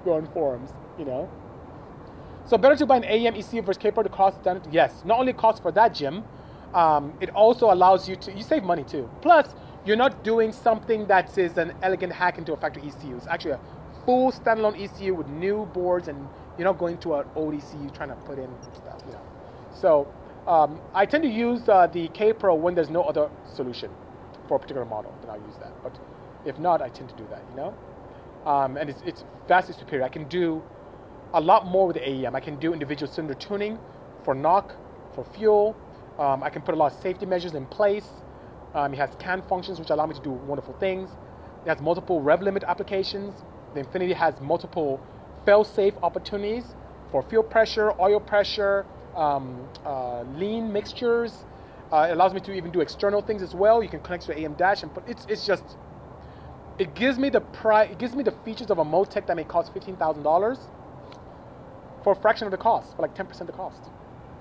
go 0.05 0.13
on 0.13 0.25
forums, 0.31 0.69
you 0.97 1.03
know. 1.03 1.29
So 2.45 2.57
better 2.57 2.77
to 2.77 2.85
buy 2.85 2.97
an 2.97 3.03
AEM 3.03 3.37
ECU 3.37 3.61
versus 3.61 3.83
to 3.83 4.09
cost 4.09 4.39
standard? 4.41 4.73
Yes. 4.73 5.03
Not 5.05 5.19
only 5.19 5.33
cost 5.33 5.61
for 5.61 5.71
that, 5.73 5.93
Jim, 5.93 6.23
um, 6.73 7.13
it 7.19 7.29
also 7.32 7.71
allows 7.73 8.08
you 8.08 8.15
to, 8.17 8.32
you 8.32 8.43
save 8.43 8.63
money 8.63 8.84
too. 8.84 9.10
Plus, 9.21 9.55
you're 9.86 9.97
not 9.97 10.23
doing 10.23 10.51
something 10.51 11.08
that 11.08 11.38
is 11.38 11.58
an 11.58 11.73
elegant 11.82 12.13
hack 12.13 12.38
into 12.38 12.53
a 12.53 12.58
factory 12.58 12.84
ECU. 12.84 13.15
It's 13.15 13.27
actually 13.27 13.51
a 13.51 13.60
full 14.05 14.32
standalone 14.32 14.82
ECU 14.82 15.15
with 15.15 15.27
new 15.27 15.65
boards 15.73 16.08
and 16.08 16.27
you're 16.58 16.65
not 16.65 16.77
going 16.77 16.97
to 16.99 17.15
an 17.15 17.25
old 17.36 17.53
ECU 17.55 17.89
trying 17.91 18.10
to 18.10 18.15
put 18.15 18.38
in 18.38 18.49
stuff, 18.73 19.01
you 19.05 19.13
know. 19.13 19.21
So 19.73 20.13
um, 20.47 20.79
I 20.93 21.05
tend 21.05 21.23
to 21.23 21.29
use 21.29 21.67
uh, 21.69 21.88
the 21.88 22.08
K-Pro 22.10 22.55
when 22.55 22.75
there's 22.75 22.89
no 22.89 23.03
other 23.03 23.29
solution 23.55 23.91
for 24.47 24.58
a 24.58 24.60
particular 24.60 24.86
model, 24.86 25.15
then 25.21 25.29
I'll 25.29 25.41
use 25.41 25.55
that. 25.62 25.71
But 25.84 25.97
if 26.45 26.58
not, 26.60 26.82
I 26.82 26.89
tend 26.89 27.10
to 27.10 27.15
do 27.15 27.25
that, 27.29 27.43
you 27.49 27.55
know. 27.55 27.73
Um, 28.45 28.77
and 28.77 28.89
it's, 28.89 29.01
it's 29.05 29.23
vastly 29.47 29.75
superior. 29.77 30.05
I 30.05 30.10
can 30.10 30.27
do 30.27 30.62
a 31.34 31.39
lot 31.39 31.67
more 31.67 31.88
with 31.88 31.95
the 31.95 32.01
AEM. 32.01 32.36
I 32.36 32.39
can 32.39 32.58
do 32.60 32.73
individual 32.73 33.12
cylinder 33.12 33.36
tuning 33.36 33.77
for 34.23 34.34
knock, 34.34 34.75
for 35.13 35.23
fuel. 35.23 35.75
Um, 36.19 36.43
I 36.43 36.49
can 36.49 36.62
put 36.62 36.75
a 36.75 36.77
lot 36.77 36.91
of 36.91 36.99
safety 36.99 37.25
measures 37.25 37.55
in 37.55 37.65
place. 37.67 38.08
Um, 38.75 38.93
it 38.93 38.97
has 38.97 39.10
CAN 39.19 39.41
functions, 39.47 39.79
which 39.79 39.89
allow 39.89 40.05
me 40.05 40.13
to 40.13 40.21
do 40.21 40.32
wonderful 40.32 40.75
things. 40.79 41.10
It 41.65 41.69
has 41.69 41.82
multiple 41.82 42.21
rev 42.21 42.41
limit 42.41 42.63
applications. 42.67 43.34
The 43.73 43.79
Infinity 43.79 44.13
has 44.13 44.39
multiple 44.41 44.99
fail-safe 45.45 45.93
opportunities 46.03 46.65
for 47.12 47.23
fuel 47.23 47.43
pressure, 47.43 47.93
oil 47.99 48.19
pressure, 48.19 48.86
um, 49.15 49.67
uh, 49.86 50.23
lean 50.36 50.71
mixtures. 50.71 51.34
Uh, 51.91 52.08
it 52.10 52.13
allows 52.13 52.34
me 52.34 52.41
to 52.41 52.53
even 52.53 52.71
do 52.71 52.82
external 52.82 53.21
things 53.21 53.41
as 53.41 53.55
well. 53.55 53.82
You 53.82 53.89
can 53.89 54.01
connect 54.01 54.25
to 54.25 54.34
AEM 54.34 54.58
dash 54.58 54.84
and 54.84 54.93
put. 54.93 55.08
It's 55.08 55.25
it's 55.29 55.45
just. 55.47 55.63
It 56.77 56.95
gives 56.95 57.17
me 57.17 57.29
the 57.29 57.41
price. 57.41 57.89
It 57.91 57.97
gives 57.97 58.13
me 58.13 58.23
the 58.23 58.34
features 58.45 58.69
of 58.69 58.77
a 58.77 58.86
Motec 58.86 59.25
that 59.27 59.36
may 59.36 59.43
cost 59.43 59.73
fifteen 59.73 59.95
thousand 59.95 60.23
dollars 60.23 60.60
for 62.03 62.13
a 62.13 62.15
fraction 62.15 62.45
of 62.45 62.51
the 62.51 62.58
cost, 62.58 62.95
for 62.95 63.01
like 63.01 63.15
10% 63.15 63.45
the 63.45 63.51
cost. 63.51 63.82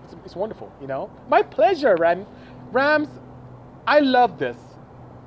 It's, 0.08 0.16
it's 0.24 0.36
wonderful, 0.36 0.72
you 0.80 0.86
know? 0.86 1.10
My 1.28 1.42
pleasure, 1.42 1.94
Ram. 1.96 2.26
Rams, 2.72 3.08
I 3.86 4.00
love 4.00 4.38
this. 4.38 4.56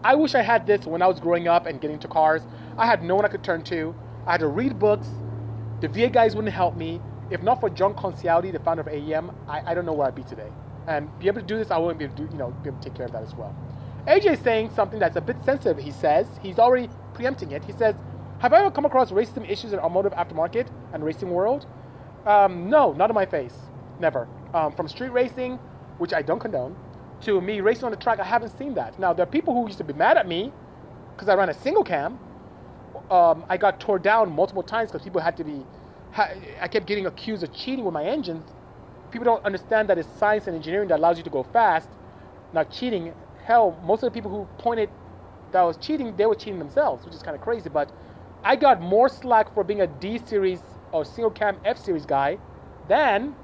I 0.04 0.16
wish 0.16 0.34
I 0.34 0.42
had 0.42 0.66
this 0.66 0.86
when 0.86 1.02
I 1.02 1.08
was 1.08 1.20
growing 1.20 1.48
up 1.48 1.68
and 1.68 1.80
getting 1.80 1.96
into 1.96 2.08
cars. 2.08 2.42
I 2.78 2.88
had 2.88 3.04
no 3.04 3.16
one 3.16 3.26
I 3.26 3.28
could 3.28 3.44
turn 3.44 3.64
to. 3.66 3.96
I 4.26 4.32
had 4.32 4.40
to 4.40 4.48
read 4.48 4.80
books. 4.80 5.08
The 5.82 5.88
VA 5.88 6.10
guys 6.10 6.36
wouldn't 6.36 6.54
help 6.54 6.76
me. 6.76 7.00
If 7.30 7.44
not 7.44 7.60
for 7.60 7.70
John 7.70 7.94
Concialdi, 7.94 8.52
the 8.52 8.60
founder 8.60 8.82
of 8.82 8.88
AEM, 8.88 9.34
I, 9.48 9.72
I 9.72 9.74
don't 9.74 9.86
know 9.86 9.94
where 9.94 10.08
I'd 10.08 10.16
be 10.16 10.24
today. 10.24 10.50
And 10.88 11.08
be 11.20 11.28
able 11.28 11.42
to 11.42 11.48
do 11.48 11.58
this, 11.58 11.70
I 11.70 11.78
wouldn't 11.78 12.00
be 12.00 12.06
able 12.06 12.16
to 12.16 12.24
do, 12.24 12.32
you 12.32 12.38
know, 12.38 12.50
be 12.64 12.70
able 12.70 12.80
to 12.80 12.90
take 12.90 12.96
care 12.96 13.06
of 13.06 13.12
that 13.12 13.24
as 13.24 13.36
well. 13.36 13.56
AJ 14.08 14.34
is 14.34 14.40
saying 14.40 14.72
something 14.76 15.00
that's 15.00 15.16
a 15.16 15.22
bit 15.22 15.38
sensitive, 15.46 15.78
he 15.78 15.92
says. 15.92 16.28
He's 16.42 16.58
already 16.58 16.90
preempting 17.14 17.52
it. 17.52 17.64
He 17.64 17.72
says, 17.72 17.96
Have 18.40 18.54
I 18.54 18.60
ever 18.60 18.72
come 18.72 18.86
across 18.86 19.12
racism 19.12 19.48
issues 19.48 19.74
in 19.74 19.80
automotive 19.80 20.14
aftermarket 20.14 20.68
and 20.94 21.04
racing 21.04 21.30
world? 21.30 21.68
Um, 22.26 22.70
no, 22.70 22.94
not 22.94 23.10
in 23.10 23.14
my 23.14 23.26
face. 23.26 23.56
Never. 24.00 24.28
Um, 24.54 24.74
from 24.74 24.88
street 24.88 25.10
racing, 25.10 25.58
which 25.98 26.14
I 26.14 26.22
don't 26.22 26.40
condone, 26.40 26.76
to 27.22 27.40
me 27.40 27.62
racing 27.62 27.86
on 27.86 27.92
the 27.92 27.98
track, 27.98 28.20
I 28.20 28.24
haven't 28.24 28.58
seen 28.58 28.74
that. 28.74 29.00
Now, 29.00 29.14
there 29.14 29.24
are 29.24 29.30
people 29.30 29.54
who 29.54 29.66
used 29.66 29.78
to 29.78 29.84
be 29.84 29.94
mad 29.94 30.18
at 30.18 30.28
me 30.28 30.52
because 31.16 31.30
I 31.30 31.36
ran 31.36 31.50
a 31.50 31.54
single 31.54 31.84
cam. 31.84 32.20
Um, 33.10 33.46
I 33.50 33.58
got 33.58 33.80
tore 33.80 34.00
down 34.00 34.32
multiple 34.32 34.64
times 34.64 34.92
because 34.92 35.04
people 35.04 35.22
had 35.22 35.38
to 35.38 35.44
be. 35.44 35.66
Ha- 36.12 36.32
I 36.60 36.68
kept 36.68 36.86
getting 36.88 37.06
accused 37.06 37.44
of 37.44 37.54
cheating 37.54 37.86
with 37.86 37.94
my 37.94 38.04
engines. 38.04 38.44
People 39.12 39.26
don't 39.26 39.44
understand 39.46 39.90
that 39.90 39.98
it's 39.98 40.10
science 40.18 40.48
and 40.48 40.56
engineering 40.56 40.88
that 40.90 41.00
allows 41.00 41.18
you 41.18 41.24
to 41.24 41.30
go 41.30 41.44
fast, 41.44 41.90
not 42.54 42.72
cheating. 42.72 43.14
Hell, 43.46 43.78
most 43.84 44.04
of 44.04 44.12
the 44.12 44.12
people 44.12 44.32
who 44.32 44.48
pointed 44.62 44.90
that 45.52 45.60
I 45.60 45.64
was 45.64 45.78
cheating, 45.78 46.16
they 46.16 46.26
were 46.26 46.36
cheating 46.36 46.60
themselves, 46.60 47.06
which 47.06 47.14
is 47.14 47.22
kind 47.22 47.36
of 47.36 47.42
crazy. 47.42 47.70
But 47.70 47.92
I 48.44 48.56
got 48.56 48.82
more 48.82 49.10
slack 49.10 49.54
for 49.54 49.64
being 49.64 49.82
a 49.82 49.88
D 49.88 50.20
series 50.26 50.62
or 50.92 51.06
single 51.06 51.32
cam 51.32 51.58
F 51.64 51.78
series 51.78 52.06
guy 52.06 52.38
than 52.88 53.36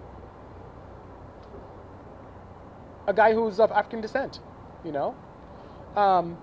a 3.07 3.13
guy 3.13 3.33
who's 3.33 3.59
of 3.59 3.71
African 3.71 4.01
descent, 4.01 4.39
you 4.83 4.91
know. 4.91 5.15
Um, 5.95 6.37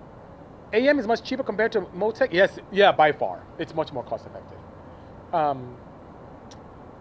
AEM 0.72 0.98
is 0.98 1.07
much 1.07 1.22
cheaper 1.22 1.44
compared 1.44 1.70
to 1.72 1.83
Motec. 1.83 2.33
Yes, 2.33 2.59
yeah, 2.72 2.90
by 2.90 3.12
far, 3.12 3.42
it's 3.59 3.74
much 3.74 3.92
more 3.92 4.03
cost 4.03 4.27
effective. 4.27 4.59
Um, 5.33 5.77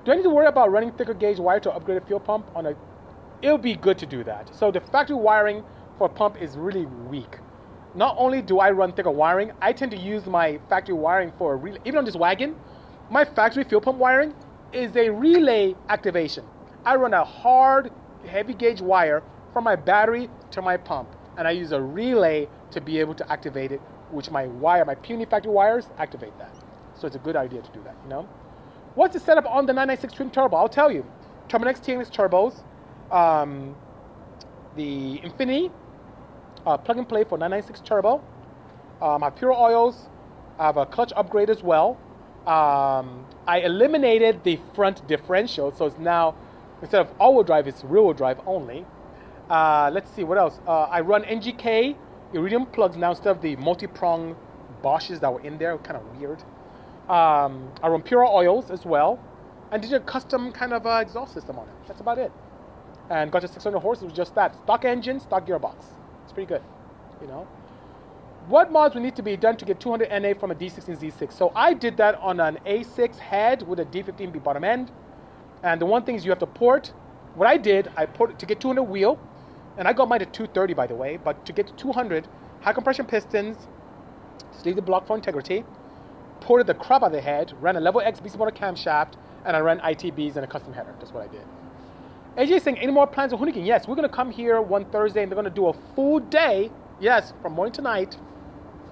do 0.05 0.11
I 0.11 0.15
need 0.15 0.23
to 0.23 0.29
worry 0.29 0.47
about 0.47 0.71
running 0.71 0.91
thicker 0.91 1.13
gauge 1.13 1.39
wire 1.39 1.59
to 1.61 1.71
upgrade 1.71 1.97
a 1.97 2.05
fuel 2.05 2.19
pump 2.19 2.45
on 2.55 2.67
a? 2.67 2.75
It'll 3.41 3.57
be 3.57 3.75
good 3.75 3.97
to 3.99 4.05
do 4.05 4.23
that. 4.25 4.53
So 4.53 4.69
the 4.69 4.81
factory 4.81 5.15
wiring 5.15 5.63
for 5.97 6.07
a 6.07 6.09
pump 6.09 6.41
is 6.41 6.57
really 6.57 6.85
weak. 6.85 7.37
Not 7.95 8.15
only 8.17 8.41
do 8.41 8.59
I 8.59 8.71
run 8.71 8.91
thicker 8.91 9.11
wiring, 9.11 9.51
I 9.61 9.71
tend 9.71 9.91
to 9.91 9.97
use 9.97 10.25
my 10.25 10.59
factory 10.67 10.95
wiring 10.95 11.31
for 11.37 11.53
a 11.53 11.55
relay. 11.55 11.79
Even 11.85 11.99
on 11.99 12.05
this 12.05 12.15
wagon, 12.15 12.55
my 13.09 13.23
factory 13.23 13.63
fuel 13.63 13.81
pump 13.81 13.97
wiring 13.97 14.33
is 14.73 14.95
a 14.97 15.09
relay 15.09 15.75
activation. 15.89 16.43
I 16.85 16.95
run 16.95 17.13
a 17.13 17.23
hard, 17.23 17.91
heavy 18.27 18.53
gauge 18.53 18.81
wire 18.81 19.23
from 19.53 19.63
my 19.63 19.75
battery 19.75 20.29
to 20.51 20.61
my 20.61 20.77
pump, 20.77 21.09
and 21.37 21.47
I 21.47 21.51
use 21.51 21.71
a 21.71 21.81
relay 21.81 22.49
to 22.71 22.81
be 22.81 22.99
able 22.99 23.13
to 23.15 23.31
activate 23.31 23.71
it, 23.71 23.79
which 24.11 24.29
my 24.31 24.47
wire, 24.47 24.83
my 24.83 24.95
puny 24.95 25.25
factory 25.25 25.51
wires, 25.51 25.87
activate 25.97 26.37
that. 26.39 26.53
So 26.95 27.07
it's 27.07 27.15
a 27.15 27.19
good 27.19 27.35
idea 27.35 27.61
to 27.61 27.71
do 27.71 27.81
that, 27.83 27.95
you 28.03 28.09
know? 28.09 28.27
What's 28.95 29.13
the 29.13 29.19
setup 29.19 29.45
on 29.45 29.65
the 29.65 29.73
996 29.73 30.13
twin 30.13 30.31
turbo? 30.31 30.57
I'll 30.57 30.69
tell 30.69 30.91
you. 30.91 31.05
Turbonetics 31.47 31.81
TNX 31.81 32.11
turbos, 32.11 32.63
um, 33.15 33.75
the 34.75 35.19
Infinity, 35.23 35.71
uh, 36.65 36.77
plug 36.77 36.97
and 36.97 37.07
play 37.07 37.23
for 37.23 37.37
996 37.37 37.81
turbo. 37.81 38.23
Um, 39.01 39.23
Pure 39.35 39.53
Oils. 39.53 40.09
I 40.59 40.67
have 40.67 40.77
a 40.77 40.85
clutch 40.85 41.11
upgrade 41.15 41.49
as 41.49 41.63
well. 41.63 41.97
Um, 42.45 43.25
I 43.47 43.61
eliminated 43.63 44.43
the 44.43 44.59
front 44.75 45.05
differential, 45.07 45.71
so 45.71 45.85
it's 45.87 45.97
now 45.97 46.35
Instead 46.83 46.99
of 46.99 47.13
all-wheel 47.17 47.43
drive, 47.43 47.65
it's 47.65 47.81
rear-wheel 47.85 48.13
drive 48.13 48.41
only. 48.45 48.85
Uh, 49.49 49.89
let's 49.93 50.09
see 50.11 50.23
what 50.23 50.37
else. 50.37 50.59
Uh, 50.67 50.83
I 50.83 51.01
run 51.01 51.23
NGK 51.23 51.95
iridium 52.33 52.65
plugs 52.65 52.97
now 52.97 53.11
instead 53.11 53.35
of 53.35 53.41
the 53.41 53.55
multi-prong 53.57 54.35
Bosches 54.83 55.19
that 55.21 55.33
were 55.33 55.41
in 55.41 55.57
there. 55.57 55.77
Kind 55.77 55.97
of 55.97 56.17
weird. 56.17 56.43
Um, 57.09 57.71
I 57.81 57.87
run 57.87 58.01
Pura 58.01 58.29
oils 58.29 58.69
as 58.69 58.85
well, 58.85 59.19
and 59.71 59.81
did 59.81 59.93
a 59.93 59.99
custom 59.99 60.51
kind 60.51 60.73
of 60.73 60.85
uh, 60.85 60.99
exhaust 61.01 61.33
system 61.33 61.57
on 61.57 61.67
it. 61.67 61.73
That's 61.87 62.01
about 62.01 62.17
it. 62.17 62.31
And 63.09 63.31
got 63.31 63.41
to 63.41 63.47
600 63.47 63.79
horses 63.79 64.05
with 64.05 64.15
just 64.15 64.35
that. 64.35 64.55
Stock 64.63 64.85
engine, 64.85 65.19
stock 65.19 65.45
gearbox. 65.45 65.75
It's 66.23 66.33
pretty 66.33 66.47
good, 66.47 66.61
you 67.21 67.27
know. 67.27 67.47
What 68.47 68.71
mods 68.71 68.93
would 68.93 69.03
need 69.03 69.15
to 69.15 69.21
be 69.21 69.37
done 69.37 69.55
to 69.57 69.65
get 69.65 69.79
200 69.79 70.09
NA 70.21 70.33
from 70.37 70.51
a 70.51 70.55
D16 70.55 70.99
Z6? 70.99 71.31
So 71.31 71.53
I 71.55 71.73
did 71.73 71.95
that 71.97 72.15
on 72.15 72.41
an 72.41 72.59
A6 72.65 73.17
head 73.17 73.65
with 73.65 73.79
a 73.79 73.85
D15B 73.85 74.43
bottom 74.43 74.65
end. 74.65 74.91
And 75.63 75.79
the 75.79 75.85
one 75.85 76.03
thing 76.03 76.15
is 76.15 76.25
you 76.25 76.31
have 76.31 76.39
to 76.39 76.45
port. 76.45 76.91
What 77.35 77.47
I 77.47 77.55
did, 77.55 77.89
I 77.95 78.05
ported 78.05 78.37
to 78.39 78.45
get 78.45 78.59
200 78.59 78.83
wheel, 78.83 79.17
and 79.77 79.87
I 79.87 79.93
got 79.93 80.07
mine 80.07 80.19
to 80.19 80.25
230 80.25 80.73
by 80.73 80.87
the 80.87 80.95
way, 80.95 81.17
but 81.17 81.45
to 81.45 81.53
get 81.53 81.67
to 81.67 81.73
200, 81.73 82.27
high 82.61 82.73
compression 82.73 83.05
pistons, 83.05 83.67
sleeve 84.51 84.75
the 84.75 84.81
block 84.81 85.07
for 85.07 85.15
integrity, 85.15 85.63
ported 86.41 86.67
the 86.67 86.73
crap 86.73 87.03
out 87.03 87.07
of 87.07 87.11
the 87.13 87.21
head, 87.21 87.53
ran 87.61 87.75
a 87.75 87.79
level 87.79 88.01
X 88.01 88.19
Bisimoto 88.19 88.55
camshaft, 88.55 89.13
and 89.45 89.55
I 89.55 89.59
ran 89.59 89.79
ITBs 89.79 90.35
and 90.35 90.45
a 90.45 90.47
custom 90.47 90.73
header. 90.73 90.93
That's 90.99 91.11
what 91.11 91.23
I 91.23 91.31
did. 91.31 91.43
AJ 92.37 92.57
is 92.57 92.63
saying, 92.63 92.79
any 92.79 92.91
more 92.91 93.05
plans 93.05 93.31
with 93.31 93.41
Hoonigan? 93.41 93.65
Yes, 93.65 93.87
we're 93.87 93.95
to 93.95 94.09
come 94.09 94.31
here 94.31 94.61
one 94.61 94.85
Thursday 94.85 95.21
and 95.21 95.31
they're 95.31 95.41
to 95.43 95.49
do 95.49 95.67
a 95.67 95.73
full 95.95 96.19
day, 96.19 96.71
yes, 96.99 97.33
from 97.41 97.53
morning 97.53 97.73
to 97.73 97.81
night, 97.81 98.17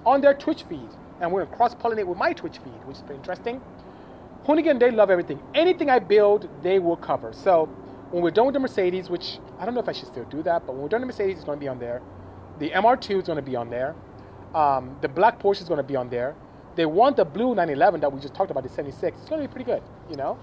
on 0.06 0.20
their 0.20 0.34
Twitch 0.34 0.62
feed. 0.62 0.88
And 1.20 1.32
we're 1.32 1.44
to 1.44 1.56
cross 1.56 1.74
pollinate 1.74 2.06
with 2.06 2.18
my 2.18 2.32
Twitch 2.32 2.58
feed, 2.58 2.84
which 2.84 2.98
is 2.98 3.02
pretty 3.02 3.18
interesting. 3.18 3.60
Hoonigan, 4.46 4.78
they 4.78 4.90
love 4.90 5.10
everything. 5.10 5.40
Anything 5.54 5.90
I 5.90 5.98
build, 5.98 6.48
they 6.62 6.78
will 6.78 6.96
cover. 6.96 7.32
So 7.32 7.68
when 8.12 8.22
we're 8.22 8.30
done 8.30 8.44
with 8.44 8.52
the 8.52 8.60
Mercedes, 8.60 9.08
which 9.08 9.38
I 9.58 9.64
don't 9.64 9.74
know 9.74 9.80
if 9.80 9.88
I 9.88 9.92
should 9.92 10.08
still 10.08 10.24
do 10.24 10.42
that, 10.42 10.66
but 10.66 10.74
when 10.74 10.82
we're 10.82 10.88
done 10.88 11.00
with 11.00 11.16
the 11.16 11.22
Mercedes, 11.22 11.36
it's 11.36 11.44
going 11.44 11.58
to 11.58 11.64
be 11.64 11.68
on 11.68 11.78
there. 11.78 12.02
The 12.58 12.68
MR2 12.70 13.20
is 13.20 13.26
going 13.26 13.36
to 13.36 13.42
be 13.42 13.56
on 13.56 13.70
there. 13.70 13.94
Um, 14.54 14.98
the 15.00 15.08
black 15.08 15.40
Porsche 15.40 15.62
is 15.62 15.68
going 15.68 15.78
to 15.78 15.82
be 15.82 15.96
on 15.96 16.10
there. 16.10 16.36
They 16.76 16.84
want 16.84 17.16
the 17.16 17.24
blue 17.24 17.54
911 17.54 18.02
that 18.02 18.12
we 18.12 18.20
just 18.20 18.34
talked 18.34 18.50
about, 18.50 18.64
the 18.64 18.68
76. 18.68 19.16
It's 19.18 19.28
going 19.30 19.40
to 19.40 19.48
be 19.48 19.50
pretty 19.50 19.64
good, 19.64 19.82
you 20.10 20.16
know. 20.16 20.38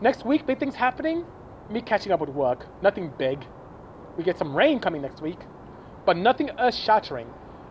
Next 0.00 0.26
week, 0.26 0.46
big 0.46 0.58
things 0.58 0.74
happening. 0.74 1.24
Me 1.70 1.80
catching 1.80 2.10
up 2.10 2.18
with 2.18 2.30
work. 2.30 2.66
Nothing 2.82 3.12
big. 3.16 3.44
We 4.16 4.24
get 4.24 4.36
some 4.36 4.54
rain 4.56 4.80
coming 4.80 5.00
next 5.00 5.22
week, 5.22 5.38
but 6.04 6.16
nothing 6.16 6.50
earth-shattering. 6.58 7.28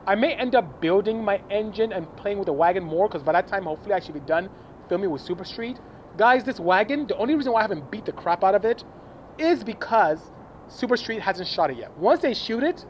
I 0.07 0.15
may 0.15 0.33
end 0.33 0.55
up 0.55 0.79
building 0.79 1.23
my 1.23 1.41
engine 1.49 1.91
and 1.91 2.07
playing 2.15 2.37
with 2.37 2.45
the 2.45 2.53
wagon 2.53 2.85
more 2.85 3.09
because 3.09 3.21
by 3.21 3.33
that 3.33 3.47
time, 3.47 3.63
hopefully, 3.63 3.93
I 3.93 3.99
should 3.99 4.13
be 4.13 4.21
done 4.21 4.49
filming 4.87 5.11
with 5.11 5.21
Super 5.21 5.43
Street. 5.43 5.77
Guys, 6.17 6.45
this 6.45 6.59
wagon, 6.59 7.05
the 7.05 7.17
only 7.17 7.35
reason 7.35 7.51
why 7.51 7.59
I 7.59 7.63
haven't 7.63 7.91
beat 7.91 8.05
the 8.05 8.13
crap 8.13 8.43
out 8.45 8.55
of 8.55 8.63
it 8.63 8.83
is 9.39 9.63
because 9.63 10.19
Super 10.67 10.97
Street 10.97 11.21
hasn't 11.21 11.47
shot 11.47 11.71
it 11.71 11.77
yet. 11.77 11.95
Once 11.97 12.21
they 12.21 12.33
shoot 12.33 12.63
it, 12.63 12.85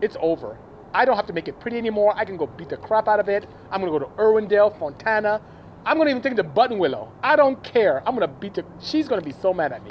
it's 0.00 0.16
over. 0.20 0.58
I 0.92 1.04
don't 1.04 1.16
have 1.16 1.26
to 1.26 1.32
make 1.32 1.48
it 1.48 1.60
pretty 1.60 1.78
anymore. 1.78 2.12
I 2.16 2.24
can 2.24 2.36
go 2.36 2.46
beat 2.46 2.68
the 2.68 2.76
crap 2.76 3.08
out 3.08 3.20
of 3.20 3.28
it. 3.28 3.46
I'm 3.70 3.80
gonna 3.80 3.92
go 3.92 3.98
to 3.98 4.10
Irwindale, 4.16 4.76
Fontana. 4.78 5.40
I'm 5.86 5.98
gonna 5.98 6.10
even 6.10 6.22
take 6.22 6.36
the 6.36 6.44
Buttonwillow. 6.44 7.08
I 7.22 7.36
don't 7.36 7.62
care. 7.62 8.02
I'm 8.06 8.14
gonna 8.14 8.28
beat 8.28 8.54
the. 8.54 8.64
She's 8.80 9.08
gonna 9.08 9.22
be 9.22 9.32
so 9.32 9.54
mad 9.54 9.72
at 9.72 9.84
me. 9.84 9.90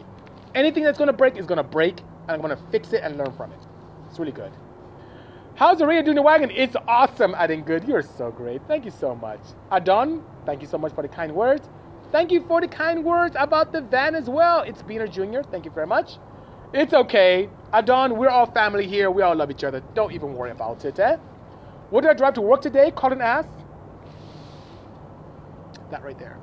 Anything 0.55 0.83
that's 0.83 0.97
gonna 0.97 1.13
break 1.13 1.37
is 1.37 1.45
gonna 1.45 1.63
break, 1.63 1.99
and 1.99 2.31
I'm 2.31 2.41
gonna 2.41 2.59
fix 2.71 2.93
it 2.93 3.03
and 3.03 3.17
learn 3.17 3.31
from 3.33 3.51
it. 3.51 3.59
It's 4.09 4.19
really 4.19 4.31
good. 4.31 4.51
How's 5.55 5.79
the 5.79 5.85
doing 5.85 6.15
the 6.15 6.21
wagon? 6.21 6.51
It's 6.51 6.75
awesome, 6.87 7.35
Adding 7.35 7.63
Good. 7.63 7.85
You're 7.85 8.01
so 8.01 8.31
great. 8.31 8.61
Thank 8.67 8.85
you 8.85 8.91
so 8.91 9.13
much. 9.13 9.41
Adon, 9.71 10.23
thank 10.45 10.61
you 10.61 10.67
so 10.67 10.77
much 10.77 10.93
for 10.93 11.01
the 11.01 11.09
kind 11.09 11.33
words. 11.33 11.67
Thank 12.11 12.31
you 12.31 12.43
for 12.47 12.59
the 12.59 12.67
kind 12.67 13.05
words 13.05 13.35
about 13.37 13.71
the 13.71 13.81
van 13.81 14.15
as 14.15 14.27
well. 14.27 14.61
It's 14.61 14.81
Beaner 14.81 15.07
Jr. 15.07 15.47
Thank 15.49 15.65
you 15.65 15.71
very 15.71 15.85
much. 15.85 16.17
It's 16.73 16.93
okay. 16.93 17.49
Adon, 17.71 18.17
we're 18.17 18.29
all 18.29 18.47
family 18.51 18.87
here. 18.87 19.11
We 19.11 19.21
all 19.21 19.35
love 19.35 19.51
each 19.51 19.63
other. 19.63 19.83
Don't 19.93 20.11
even 20.11 20.33
worry 20.33 20.49
about 20.49 20.85
it, 20.85 20.99
eh? 20.99 21.17
What 21.91 22.01
did 22.01 22.09
I 22.09 22.13
drive 22.15 22.33
to 22.35 22.41
work 22.41 22.61
today? 22.61 22.91
Colin 22.95 23.21
asked. 23.21 23.49
That 25.91 26.03
right 26.03 26.17
there. 26.17 26.37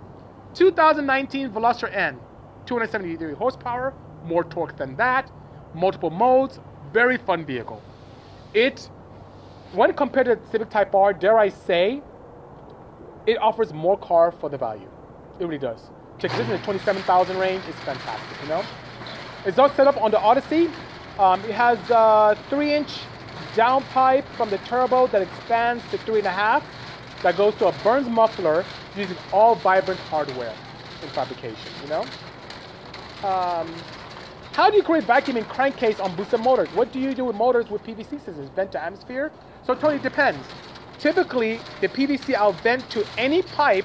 2019 0.55 1.51
Veloster 1.51 1.93
N. 1.93 2.19
273 2.67 3.35
horsepower, 3.35 3.95
more 4.25 4.45
torque 4.45 4.77
than 4.77 4.97
that, 4.97 5.31
multiple 5.75 6.11
modes, 6.11 6.59
very 6.93 7.17
fun 7.17 7.45
vehicle. 7.45 7.81
It, 8.55 8.91
when 9.73 9.93
compared 9.95 10.27
to 10.27 10.37
the 10.37 10.51
Civic 10.51 10.71
Type 10.71 10.95
R, 10.95 11.13
dare 11.13 11.39
I 11.39 11.49
say, 11.49 12.03
it 13.27 13.39
offers 13.41 13.73
more 13.73 13.97
car 13.97 14.33
for 14.33 14.49
the 14.49 14.59
value. 14.59 14.89
It 15.39 15.45
really 15.45 15.59
does. 15.59 15.81
Check 16.19 16.31
this 16.33 16.41
in 16.41 16.49
the 16.49 16.59
27,000 16.59 17.39
range. 17.39 17.63
It's 17.69 17.79
fantastic, 17.81 18.43
you 18.43 18.49
know? 18.49 18.65
It's 19.45 19.59
all 19.59 19.71
set 19.71 19.87
up 19.87 20.01
on 20.01 20.11
the 20.11 20.19
Odyssey. 20.19 20.71
Um, 21.19 21.41
it 21.45 21.53
has 21.53 21.79
a 21.91 22.37
three 22.49 22.73
inch 22.73 23.01
downpipe 23.55 24.25
from 24.37 24.51
the 24.51 24.59
turbo 24.59 25.07
that 25.09 25.23
expands 25.23 25.83
to 25.91 25.99
three 25.99 26.19
and 26.19 26.27
a 26.27 26.31
half 26.31 26.65
that 27.23 27.37
goes 27.37 27.55
to 27.57 27.67
a 27.67 27.73
Burns 27.83 28.09
muffler 28.09 28.65
using 28.97 29.17
all 29.33 29.55
vibrant 29.55 30.01
hardware 30.01 30.55
in 31.03 31.09
fabrication, 31.11 31.71
you 31.83 31.89
know? 31.89 32.01
Um, 33.25 33.73
how 34.53 34.71
do 34.71 34.77
you 34.77 34.83
create 34.83 35.05
vacuum 35.05 35.37
in 35.37 35.45
crankcase 35.45 36.01
on 36.01 36.15
boosted 36.17 36.41
motors? 36.41 36.69
What 36.75 36.93
do 36.93 36.99
you 36.99 37.15
do 37.15 37.27
with 37.27 37.37
motors 37.37 37.71
with 37.71 37.85
PVC 37.85 38.11
systems? 38.25 38.49
Vent 38.51 38.73
to 38.73 38.83
atmosphere? 38.83 39.31
So 39.67 39.75
it 39.75 39.81
totally 39.81 39.99
depends. 39.99 40.47
Typically, 40.99 41.61
the 41.81 41.89
PVC 41.89 42.35
I'll 42.35 42.53
vent 42.53 42.89
to 42.91 43.07
any 43.19 43.43
pipe 43.43 43.85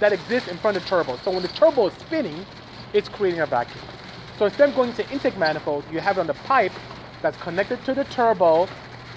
that 0.00 0.12
exists 0.12 0.48
in 0.48 0.58
front 0.58 0.76
of 0.76 0.82
the 0.82 0.88
turbo. 0.88 1.16
So 1.18 1.30
when 1.30 1.42
the 1.42 1.48
turbo 1.48 1.86
is 1.86 1.94
spinning, 1.94 2.44
it's 2.92 3.08
creating 3.08 3.40
a 3.40 3.46
vacuum. 3.46 3.84
So 4.38 4.46
instead 4.46 4.70
of 4.70 4.74
going 4.74 4.92
to 4.94 5.08
intake 5.10 5.36
manifold, 5.36 5.84
you 5.92 6.00
have 6.00 6.16
it 6.16 6.20
on 6.20 6.26
the 6.26 6.34
pipe 6.34 6.72
that's 7.22 7.36
connected 7.38 7.84
to 7.84 7.94
the 7.94 8.04
turbo 8.04 8.68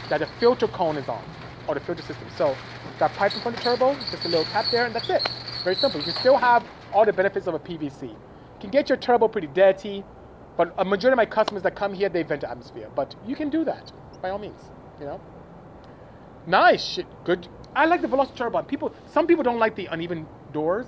that 0.09 0.19
the 0.19 0.27
filter 0.39 0.67
cone 0.67 0.97
is 0.97 1.07
on, 1.07 1.23
or 1.67 1.73
the 1.73 1.79
filter 1.79 2.01
system. 2.01 2.27
So 2.37 2.55
that 2.99 3.13
pipe 3.13 3.33
in 3.33 3.39
front 3.41 3.57
of 3.57 3.63
the 3.63 3.69
turbo, 3.69 3.95
just 4.11 4.25
a 4.25 4.27
little 4.27 4.43
tap 4.45 4.65
there, 4.71 4.85
and 4.85 4.93
that's 4.93 5.09
it. 5.09 5.27
Very 5.63 5.75
simple. 5.75 5.99
You 6.01 6.05
can 6.05 6.15
still 6.15 6.37
have 6.37 6.65
all 6.91 7.05
the 7.05 7.13
benefits 7.13 7.47
of 7.47 7.53
a 7.53 7.59
PVC. 7.59 8.03
You 8.03 8.17
can 8.59 8.69
get 8.69 8.89
your 8.89 8.97
turbo 8.97 9.29
pretty 9.29 9.47
dirty, 9.47 10.03
but 10.57 10.73
a 10.77 10.83
majority 10.83 11.13
of 11.13 11.17
my 11.17 11.25
customers 11.25 11.63
that 11.63 11.75
come 11.75 11.93
here, 11.93 12.09
they 12.09 12.23
vent 12.23 12.43
atmosphere. 12.43 12.89
But 12.93 13.15
you 13.25 13.35
can 13.35 13.49
do 13.49 13.63
that, 13.63 13.91
by 14.21 14.29
all 14.29 14.39
means, 14.39 14.61
you 14.99 15.05
know? 15.05 15.21
Nice, 16.45 16.83
shit, 16.83 17.07
good. 17.23 17.47
I 17.73 17.85
like 17.85 18.01
the 18.01 18.07
Veloster 18.09 18.35
turbo. 18.35 18.61
People, 18.63 18.93
some 19.07 19.25
people 19.25 19.43
don't 19.43 19.57
like 19.57 19.75
the 19.75 19.85
uneven 19.87 20.27
doors. 20.53 20.85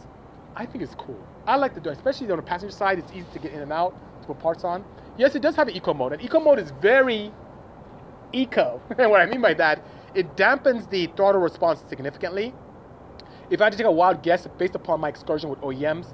I 0.55 0.65
think 0.65 0.83
it's 0.83 0.95
cool. 0.95 1.19
I 1.45 1.57
like 1.57 1.73
the 1.73 1.81
door, 1.81 1.93
especially 1.93 2.29
on 2.31 2.37
the 2.37 2.43
passenger 2.43 2.73
side. 2.73 2.97
It's 2.99 3.11
easy 3.11 3.27
to 3.33 3.39
get 3.39 3.51
in 3.51 3.61
and 3.61 3.73
out 3.73 3.93
to 4.21 4.27
put 4.27 4.39
parts 4.39 4.63
on. 4.63 4.85
Yes, 5.17 5.35
it 5.35 5.41
does 5.41 5.55
have 5.55 5.67
an 5.67 5.75
eco 5.75 5.93
mode, 5.93 6.13
and 6.13 6.21
eco 6.21 6.39
mode 6.39 6.59
is 6.59 6.71
very 6.81 7.31
eco. 8.33 8.81
and 8.97 9.11
what 9.11 9.21
I 9.21 9.25
mean 9.25 9.41
by 9.41 9.53
that, 9.55 9.81
it 10.13 10.35
dampens 10.35 10.89
the 10.89 11.07
throttle 11.07 11.41
response 11.41 11.83
significantly. 11.89 12.53
If 13.49 13.61
I 13.61 13.65
had 13.65 13.73
to 13.73 13.77
take 13.77 13.87
a 13.87 13.91
wild 13.91 14.23
guess 14.23 14.47
based 14.57 14.75
upon 14.75 14.99
my 14.99 15.09
excursion 15.09 15.49
with 15.49 15.59
OEMs, 15.61 16.07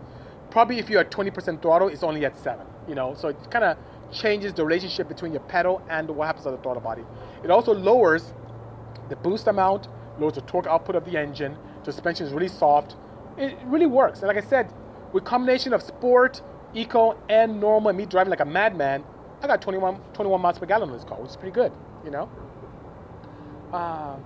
probably 0.49 0.79
if 0.79 0.89
you're 0.89 0.99
at 0.99 1.11
20% 1.11 1.61
throttle, 1.61 1.87
it's 1.87 2.03
only 2.03 2.25
at 2.25 2.37
7. 2.37 2.65
You 2.87 2.95
know, 2.95 3.13
so 3.15 3.29
it 3.29 3.37
kind 3.51 3.63
of 3.63 3.77
changes 4.11 4.53
the 4.53 4.65
relationship 4.65 5.07
between 5.07 5.31
your 5.31 5.41
pedal 5.41 5.81
and 5.89 6.09
what 6.09 6.25
happens 6.25 6.45
on 6.45 6.53
the 6.53 6.61
throttle 6.61 6.81
body. 6.81 7.03
It 7.43 7.49
also 7.49 7.73
lowers 7.73 8.33
the 9.09 9.15
boost 9.15 9.47
amount, 9.47 9.87
lowers 10.19 10.33
the 10.33 10.41
torque 10.41 10.67
output 10.67 10.95
of 10.95 11.05
the 11.05 11.17
engine. 11.17 11.57
Suspension 11.83 12.27
is 12.27 12.33
really 12.33 12.47
soft. 12.49 12.95
It 13.41 13.57
really 13.65 13.87
works. 13.87 14.19
And 14.19 14.27
like 14.27 14.37
I 14.37 14.47
said, 14.47 14.71
with 15.13 15.23
combination 15.23 15.73
of 15.73 15.81
sport, 15.81 16.41
eco, 16.75 17.17
and 17.27 17.59
normal, 17.59 17.89
and 17.89 17.97
me 17.97 18.05
driving 18.05 18.29
like 18.29 18.39
a 18.39 18.45
madman, 18.45 19.03
I 19.41 19.47
got 19.47 19.63
21, 19.63 19.99
21 20.13 20.39
miles 20.39 20.59
per 20.59 20.67
gallon 20.67 20.89
on 20.89 20.95
this 20.95 21.03
car, 21.03 21.19
which 21.19 21.31
is 21.31 21.37
pretty 21.37 21.53
good, 21.53 21.71
you 22.05 22.11
know? 22.11 22.29
Uh, 23.73 24.17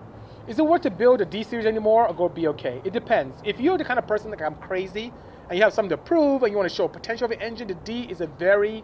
is 0.50 0.60
it 0.60 0.66
worth 0.66 0.82
to 0.82 0.92
build 0.92 1.22
a 1.22 1.26
D 1.26 1.44
series 1.44 1.66
anymore 1.66 2.08
or 2.10 2.14
go 2.14 2.28
be 2.28 2.48
okay? 2.50 2.82
It 2.84 2.92
depends. 2.92 3.42
If 3.46 3.58
you're 3.58 3.78
the 3.78 3.86
kind 3.86 3.98
of 3.98 4.06
person 4.06 4.32
like 4.32 4.42
I'm 4.42 4.56
crazy 4.56 5.14
and 5.50 5.58
you 5.58 5.64
have 5.64 5.74
something 5.74 5.92
to 5.92 5.98
prove 5.98 6.44
and 6.44 6.52
you 6.52 6.58
want 6.58 6.70
to 6.70 6.76
show 6.76 6.90
potential 6.90 7.24
of 7.24 7.32
an 7.32 7.42
engine, 7.42 7.70
the 7.70 7.74
D 7.74 8.02
is 8.10 8.20
a 8.20 8.28
very 8.28 8.84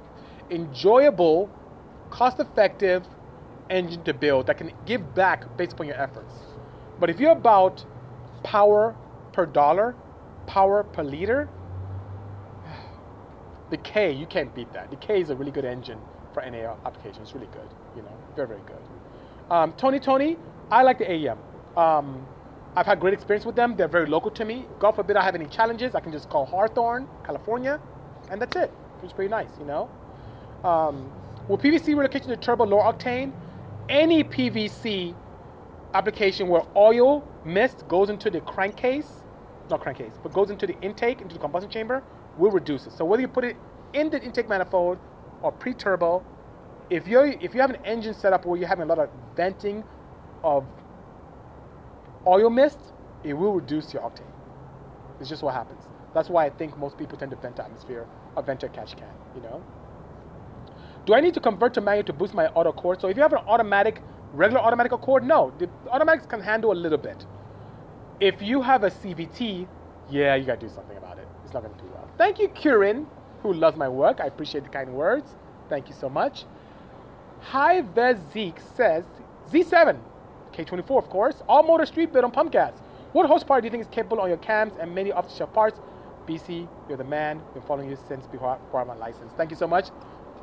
enjoyable, 0.50 1.50
cost 2.10 2.40
effective 2.40 3.06
engine 3.70 4.02
to 4.06 4.14
build 4.14 4.48
that 4.48 4.58
can 4.58 4.72
give 4.86 5.14
back 5.14 5.58
based 5.58 5.74
upon 5.74 5.88
your 5.88 6.02
efforts. 6.02 6.34
But 7.02 7.10
if 7.10 7.20
you're 7.20 7.34
about 7.34 7.86
power 8.44 8.96
per 9.34 9.46
dollar, 9.46 9.94
power 10.48 10.84
per 10.84 11.04
liter, 11.04 11.50
the 13.70 13.78
K, 13.78 14.12
you 14.12 14.26
can't 14.26 14.54
beat 14.54 14.72
that. 14.74 14.90
The 14.90 14.98
K 14.98 15.22
is 15.22 15.30
a 15.30 15.36
really 15.36 15.52
good 15.52 15.66
engine 15.66 16.00
for 16.34 16.44
NA 16.50 16.76
applications. 16.86 17.30
It's 17.30 17.34
really 17.34 17.48
good, 17.48 17.70
you 17.96 18.02
know, 18.02 18.16
very, 18.36 18.50
very 18.50 18.62
good. 18.68 18.82
Um, 19.50 19.74
Tony 19.74 20.00
Tony, 20.00 20.38
I 20.70 20.84
like 20.84 20.98
the 20.98 21.06
AEM. 21.06 21.38
Um, 21.78 22.26
I've 22.76 22.86
had 22.86 23.00
great 23.00 23.14
experience 23.14 23.46
with 23.46 23.56
them. 23.56 23.76
They're 23.76 23.88
very 23.88 24.08
local 24.08 24.32
to 24.32 24.46
me. 24.46 24.66
God 24.80 24.92
forbid 24.92 25.18
I 25.18 25.24
have 25.24 25.36
any 25.36 25.48
challenges, 25.48 25.96
I 25.96 26.00
can 26.00 26.12
just 26.12 26.30
call 26.30 26.46
Hawthorne, 26.46 27.08
California, 27.26 27.80
and 28.30 28.42
that's 28.42 28.56
it. 28.56 28.72
It's 29.04 29.14
pretty 29.14 29.30
nice, 29.30 29.50
you 29.60 29.66
know. 29.66 29.90
Um, 30.64 31.12
with 31.48 31.62
PVC 31.62 31.96
relocation 31.96 32.30
to 32.30 32.38
turbo 32.38 32.66
low 32.66 32.80
octane, 32.80 33.34
any 33.90 34.24
PVC 34.24 35.16
application 35.94 36.48
where 36.48 36.64
oil 36.76 37.28
mist 37.44 37.88
goes 37.88 38.10
into 38.10 38.30
the 38.30 38.42
crankcase, 38.42 39.21
not 39.72 39.82
crankcase, 39.82 40.14
but 40.22 40.34
goes 40.34 40.50
into 40.50 40.68
the 40.68 40.80
intake, 40.82 41.22
into 41.22 41.34
the 41.34 41.40
combustion 41.40 41.72
chamber, 41.72 42.04
will 42.38 42.52
reduce 42.52 42.88
it. 42.88 42.94
So 42.94 43.06
whether 43.06 43.22
you 43.22 43.28
put 43.28 43.44
it 43.44 43.58
in 43.94 44.10
the 44.10 44.22
intake 44.22 44.48
manifold 44.48 45.00
or 45.42 45.52
pre-turbo, 45.52 46.24
if 46.90 47.08
you 47.08 47.22
if 47.22 47.56
you 47.56 47.62
have 47.62 47.70
an 47.70 47.84
engine 47.86 48.14
setup 48.14 48.46
where 48.46 48.60
you're 48.60 48.68
having 48.68 48.84
a 48.84 48.88
lot 48.88 49.00
of 49.00 49.10
venting 49.36 49.84
of 50.44 50.66
oil 52.28 52.50
mist, 52.50 52.80
it 53.24 53.34
will 53.34 53.54
reduce 53.54 53.94
your 53.94 54.04
octane. 54.04 54.32
It's 55.20 55.30
just 55.30 55.44
what 55.44 55.54
happens. 55.54 55.84
That's 56.14 56.30
why 56.30 56.46
I 56.46 56.50
think 56.50 56.78
most 56.78 56.98
people 56.98 57.18
tend 57.18 57.32
to 57.32 57.38
vent 57.38 57.60
atmosphere 57.60 58.06
or 58.36 58.44
vent 58.44 58.60
to 58.62 58.70
catch 58.70 58.98
can, 58.98 59.08
you 59.36 59.42
know? 59.42 59.64
Do 61.06 61.14
I 61.14 61.22
need 61.22 61.34
to 61.34 61.40
convert 61.40 61.74
to 61.76 61.82
manual 61.82 62.04
to 62.06 62.14
boost 62.14 62.34
my 62.34 62.48
auto 62.48 62.72
cord? 62.72 63.00
So 63.02 63.08
if 63.08 63.16
you 63.16 63.24
have 63.24 63.34
an 63.34 63.40
automatic, 63.48 64.02
regular 64.34 64.62
automatic 64.62 64.92
cord, 64.92 65.24
no. 65.24 65.54
The 65.58 65.70
automatics 65.90 66.26
can 66.26 66.42
handle 66.42 66.72
a 66.72 66.74
little 66.74 66.98
bit. 66.98 67.26
If 68.22 68.40
you 68.40 68.62
have 68.62 68.84
a 68.84 68.92
CVT, 68.92 69.68
yeah, 70.12 70.36
you 70.36 70.46
gotta 70.46 70.62
do 70.62 70.70
something 70.70 70.96
about 70.96 71.18
it. 71.18 71.28
It's 71.44 71.56
not 71.56 71.64
gonna 71.64 71.76
do 71.82 71.90
well. 71.92 72.08
Thank 72.20 72.38
you, 72.38 72.50
Kieran, 72.50 73.08
who 73.42 73.52
loves 73.52 73.76
my 73.76 73.90
work. 73.90 74.20
I 74.22 74.28
appreciate 74.28 74.64
the 74.64 74.70
kind 74.70 74.94
words. 74.94 75.34
Thank 75.70 75.90
you 75.90 75.96
so 75.96 76.08
much. 76.08 76.46
Hi 77.40 77.82
Vez 77.82 78.20
Zeke 78.32 78.60
says 78.76 79.06
Z7, 79.50 79.98
K24 80.54 81.00
of 81.00 81.10
course, 81.10 81.42
all 81.50 81.64
motor 81.64 81.88
street 81.88 82.14
built 82.14 82.24
on 82.24 82.30
pump 82.30 82.52
gas. 82.52 82.74
What 83.12 83.26
horsepower 83.26 83.60
do 83.60 83.66
you 83.66 83.72
think 83.72 83.82
is 83.82 83.90
capable 83.90 84.22
on 84.22 84.30
your 84.30 84.38
cams 84.38 84.74
and 84.80 84.94
many 84.94 85.12
off-the-shelf 85.12 85.52
parts? 85.52 85.80
Bisi, 86.28 86.68
you're 86.88 87.00
the 87.00 87.04
man. 87.04 87.42
Been 87.56 87.64
following 87.64 87.90
you 87.90 87.98
since 88.08 88.28
before, 88.28 88.56
before 88.58 88.86
my 88.86 88.96
license. 88.96 89.34
Thank 89.36 89.50
you 89.50 89.58
so 89.58 89.66
much 89.66 89.90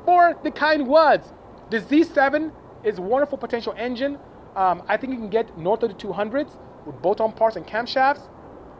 for 0.03 0.37
the 0.43 0.51
kind 0.51 0.85
words. 0.85 1.31
The 1.69 1.79
Z7 1.79 2.51
is 2.83 2.97
a 2.97 3.01
wonderful 3.01 3.37
potential 3.37 3.73
engine. 3.77 4.19
Um, 4.57 4.83
I 4.89 4.97
think 4.97 5.13
you 5.13 5.19
can 5.19 5.29
get 5.29 5.57
north 5.57 5.81
of 5.83 5.97
the 5.97 6.07
200s 6.07 6.57
with 6.85 7.01
bolt-on 7.01 7.33
parts 7.33 7.55
and 7.55 7.65
camshafts, 7.65 8.27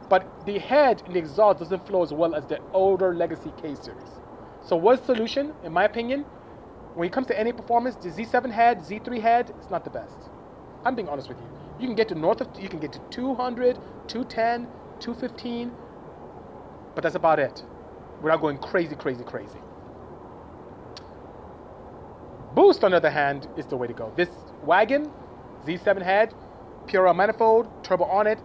but 0.08 0.44
the 0.44 0.58
head 0.58 1.02
in 1.06 1.12
the 1.12 1.18
exhaust 1.18 1.60
doesn't 1.60 1.86
flow 1.86 2.02
as 2.02 2.12
well 2.12 2.34
as 2.34 2.44
the 2.46 2.60
older 2.72 3.14
legacy 3.14 3.52
K 3.62 3.74
series. 3.74 4.20
So 4.62 4.76
what's 4.76 5.00
the 5.00 5.14
solution, 5.14 5.52
in 5.64 5.72
my 5.72 5.84
opinion? 5.84 6.22
When 6.94 7.06
it 7.06 7.12
comes 7.12 7.28
to 7.28 7.38
any 7.38 7.52
performance, 7.52 7.94
the 7.96 8.08
Z7 8.08 8.50
head, 8.50 8.80
Z3 8.80 9.20
head, 9.20 9.54
it's 9.58 9.70
not 9.70 9.84
the 9.84 9.90
best. 9.90 10.16
I'm 10.84 10.94
being 10.94 11.08
honest 11.08 11.28
with 11.28 11.38
you. 11.38 11.46
You 11.78 11.86
can 11.86 11.94
get 11.94 12.08
to 12.08 12.14
north 12.14 12.40
of, 12.40 12.48
you 12.60 12.68
can 12.68 12.80
get 12.80 12.92
to 12.92 12.98
200, 13.10 13.78
210, 14.08 14.66
215, 14.98 15.72
but 16.94 17.02
that's 17.02 17.14
about 17.14 17.38
it. 17.38 17.62
Without 18.20 18.40
going 18.40 18.58
crazy, 18.58 18.96
crazy, 18.96 19.24
crazy. 19.24 19.58
Boost, 22.54 22.82
on 22.82 22.90
the 22.90 22.96
other 22.96 23.10
hand, 23.10 23.46
is 23.56 23.66
the 23.66 23.76
way 23.76 23.86
to 23.86 23.92
go. 23.92 24.12
This 24.16 24.28
wagon, 24.64 25.10
Z7 25.64 26.02
head, 26.02 26.34
Puro 26.86 27.12
manifold, 27.14 27.68
turbo 27.84 28.04
on 28.04 28.26
it, 28.26 28.38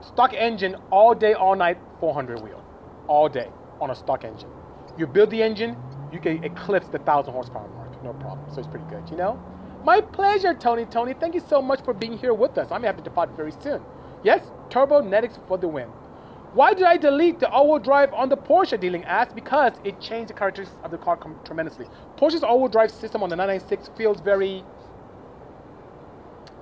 stock 0.00 0.32
engine 0.32 0.76
all 0.90 1.14
day, 1.14 1.34
all 1.34 1.54
night, 1.54 1.78
400 2.00 2.40
wheel, 2.40 2.62
all 3.08 3.28
day 3.28 3.50
on 3.80 3.90
a 3.90 3.94
stock 3.94 4.24
engine. 4.24 4.50
You 4.98 5.06
build 5.06 5.30
the 5.30 5.42
engine, 5.42 5.76
you 6.12 6.20
can 6.20 6.42
eclipse 6.44 6.88
the 6.88 6.98
1,000 6.98 7.32
horsepower 7.32 7.68
mark, 7.68 8.02
no 8.02 8.12
problem. 8.14 8.52
So 8.52 8.60
it's 8.60 8.68
pretty 8.68 8.86
good, 8.88 9.08
you 9.10 9.16
know? 9.16 9.38
My 9.84 10.00
pleasure, 10.00 10.54
Tony. 10.54 10.84
Tony, 10.86 11.14
thank 11.14 11.34
you 11.34 11.42
so 11.48 11.62
much 11.62 11.80
for 11.84 11.94
being 11.94 12.18
here 12.18 12.34
with 12.34 12.58
us. 12.58 12.64
I'm 12.64 12.80
going 12.80 12.82
to 12.82 12.86
have 12.88 12.96
to 12.96 13.02
depart 13.02 13.30
very 13.36 13.52
soon. 13.62 13.82
Yes, 14.24 14.50
Turbonetics 14.70 15.38
for 15.46 15.58
the 15.58 15.68
win. 15.68 15.88
Why 16.54 16.72
did 16.72 16.84
I 16.84 16.96
delete 16.96 17.38
the 17.38 17.50
all-wheel 17.50 17.80
drive 17.80 18.12
on 18.14 18.28
the 18.28 18.36
Porsche 18.36 18.80
dealing 18.80 19.04
asked? 19.04 19.34
Because 19.34 19.74
it 19.84 20.00
changed 20.00 20.30
the 20.30 20.34
characteristics 20.34 20.80
of 20.82 20.90
the 20.90 20.98
car 20.98 21.18
tremendously. 21.44 21.86
Porsche's 22.16 22.42
all-wheel 22.42 22.68
drive 22.68 22.90
system 22.90 23.22
on 23.22 23.28
the 23.28 23.36
996 23.36 23.90
feels 23.96 24.20
very 24.20 24.64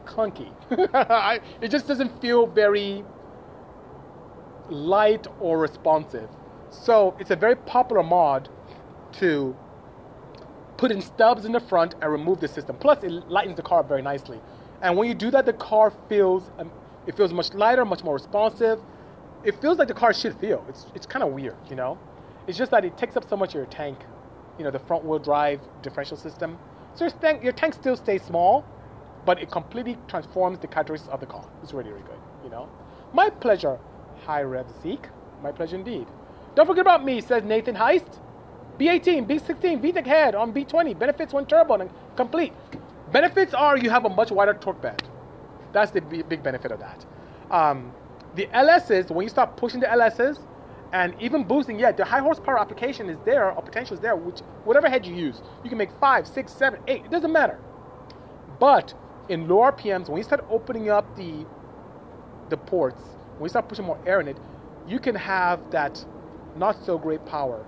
clunky. 0.05 0.53
it 1.61 1.69
just 1.69 1.87
doesn't 1.87 2.21
feel 2.21 2.47
very 2.47 3.05
light 4.69 5.27
or 5.41 5.59
responsive. 5.59 6.29
So 6.71 7.17
it's 7.19 7.31
a 7.31 7.37
very 7.37 7.57
popular 7.57 8.03
mod 8.03 8.49
to 9.15 9.57
put 10.77 10.91
in 10.91 11.01
stubs 11.01 11.45
in 11.45 11.53
the 11.53 11.61
front 11.61 11.95
and 12.01 12.11
remove 12.11 12.41
the 12.41 12.49
system. 12.49 12.77
Plus, 12.77 13.03
it 13.05 13.11
lightens 13.11 13.57
the 13.57 13.63
car 13.63 13.83
very 13.83 14.03
nicely. 14.03 14.41
And 14.83 14.97
when 14.97 15.09
you 15.09 15.15
do 15.15 15.31
that, 15.31 15.47
the 15.47 15.53
car 15.53 15.93
feels 16.09 16.51
um, 16.59 16.71
it 17.07 17.17
feels 17.17 17.33
much 17.33 17.53
lighter, 17.55 17.85
much 17.85 18.03
more 18.03 18.15
responsive. 18.15 18.81
It 19.45 19.61
feels 19.61 19.79
like 19.79 19.89
the 19.89 19.95
car 19.95 20.13
should 20.13 20.35
feel. 20.39 20.65
It's 20.69 20.87
it's 20.95 21.07
kind 21.07 21.23
of 21.23 21.33
weird, 21.33 21.57
you 21.69 21.77
know. 21.77 21.99
It's 22.47 22.59
just 22.59 22.71
that 22.73 22.85
it 22.85 22.97
takes 22.99 23.17
up 23.17 23.29
so 23.29 23.37
much 23.37 23.51
of 23.51 23.55
your 23.57 23.67
tank, 23.67 23.99
you 24.59 24.65
know, 24.65 24.71
the 24.71 24.79
front 24.79 25.05
wheel 25.05 25.19
drive 25.19 25.61
differential 25.83 26.17
system. 26.17 26.59
So 26.95 27.05
your 27.05 27.15
tank, 27.15 27.43
your 27.43 27.53
tank 27.53 27.75
still 27.75 27.97
stays 27.97 28.23
small, 28.23 28.65
but 29.25 29.41
it 29.41 29.51
completely 29.51 29.99
transforms 30.09 30.59
the 30.59 30.67
characteristics 30.67 31.13
of 31.13 31.21
the 31.21 31.27
car. 31.27 31.49
It's 31.63 31.73
really, 31.73 31.91
really 31.91 32.05
good, 32.05 32.19
you 32.45 32.51
know. 32.51 32.69
My 33.13 33.31
pleasure. 33.31 33.79
Hi, 34.27 34.43
Rev 34.43 34.67
Zeke. 34.83 35.09
My 35.43 35.53
pleasure 35.53 35.77
indeed. 35.77 36.07
Don't 36.55 36.67
forget 36.67 36.83
about 36.83 37.05
me, 37.05 37.21
says 37.21 37.43
Nathan 37.43 37.75
Heist. 37.75 38.21
B18, 38.79 39.27
B16, 39.29 39.81
VTEC 39.83 40.07
head 40.07 40.35
on 40.35 40.53
B20. 40.53 40.99
Benefits 40.99 41.33
when 41.33 41.47
turbo 41.47 41.75
and 41.75 41.91
complete. 42.17 42.53
Benefits 43.13 43.55
are 43.55 43.77
you 43.77 43.91
have 43.91 44.05
a 44.05 44.09
much 44.09 44.31
wider 44.33 44.55
torque 44.55 44.81
band. 44.83 45.03
That's 45.73 45.91
the 45.91 46.01
big 46.01 46.43
benefit 46.43 46.73
of 46.73 46.81
that. 46.81 47.05
Um, 47.51 47.93
the 48.35 48.47
LSs, 48.47 49.11
when 49.11 49.25
you 49.25 49.29
start 49.29 49.57
pushing 49.57 49.81
the 49.81 49.87
LSs 49.87 50.41
and 50.93 51.15
even 51.21 51.45
boosting, 51.45 51.79
yeah, 51.79 51.93
the 51.93 52.05
high 52.05 52.21
horsepower 52.21 52.59
application 52.59 53.09
is 53.09 53.19
there 53.25 53.53
or 53.53 53.63
potential 53.63 53.95
is 53.95 54.01
there, 54.01 54.17
which 54.17 54.41
whatever 54.65 54.89
head 54.89 55.07
you 55.07 55.15
use, 55.15 55.41
you 55.63 55.69
can 55.69 55.79
make 55.79 55.91
five, 56.01 56.27
six, 56.27 56.53
seven, 56.53 56.81
eight. 56.89 57.05
It 57.05 57.11
doesn't 57.11 57.33
matter. 57.33 57.59
But 58.59 58.95
in 59.29 59.49
low 59.49 59.59
RPMs, 59.59 60.09
when 60.09 60.19
you 60.19 60.25
start 60.25 60.45
opening 60.51 60.91
up 60.91 61.17
the 61.17 61.47
the 62.51 62.57
ports, 62.57 63.01
when 63.39 63.45
you 63.45 63.49
start 63.49 63.69
pushing 63.69 63.85
more 63.85 63.99
air 64.07 64.21
in 64.21 64.29
it, 64.29 64.37
you 64.87 64.99
can 64.99 65.15
have 65.15 65.59
that 65.71 66.05
not 66.57 66.77
so 66.85 66.99
great 66.99 67.25
power 67.25 67.65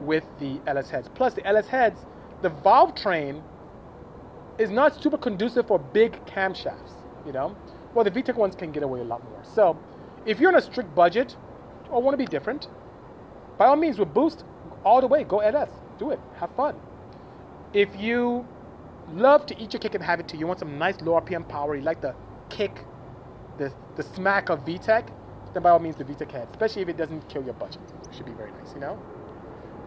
with 0.00 0.24
the 0.40 0.60
LS 0.66 0.90
heads. 0.90 1.08
Plus, 1.14 1.34
the 1.34 1.46
LS 1.46 1.68
heads, 1.68 2.00
the 2.42 2.50
valve 2.50 2.94
train 2.94 3.42
is 4.58 4.70
not 4.70 5.00
super 5.00 5.16
conducive 5.16 5.66
for 5.66 5.78
big 5.78 6.24
camshafts, 6.26 6.92
you 7.24 7.32
know? 7.32 7.56
Well, 7.94 8.04
the 8.04 8.10
VTEC 8.10 8.34
ones 8.34 8.56
can 8.56 8.72
get 8.72 8.82
away 8.82 9.00
a 9.00 9.04
lot 9.04 9.22
more. 9.30 9.42
So, 9.44 9.78
if 10.26 10.40
you're 10.40 10.50
on 10.50 10.56
a 10.56 10.62
strict 10.62 10.94
budget 10.94 11.36
or 11.90 12.02
want 12.02 12.14
to 12.14 12.18
be 12.18 12.26
different, 12.26 12.68
by 13.56 13.66
all 13.66 13.76
means, 13.76 13.98
with 13.98 14.12
Boost, 14.12 14.44
all 14.84 15.00
the 15.00 15.06
way, 15.06 15.24
go 15.24 15.38
LS. 15.38 15.70
Do 15.98 16.10
it. 16.10 16.20
Have 16.38 16.50
fun. 16.56 16.74
If 17.72 17.88
you 17.96 18.46
love 19.12 19.46
to 19.46 19.60
eat 19.60 19.72
your 19.72 19.80
cake 19.80 19.94
and 19.94 20.04
have 20.04 20.20
it 20.20 20.28
too, 20.28 20.36
you 20.36 20.46
want 20.46 20.58
some 20.58 20.78
nice 20.78 21.00
low 21.00 21.20
RPM 21.20 21.48
power, 21.48 21.76
you 21.76 21.82
like 21.82 22.00
the 22.00 22.14
kick, 22.48 22.84
the, 23.58 23.72
the 23.96 24.02
smack 24.02 24.48
of 24.48 24.64
VTEC, 24.64 25.08
then 25.54 25.62
by 25.62 25.70
all 25.70 25.78
means, 25.78 25.96
the 25.96 26.04
VTEC 26.04 26.30
head, 26.30 26.48
especially 26.50 26.82
if 26.82 26.88
it 26.88 26.96
doesn't 26.96 27.28
kill 27.28 27.44
your 27.44 27.54
budget. 27.54 27.80
It 28.08 28.14
should 28.14 28.26
be 28.26 28.32
very 28.32 28.50
nice, 28.52 28.74
you 28.74 28.80
know? 28.80 29.00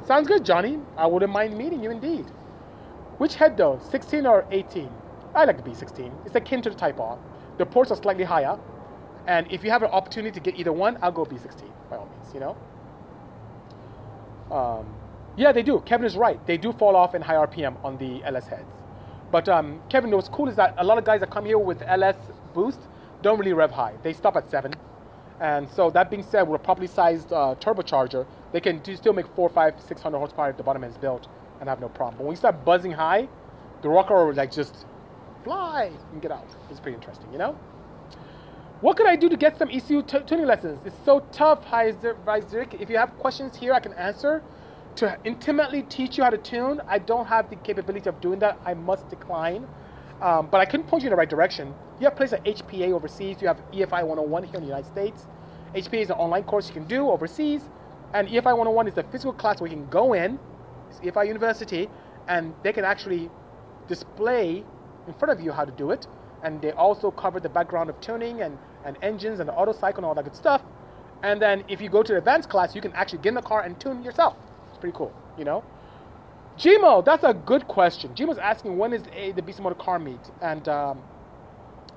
Sounds 0.06 0.28
good, 0.28 0.46
Johnny. 0.46 0.80
I 0.98 1.06
wouldn't 1.06 1.32
mind 1.32 1.58
meeting 1.58 1.84
you 1.84 1.92
indeed. 1.92 2.26
Which 3.18 3.36
head 3.36 3.58
though, 3.58 3.80
16 3.92 4.26
or 4.26 4.46
18? 4.50 4.90
I 5.36 5.46
like 5.46 5.58
the 5.58 5.70
B16. 5.70 6.26
It's 6.26 6.36
akin 6.36 6.62
to 6.64 6.70
the 6.70 6.76
Type 6.76 7.00
R. 7.00 7.20
The 7.58 7.66
ports 7.66 7.92
are 7.92 7.98
slightly 7.98 8.24
higher, 8.24 8.58
and 9.28 9.52
if 9.52 9.64
you 9.64 9.70
have 9.72 9.84
an 9.84 9.90
opportunity 9.92 10.34
to 10.34 10.40
get 10.40 10.58
either 10.58 10.72
one, 10.72 10.98
I'll 11.02 11.12
go 11.12 11.26
B16 11.26 11.64
by 11.90 11.98
all 11.98 12.08
means. 12.08 12.34
You 12.34 12.40
know. 12.40 12.58
Um, 14.50 14.88
yeah, 15.38 15.52
they 15.52 15.62
do. 15.62 15.82
Kevin 15.86 16.06
is 16.06 16.18
right. 16.18 16.44
They 16.48 16.58
do 16.58 16.72
fall 16.72 16.96
off 16.96 17.14
in 17.14 17.22
high 17.22 17.36
RPM 17.36 17.84
on 17.84 17.98
the 17.98 18.24
LS 18.24 18.48
heads. 18.48 18.79
But 19.32 19.48
um, 19.48 19.82
Kevin, 19.90 20.12
what's 20.12 20.30
cool 20.30 20.50
is 20.50 20.56
that 20.56 20.74
a 20.78 20.84
lot 20.84 20.98
of 20.98 21.04
guys 21.04 21.20
that 21.20 21.30
come 21.30 21.46
here 21.46 21.60
with 21.60 21.82
LS 21.84 22.16
boost 22.54 22.80
don't 23.22 23.38
really 23.38 23.54
rev 23.54 23.72
high. 23.72 23.94
They 24.04 24.14
stop 24.14 24.36
at 24.36 24.50
seven. 24.50 24.74
And 25.40 25.70
so 25.70 25.90
that 25.92 26.10
being 26.10 26.24
said, 26.24 26.44
with 26.44 26.60
a 26.62 26.64
properly 26.64 26.88
sized 26.88 27.32
uh, 27.32 27.56
turbocharger, 27.60 28.26
they 28.52 28.60
can 28.60 28.80
do, 28.80 28.96
still 28.96 29.14
make 29.14 29.28
four, 29.36 29.50
five, 29.50 29.76
six 29.80 30.02
hundred 30.02 30.18
horsepower 30.18 30.50
if 30.50 30.58
the 30.58 30.64
bottom 30.64 30.84
end 30.84 30.94
is 30.94 30.98
built 30.98 31.28
and 31.60 31.70
have 31.70 31.80
no 31.80 31.90
problem. 31.90 32.18
But 32.18 32.24
when 32.26 32.32
you 32.34 32.38
start 32.38 32.66
buzzing 32.66 32.92
high, 32.92 33.28
the 33.82 33.90
rocker 33.90 34.26
will 34.26 34.34
like 34.34 34.52
just 34.52 34.86
fly 35.44 35.92
and 36.12 36.22
get 36.22 36.32
out. 36.32 36.48
It's 36.70 36.80
pretty 36.80 36.96
interesting, 36.96 37.32
you 37.32 37.38
know? 37.38 37.58
What 38.82 38.96
could 38.96 39.08
I 39.08 39.16
do 39.16 39.28
to 39.30 39.38
get 39.38 39.58
some 39.58 39.70
ECU 39.70 40.04
t- 40.04 40.20
tuning 40.26 40.46
lessons? 40.46 40.80
It's 40.86 40.96
so 41.04 41.20
tough, 41.32 41.66
Heizik. 41.66 42.80
If 42.80 42.90
you 42.90 42.98
have 42.98 43.18
questions 43.18 43.58
here, 43.58 43.74
I 43.74 43.80
can 43.80 43.94
answer. 43.94 44.42
To 45.00 45.18
intimately 45.24 45.84
teach 45.84 46.18
you 46.18 46.26
how 46.26 46.30
to 46.30 46.38
tune, 46.38 46.82
I 46.86 47.00
don't 47.00 47.26
have 47.26 47.50
the 47.50 47.56
capability 47.56 48.10
of 48.10 48.20
doing 48.20 48.38
that. 48.40 48.60
I 48.66 48.74
must 48.74 49.08
decline. 49.10 49.66
Um, 50.22 50.50
but 50.52 50.60
I 50.60 50.66
can 50.66 50.84
point 50.84 51.04
you 51.04 51.08
in 51.08 51.12
the 51.12 51.16
right 51.16 51.30
direction. 51.30 51.74
You 52.02 52.04
have 52.04 52.18
places 52.18 52.34
like 52.34 52.58
HPA 52.58 52.92
overseas. 52.92 53.38
You 53.42 53.48
have 53.48 53.62
EFI 53.72 54.06
101 54.06 54.44
here 54.44 54.56
in 54.56 54.60
the 54.60 54.68
United 54.68 54.88
States. 54.88 55.26
HPA 55.74 56.02
is 56.02 56.10
an 56.10 56.18
online 56.18 56.44
course 56.44 56.68
you 56.68 56.74
can 56.74 56.84
do 56.84 57.10
overseas. 57.10 57.70
And 58.14 58.28
EFI 58.28 58.44
101 58.44 58.90
is 58.90 58.98
a 58.98 59.04
physical 59.04 59.32
class 59.32 59.62
where 59.62 59.70
you 59.70 59.78
can 59.78 59.88
go 59.88 60.12
in, 60.12 60.38
it's 60.90 61.00
EFI 61.00 61.28
University, 61.28 61.90
and 62.28 62.54
they 62.64 62.74
can 62.74 62.84
actually 62.84 63.32
display 63.88 64.66
in 65.08 65.14
front 65.14 65.32
of 65.32 65.40
you 65.40 65.54
how 65.54 65.64
to 65.64 65.72
do 65.72 65.92
it. 65.92 66.08
And 66.44 66.62
they 66.62 66.74
also 66.74 67.10
cover 67.10 67.40
the 67.40 67.48
background 67.48 67.90
of 67.90 68.02
tuning 68.02 68.42
and, 68.42 68.58
and 68.84 68.98
engines 69.02 69.40
and 69.40 69.48
the 69.48 69.56
Otto 69.56 69.72
cycle 69.72 70.00
and 70.00 70.08
all 70.08 70.16
that 70.16 70.26
good 70.26 70.36
stuff. 70.36 70.62
And 71.24 71.42
then 71.42 71.64
if 71.70 71.80
you 71.80 71.88
go 71.88 72.04
to 72.04 72.12
the 72.12 72.18
advanced 72.18 72.50
class, 72.50 72.76
you 72.76 72.82
can 72.82 72.92
actually 72.92 73.20
get 73.20 73.30
in 73.30 73.36
the 73.36 73.42
car 73.42 73.62
and 73.62 73.80
tune 73.80 74.04
yourself. 74.04 74.36
Pretty 74.80 74.96
cool, 74.98 75.14
you 75.38 75.46
know? 75.46 75.64
Gmo, 76.58 77.04
that's 77.06 77.24
a 77.24 77.34
good 77.34 77.68
question. 77.68 78.14
Gmo's 78.14 78.38
asking 78.38 78.78
when 78.78 78.94
is 78.94 79.04
a, 79.14 79.32
the 79.32 79.42
Bisimoto 79.42 79.78
car 79.78 80.00
meet? 80.00 80.20
And 80.42 80.68
um, 80.68 81.02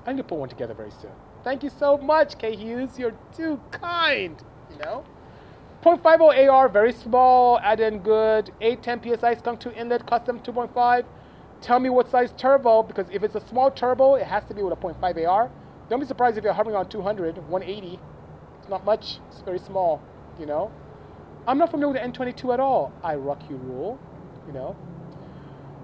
I 0.05 0.11
need 0.11 0.17
to 0.17 0.23
put 0.23 0.37
one 0.37 0.49
together 0.49 0.73
very 0.73 0.91
soon. 0.91 1.11
Thank 1.43 1.63
you 1.63 1.69
so 1.69 1.97
much, 1.97 2.37
K 2.37 2.55
Hughes. 2.55 2.97
You're 2.97 3.15
too 3.35 3.59
kind, 3.71 4.41
you 4.71 4.77
know? 4.77 5.03
0.50 5.83 6.49
AR, 6.49 6.69
very 6.69 6.93
small, 6.93 7.59
add 7.59 7.81
in 7.81 7.99
good. 7.99 8.51
810 8.61 9.17
PSI 9.19 9.35
skunk 9.35 9.59
2 9.59 9.71
inlet, 9.71 10.07
custom 10.07 10.39
2.5. 10.39 11.03
Tell 11.59 11.79
me 11.79 11.89
what 11.89 12.09
size 12.09 12.33
turbo, 12.37 12.83
because 12.83 13.05
if 13.11 13.21
it's 13.23 13.35
a 13.35 13.45
small 13.47 13.69
turbo, 13.69 14.15
it 14.15 14.25
has 14.25 14.45
to 14.45 14.53
be 14.53 14.63
with 14.63 14.73
a 14.73 14.81
0.5 14.81 15.27
AR. 15.27 15.51
Don't 15.89 15.99
be 15.99 16.05
surprised 16.05 16.37
if 16.37 16.43
you're 16.45 16.53
hovering 16.53 16.77
on 16.77 16.87
200, 16.87 17.37
180. 17.49 17.99
It's 18.59 18.69
not 18.69 18.85
much, 18.85 19.19
it's 19.29 19.41
very 19.41 19.59
small, 19.59 20.01
you 20.39 20.45
know. 20.45 20.71
I'm 21.45 21.57
not 21.57 21.71
familiar 21.71 21.93
with 21.93 22.01
the 22.01 22.25
N22 22.25 22.53
at 22.53 22.59
all. 22.59 22.93
I 23.03 23.15
rock 23.15 23.41
you 23.49 23.57
rule, 23.57 23.99
you 24.47 24.53
know. 24.53 24.75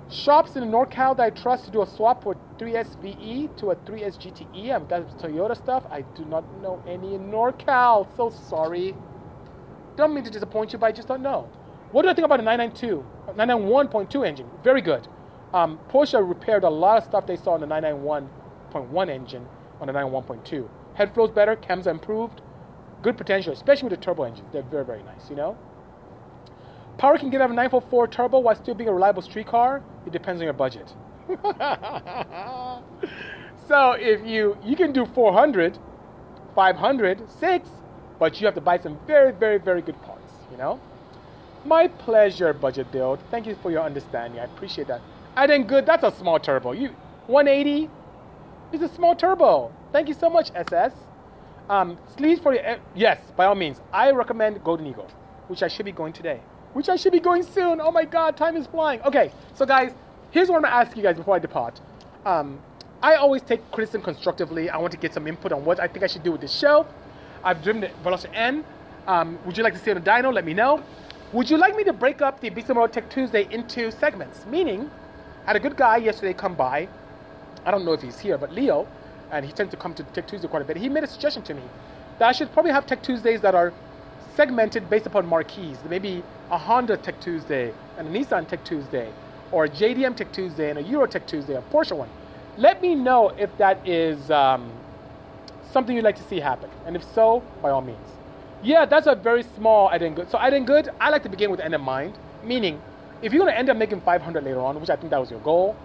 Shops 0.10 0.55
in 0.55 0.64
NorCal 0.64 1.18
that 1.18 1.24
I 1.24 1.30
trust 1.30 1.66
to 1.66 1.72
do 1.72 1.82
a 1.82 1.88
swap 1.88 2.24
for 2.24 2.36
3S 2.57 2.95
GE 3.01 3.57
to 3.60 3.72
a 3.72 3.76
3S 3.76 4.18
GTE. 4.18 4.74
I'm 4.74 4.88
that's 4.88 5.14
Toyota 5.22 5.55
stuff. 5.55 5.84
I 5.91 6.01
do 6.01 6.26
not 6.26 6.43
know 6.62 6.82
any 6.88 7.16
in 7.16 7.30
NorCal. 7.30 8.07
So 8.16 8.30
sorry. 8.30 8.95
Don't 9.97 10.14
mean 10.14 10.24
to 10.24 10.32
disappoint 10.32 10.72
you, 10.74 10.80
but 10.80 10.88
I 10.88 10.91
just 10.93 11.07
don't 11.07 11.22
know. 11.22 11.49
What 11.91 12.03
do 12.03 12.10
I 12.10 12.14
think 12.14 12.26
about 12.26 12.38
the 12.38 12.43
992, 12.43 13.03
991.2 13.36 14.28
engine? 14.28 14.49
Very 14.64 14.82
good. 14.82 15.07
Um, 15.53 15.80
Porsche 15.89 16.28
repaired 16.28 16.64
a 16.64 16.70
lot 16.70 16.97
of 16.97 17.03
stuff 17.03 17.28
they 17.28 17.36
saw 17.36 17.55
in 17.55 17.62
the 17.62 17.68
991.1 17.68 19.10
engine 19.10 19.45
on 19.82 19.88
the 19.88 19.93
991.2. 19.93 20.70
Head 20.93 21.14
flow's 21.14 21.32
better, 21.32 21.55
cams 21.55 21.88
are 21.88 21.91
improved, 21.91 22.41
good 23.02 23.18
potential, 23.18 23.54
especially 23.54 23.89
with 23.89 24.00
the 24.00 24.04
turbo 24.04 24.24
engines. 24.24 24.47
They're 24.52 24.62
very, 24.64 24.86
very 24.86 25.04
nice, 25.04 25.30
you 25.30 25.36
know? 25.36 25.58
Power 26.97 27.18
can 27.18 27.30
get 27.30 27.41
out 27.41 27.45
of 27.45 27.52
a 27.52 27.56
944 27.56 28.08
turbo 28.10 28.39
while 28.39 28.56
still 28.56 28.74
being 28.74 28.89
a 28.89 28.93
reliable 28.93 29.22
street 29.22 29.47
car. 29.47 29.82
It 30.06 30.12
depends 30.12 30.41
on 30.41 30.45
your 30.45 30.54
budget. 30.54 30.93
so 33.68 33.91
if 33.91 34.26
you 34.26 34.58
you 34.64 34.76
can 34.76 34.91
do 34.91 35.06
400, 35.06 35.78
500, 36.56 37.30
6, 37.30 37.70
but 38.20 38.41
you 38.41 38.47
have 38.47 38.56
to 38.56 38.62
buy 38.62 38.78
some 38.80 39.00
very, 39.08 39.32
very, 39.32 39.60
very 39.60 39.82
good 39.82 40.02
parts, 40.02 40.34
you 40.52 40.58
know? 40.58 40.80
My 41.66 41.88
pleasure, 41.88 42.54
budget 42.54 42.91
build. 42.91 43.20
Thank 43.32 43.47
you 43.47 43.56
for 43.62 43.72
your 43.72 43.84
understanding. 43.84 44.39
I 44.39 44.45
appreciate 44.45 44.88
that. 44.88 45.02
I 45.36 45.47
did 45.47 45.68
good. 45.68 45.86
That's 45.86 46.04
a 46.04 46.12
small 46.12 46.39
turbo. 46.39 46.72
You 46.74 46.89
180 47.28 47.89
is 48.74 48.82
a 48.82 48.89
small 48.93 49.16
turbo. 49.16 49.72
Thank 49.93 50.08
you 50.08 50.14
so 50.14 50.30
much, 50.30 50.52
SS. 50.54 50.93
Um, 51.70 51.99
sleeves 52.17 52.41
for 52.41 52.53
your 52.53 52.78
yes, 52.95 53.20
by 53.38 53.45
all 53.45 53.55
means. 53.55 53.80
I 53.93 54.09
recommend 54.11 54.63
Golden 54.63 54.88
Eagle, 54.88 55.07
which 55.47 55.61
I 55.61 55.67
should 55.67 55.86
be 55.86 55.91
going 55.91 56.13
today. 56.13 56.41
Which 56.74 56.89
I 56.89 56.95
should 56.95 57.11
be 57.11 57.20
going 57.20 57.43
soon. 57.43 57.80
Oh 57.80 57.91
my 57.91 58.05
God, 58.05 58.36
time 58.36 58.57
is 58.57 58.65
flying. 58.65 59.01
Okay, 59.03 59.32
so 59.53 59.65
guys, 59.65 59.91
here's 60.32 60.49
what 60.49 60.55
I'm 60.57 60.63
gonna 60.63 60.76
ask 60.76 60.97
you 60.97 61.03
guys 61.03 61.15
before 61.15 61.36
I 61.36 61.39
depart. 61.39 61.80
Um, 62.26 62.59
I 63.01 63.15
always 63.15 63.43
take 63.43 63.72
criticism 63.72 64.01
constructively. 64.01 64.70
I 64.70 64.78
want 64.78 64.91
to 64.91 64.97
get 64.97 65.13
some 65.13 65.28
input 65.28 65.51
on 65.51 65.63
what 65.63 65.80
I 65.80 65.88
think 65.88 66.03
I 66.03 66.07
should 66.07 66.24
do 66.24 66.32
with 66.32 66.41
this 66.41 66.51
show. 66.51 66.88
I've 67.43 67.63
driven 67.63 67.82
the 67.82 67.89
Veloster 68.03 68.30
N. 68.34 68.65
Um, 69.07 69.39
would 69.45 69.57
you 69.57 69.63
like 69.63 69.74
to 69.74 69.80
see 69.80 69.91
on 69.91 69.95
the 69.95 70.09
dyno? 70.09 70.34
Let 70.34 70.45
me 70.45 70.53
know. 70.53 70.84
Would 71.34 71.49
you 71.49 71.57
like 71.57 71.76
me 71.76 71.84
to 71.84 71.93
break 71.93 72.22
up 72.24 72.41
the 72.41 72.49
Beast 72.49 72.70
Mode 72.70 72.91
Tech 72.91 73.09
Tuesday 73.09 73.47
into 73.51 73.91
segments? 73.91 74.45
Meaning, 74.47 74.89
I 75.43 75.47
had 75.47 75.55
a 75.55 75.59
good 75.59 75.78
guy 75.78 75.97
yesterday 75.97 76.34
come 76.34 76.55
by. 76.55 76.89
I 77.63 77.72
don't 77.72 77.86
know 77.86 77.93
if 77.93 78.01
he's 78.01 78.20
here, 78.20 78.38
but 78.38 78.51
Leo, 78.51 78.88
and 79.32 79.46
he 79.46 79.52
tends 79.52 79.72
to 79.72 79.78
come 79.78 79.94
to 79.94 80.04
Tech 80.04 80.28
Tuesday 80.28 80.48
quite 80.48 80.62
a 80.62 80.66
bit. 80.66 80.78
He 80.78 80.90
made 80.90 81.04
a 81.04 81.08
suggestion 81.08 81.44
to 81.44 81.54
me 81.54 81.64
that 82.20 82.28
I 82.28 82.32
should 82.32 82.52
probably 82.52 82.72
have 82.72 82.86
Tech 82.86 83.02
Tuesdays 83.02 83.42
that 83.42 83.56
are 83.56 83.74
segmented 84.36 84.90
based 84.90 85.06
upon 85.06 85.26
marquees. 85.26 85.78
Maybe 85.90 86.24
a 86.52 86.58
Honda 86.58 86.98
Tech 86.98 87.20
Tuesday 87.22 87.74
and 87.98 88.08
a 88.08 88.12
Nissan 88.12 88.48
Tech 88.48 88.64
Tuesday, 88.64 89.12
or 89.52 89.66
a 89.66 89.70
JDM 89.70 90.16
Tech 90.16 90.32
Tuesday 90.32 90.70
and 90.70 90.80
a 90.80 90.84
Euro 90.84 91.08
Tech 91.08 91.28
Tuesday, 91.28 91.56
a 91.56 91.62
Porsche 91.62 91.96
one. 91.96 92.10
Let 92.58 92.82
me 92.82 92.96
know 92.96 93.30
if 93.38 93.56
that 93.58 93.88
is 93.88 94.30
um, 94.32 94.72
something 95.72 95.96
you'd 95.96 96.06
like 96.06 96.18
to 96.18 96.24
see 96.24 96.40
happen. 96.40 96.70
And 96.86 96.96
if 96.96 97.04
so, 97.04 97.44
by 97.62 97.70
all 97.70 97.82
means. 97.82 98.08
Yeah, 98.62 98.86
that's 98.86 99.08
a 99.08 99.16
very 99.16 99.44
small 99.44 99.88
I 99.88 99.98
didn't 99.98 100.16
good. 100.16 100.30
So 100.30 100.38
I 100.38 100.50
didn't 100.50 100.68
good, 100.68 100.90
I 101.00 101.10
like 101.10 101.24
to 101.24 101.30
begin 101.30 101.52
with 101.52 101.60
end 101.60 101.74
in 101.74 101.82
mind. 101.82 102.18
Meaning, 102.44 102.82
if 103.22 103.32
you're 103.34 103.46
gonna 103.46 103.58
end 103.58 103.70
up 103.70 103.78
making 103.78 104.02
500 104.02 104.44
later 104.44 104.60
on, 104.60 104.80
which 104.80 104.90
I 104.90 104.96
think 104.96 105.12
that 105.12 105.20
was 105.20 105.32
your 105.32 105.40
goal, 105.42 105.76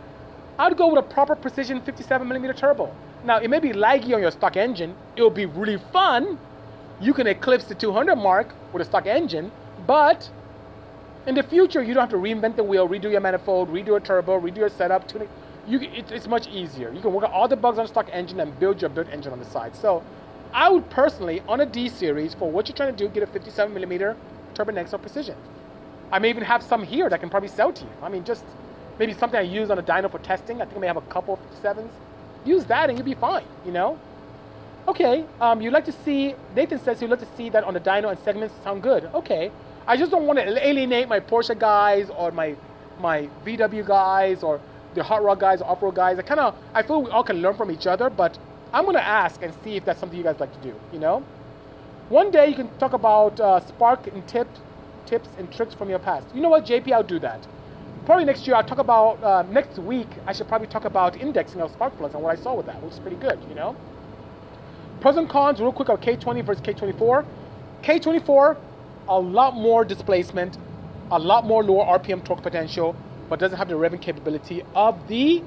I'd 0.58 0.76
go 0.76 0.88
with 0.92 1.04
a 1.04 1.08
proper 1.08 1.34
precision 1.34 1.80
57 1.80 2.26
millimeter 2.26 2.54
turbo. 2.54 2.94
Now, 3.24 3.38
it 3.38 3.48
may 3.48 3.58
be 3.58 3.70
laggy 3.70 4.14
on 4.14 4.20
your 4.20 4.30
stock 4.30 4.56
engine. 4.56 4.94
It'll 5.16 5.30
be 5.30 5.46
really 5.46 5.78
fun. 5.92 6.38
You 7.00 7.14
can 7.14 7.26
eclipse 7.26 7.64
the 7.64 7.74
200 7.74 8.16
mark 8.16 8.54
with 8.72 8.82
a 8.82 8.84
stock 8.84 9.06
engine, 9.06 9.50
but 9.86 10.30
in 11.26 11.34
the 11.34 11.42
future, 11.42 11.82
you 11.82 11.94
don't 11.94 12.02
have 12.02 12.10
to 12.10 12.16
reinvent 12.16 12.56
the 12.56 12.62
wheel, 12.62 12.88
redo 12.88 13.10
your 13.10 13.20
manifold, 13.20 13.70
redo 13.70 13.96
a 13.96 14.00
turbo, 14.00 14.38
redo 14.38 14.58
your 14.58 14.68
setup, 14.68 15.08
tuning 15.08 15.28
you, 15.66 15.80
it, 15.80 16.10
it's 16.10 16.26
much 16.26 16.48
easier. 16.48 16.92
You 16.92 17.00
can 17.00 17.12
work 17.12 17.24
out 17.24 17.32
all 17.32 17.48
the 17.48 17.56
bugs 17.56 17.78
on 17.78 17.84
a 17.84 17.88
stock 17.88 18.08
engine 18.12 18.40
and 18.40 18.58
build 18.58 18.80
your 18.80 18.90
built 18.90 19.08
engine 19.10 19.32
on 19.32 19.38
the 19.38 19.44
side. 19.44 19.74
So 19.74 20.02
I 20.52 20.68
would 20.68 20.88
personally, 20.90 21.42
on 21.48 21.60
a 21.60 21.66
D 21.66 21.88
series, 21.88 22.34
for 22.34 22.50
what 22.50 22.68
you're 22.68 22.76
trying 22.76 22.94
to 22.94 22.96
do, 22.96 23.12
get 23.12 23.22
a 23.22 23.26
57 23.26 23.72
millimeter 23.72 24.16
Turbonetics 24.54 24.92
or 24.92 24.98
Precision. 24.98 25.36
I 26.12 26.18
may 26.18 26.28
even 26.28 26.44
have 26.44 26.62
some 26.62 26.82
here 26.82 27.08
that 27.08 27.16
I 27.16 27.18
can 27.18 27.30
probably 27.30 27.48
sell 27.48 27.72
to 27.72 27.84
you. 27.84 27.90
I 28.02 28.08
mean, 28.08 28.24
just 28.24 28.44
maybe 28.98 29.14
something 29.14 29.38
I 29.38 29.42
use 29.42 29.70
on 29.70 29.78
a 29.78 29.82
dyno 29.82 30.10
for 30.10 30.18
testing. 30.18 30.60
I 30.60 30.64
think 30.64 30.76
I 30.76 30.80
may 30.80 30.86
have 30.86 30.96
a 30.96 31.02
couple 31.02 31.34
of 31.34 31.62
57s. 31.62 31.88
Use 32.44 32.64
that 32.66 32.88
and 32.90 32.98
you'll 32.98 33.06
be 33.06 33.14
fine, 33.14 33.44
you 33.64 33.72
know? 33.72 33.98
Okay, 34.86 35.24
um, 35.40 35.62
you'd 35.62 35.72
like 35.72 35.86
to 35.86 35.92
see, 35.92 36.34
Nathan 36.54 36.78
says 36.78 37.00
you'd 37.00 37.10
like 37.10 37.20
to 37.20 37.36
see 37.36 37.48
that 37.48 37.64
on 37.64 37.74
the 37.74 37.80
dyno 37.80 38.10
and 38.10 38.18
segments 38.18 38.54
sound 38.62 38.82
good. 38.82 39.04
Okay, 39.14 39.50
I 39.86 39.96
just 39.96 40.10
don't 40.10 40.26
want 40.26 40.38
to 40.38 40.66
alienate 40.68 41.08
my 41.08 41.20
Porsche 41.20 41.58
guys 41.58 42.10
or 42.10 42.30
my, 42.32 42.54
my 43.00 43.28
VW 43.44 43.86
guys 43.86 44.42
or 44.42 44.60
the 44.94 45.02
hot 45.02 45.22
rod 45.22 45.40
guys, 45.40 45.60
off 45.60 45.82
road 45.82 45.94
guys. 45.94 46.18
I 46.18 46.22
kind 46.22 46.40
of 46.40 46.56
I 46.72 46.82
feel 46.82 47.02
we 47.02 47.10
all 47.10 47.24
can 47.24 47.42
learn 47.42 47.56
from 47.56 47.70
each 47.70 47.86
other, 47.86 48.08
but 48.08 48.38
I'm 48.72 48.84
gonna 48.84 48.98
ask 48.98 49.42
and 49.42 49.52
see 49.62 49.76
if 49.76 49.84
that's 49.84 50.00
something 50.00 50.16
you 50.16 50.24
guys 50.24 50.40
like 50.40 50.52
to 50.52 50.68
do. 50.68 50.74
You 50.92 50.98
know, 50.98 51.24
one 52.08 52.30
day 52.30 52.48
you 52.48 52.54
can 52.54 52.68
talk 52.78 52.92
about 52.92 53.40
uh, 53.40 53.60
spark 53.60 54.06
and 54.06 54.26
tips, 54.28 54.60
tips 55.06 55.28
and 55.38 55.52
tricks 55.52 55.74
from 55.74 55.90
your 55.90 55.98
past. 55.98 56.26
You 56.34 56.40
know 56.42 56.48
what, 56.48 56.64
JP, 56.64 56.92
I'll 56.92 57.02
do 57.02 57.18
that. 57.20 57.46
Probably 58.06 58.24
next 58.24 58.46
year 58.46 58.54
I'll 58.56 58.64
talk 58.64 58.78
about 58.78 59.22
uh, 59.22 59.42
next 59.50 59.78
week. 59.78 60.08
I 60.26 60.32
should 60.32 60.46
probably 60.48 60.66
talk 60.66 60.84
about 60.84 61.16
indexing 61.16 61.60
of 61.60 61.70
spark 61.72 61.96
plugs 61.96 62.14
and 62.14 62.22
what 62.22 62.38
I 62.38 62.42
saw 62.42 62.54
with 62.54 62.66
that, 62.66 62.82
which 62.82 62.92
is 62.92 62.98
pretty 62.98 63.16
good. 63.16 63.38
You 63.48 63.54
know, 63.54 63.76
pros 65.00 65.16
and 65.16 65.28
cons 65.28 65.60
real 65.60 65.72
quick 65.72 65.88
of 65.88 66.00
K20 66.00 66.44
versus 66.44 66.62
K24. 66.62 67.24
K24, 67.82 68.56
a 69.08 69.18
lot 69.18 69.54
more 69.54 69.84
displacement, 69.84 70.58
a 71.10 71.18
lot 71.18 71.46
more 71.46 71.64
lower 71.64 71.98
RPM 71.98 72.24
torque 72.24 72.42
potential 72.42 72.94
but 73.28 73.38
doesn't 73.38 73.58
have 73.58 73.68
the 73.68 73.74
revving 73.74 74.00
capability 74.00 74.62
of 74.74 75.08
the 75.08 75.42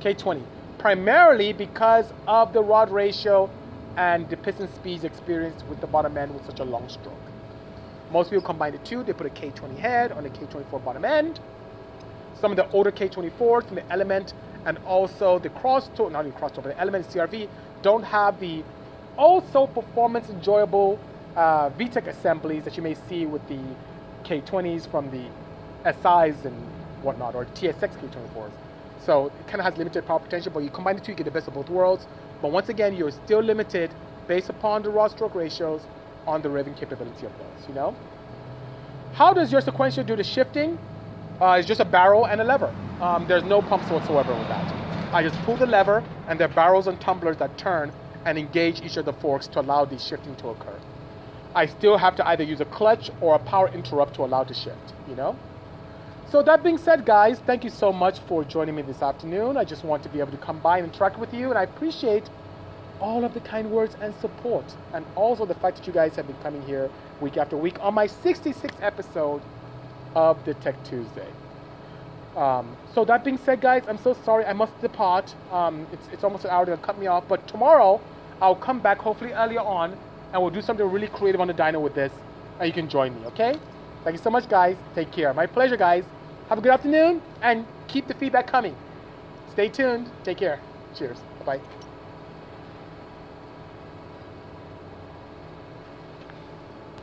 K20, 0.00 0.42
primarily 0.78 1.52
because 1.52 2.12
of 2.26 2.52
the 2.52 2.62
rod 2.62 2.90
ratio 2.90 3.50
and 3.96 4.28
the 4.30 4.36
piston 4.36 4.72
speeds 4.74 5.04
experienced 5.04 5.66
with 5.66 5.80
the 5.80 5.86
bottom 5.86 6.16
end 6.16 6.32
with 6.32 6.46
such 6.46 6.60
a 6.60 6.64
long 6.64 6.88
stroke. 6.88 7.18
Most 8.12 8.30
people 8.30 8.44
combine 8.44 8.72
the 8.72 8.78
two, 8.78 9.02
they 9.02 9.12
put 9.12 9.26
a 9.26 9.30
K20 9.30 9.76
head 9.76 10.12
on 10.12 10.22
the 10.22 10.30
K24 10.30 10.84
bottom 10.84 11.04
end. 11.04 11.40
Some 12.40 12.52
of 12.52 12.56
the 12.56 12.70
older 12.70 12.90
K24s 12.90 13.66
from 13.66 13.76
the 13.76 13.92
Element 13.92 14.32
and 14.64 14.78
also 14.86 15.38
the 15.38 15.50
Crosstour, 15.50 16.10
not 16.10 16.26
even 16.26 16.38
Crosstour, 16.38 16.62
but 16.62 16.74
the 16.74 16.80
Element 16.80 17.06
CRV 17.06 17.48
don't 17.82 18.02
have 18.02 18.40
the 18.40 18.62
also 19.16 19.66
performance 19.66 20.30
enjoyable 20.30 20.98
uh, 21.36 21.70
VTEC 21.70 22.06
assemblies 22.06 22.64
that 22.64 22.76
you 22.76 22.82
may 22.82 22.94
see 23.08 23.26
with 23.26 23.46
the 23.48 23.58
K20s 24.24 24.90
from 24.90 25.10
the 25.10 25.24
SIs 25.84 26.44
and 26.44 26.54
whatnot, 27.02 27.34
or 27.34 27.44
TSX 27.44 27.90
K24s. 27.98 28.50
So 29.04 29.26
it 29.26 29.46
kind 29.46 29.60
of 29.60 29.64
has 29.64 29.76
limited 29.76 30.06
power 30.06 30.18
potential, 30.18 30.52
but 30.52 30.62
you 30.62 30.70
combine 30.70 30.96
the 30.96 31.02
two, 31.02 31.12
you 31.12 31.16
get 31.16 31.24
the 31.24 31.30
best 31.30 31.48
of 31.48 31.54
both 31.54 31.68
worlds. 31.68 32.06
But 32.42 32.52
once 32.52 32.68
again, 32.68 32.94
you're 32.94 33.10
still 33.10 33.40
limited 33.40 33.90
based 34.28 34.48
upon 34.48 34.82
the 34.82 34.90
rod 34.90 35.10
stroke 35.10 35.34
ratios 35.34 35.82
on 36.26 36.42
the 36.42 36.48
revving 36.48 36.76
capability 36.76 37.26
of 37.26 37.32
those, 37.38 37.68
you 37.68 37.74
know? 37.74 37.94
How 39.14 39.32
does 39.32 39.50
your 39.50 39.60
sequential 39.60 40.04
do 40.04 40.16
the 40.16 40.24
shifting? 40.24 40.78
Uh, 41.40 41.56
it's 41.58 41.66
just 41.66 41.80
a 41.80 41.84
barrel 41.86 42.26
and 42.26 42.40
a 42.40 42.44
lever. 42.44 42.74
Um, 43.00 43.26
there's 43.26 43.44
no 43.44 43.62
pumps 43.62 43.90
whatsoever 43.90 44.34
with 44.34 44.48
that. 44.48 45.14
I 45.14 45.22
just 45.22 45.40
pull 45.42 45.56
the 45.56 45.64
lever, 45.64 46.04
and 46.28 46.38
there 46.38 46.46
are 46.46 46.54
barrels 46.54 46.86
and 46.86 47.00
tumblers 47.00 47.38
that 47.38 47.56
turn 47.56 47.90
and 48.26 48.38
engage 48.38 48.82
each 48.82 48.98
of 48.98 49.06
the 49.06 49.14
forks 49.14 49.46
to 49.48 49.60
allow 49.60 49.86
the 49.86 49.98
shifting 49.98 50.36
to 50.36 50.48
occur. 50.48 50.78
I 51.54 51.64
still 51.64 51.96
have 51.96 52.14
to 52.16 52.28
either 52.28 52.44
use 52.44 52.60
a 52.60 52.66
clutch 52.66 53.10
or 53.22 53.34
a 53.34 53.38
power 53.38 53.68
interrupt 53.68 54.14
to 54.16 54.24
allow 54.24 54.44
the 54.44 54.52
shift, 54.52 54.92
you 55.08 55.16
know? 55.16 55.34
So 56.30 56.42
that 56.42 56.62
being 56.62 56.76
said, 56.76 57.06
guys, 57.06 57.40
thank 57.46 57.64
you 57.64 57.70
so 57.70 57.90
much 57.90 58.18
for 58.20 58.44
joining 58.44 58.74
me 58.74 58.82
this 58.82 59.00
afternoon. 59.00 59.56
I 59.56 59.64
just 59.64 59.82
want 59.82 60.02
to 60.02 60.10
be 60.10 60.20
able 60.20 60.32
to 60.32 60.38
come 60.38 60.60
by 60.60 60.76
and 60.78 60.92
interact 60.92 61.18
with 61.18 61.32
you, 61.32 61.48
and 61.48 61.58
I 61.58 61.62
appreciate 61.62 62.28
all 63.00 63.24
of 63.24 63.32
the 63.32 63.40
kind 63.40 63.70
words 63.70 63.96
and 64.02 64.14
support, 64.20 64.66
and 64.92 65.06
also 65.16 65.46
the 65.46 65.54
fact 65.54 65.78
that 65.78 65.86
you 65.86 65.92
guys 65.94 66.14
have 66.16 66.26
been 66.26 66.36
coming 66.42 66.60
here 66.62 66.90
week 67.22 67.38
after 67.38 67.56
week 67.56 67.76
on 67.80 67.94
my 67.94 68.06
66th 68.06 68.76
episode 68.82 69.40
of 70.14 70.44
the 70.44 70.54
Tech 70.54 70.82
Tuesday. 70.84 71.28
Um, 72.36 72.76
so 72.94 73.04
that 73.04 73.24
being 73.24 73.38
said, 73.38 73.60
guys, 73.60 73.82
I'm 73.88 73.98
so 73.98 74.16
sorry 74.24 74.44
I 74.44 74.52
must 74.52 74.78
depart. 74.80 75.34
Um, 75.50 75.86
it's, 75.92 76.06
it's 76.12 76.24
almost 76.24 76.44
an 76.44 76.50
hour 76.50 76.66
to 76.66 76.76
cut 76.76 76.98
me 76.98 77.06
off, 77.06 77.24
but 77.28 77.46
tomorrow 77.48 78.00
I'll 78.40 78.54
come 78.54 78.80
back 78.80 78.98
hopefully 78.98 79.32
earlier 79.32 79.60
on, 79.60 79.96
and 80.32 80.40
we'll 80.40 80.50
do 80.50 80.62
something 80.62 80.88
really 80.88 81.08
creative 81.08 81.40
on 81.40 81.48
the 81.48 81.54
dyno 81.54 81.80
with 81.80 81.94
this, 81.94 82.12
and 82.58 82.66
you 82.66 82.72
can 82.72 82.88
join 82.88 83.14
me. 83.14 83.26
Okay? 83.26 83.58
Thank 84.04 84.16
you 84.16 84.22
so 84.22 84.30
much, 84.30 84.48
guys. 84.48 84.76
Take 84.94 85.10
care. 85.12 85.34
My 85.34 85.46
pleasure, 85.46 85.76
guys. 85.76 86.04
Have 86.48 86.58
a 86.58 86.60
good 86.60 86.72
afternoon 86.72 87.20
and 87.42 87.66
keep 87.86 88.08
the 88.08 88.14
feedback 88.14 88.46
coming. 88.46 88.74
Stay 89.52 89.68
tuned. 89.68 90.10
Take 90.24 90.38
care. 90.38 90.58
Cheers. 90.96 91.18
Bye 91.40 91.58
bye. 91.58 91.79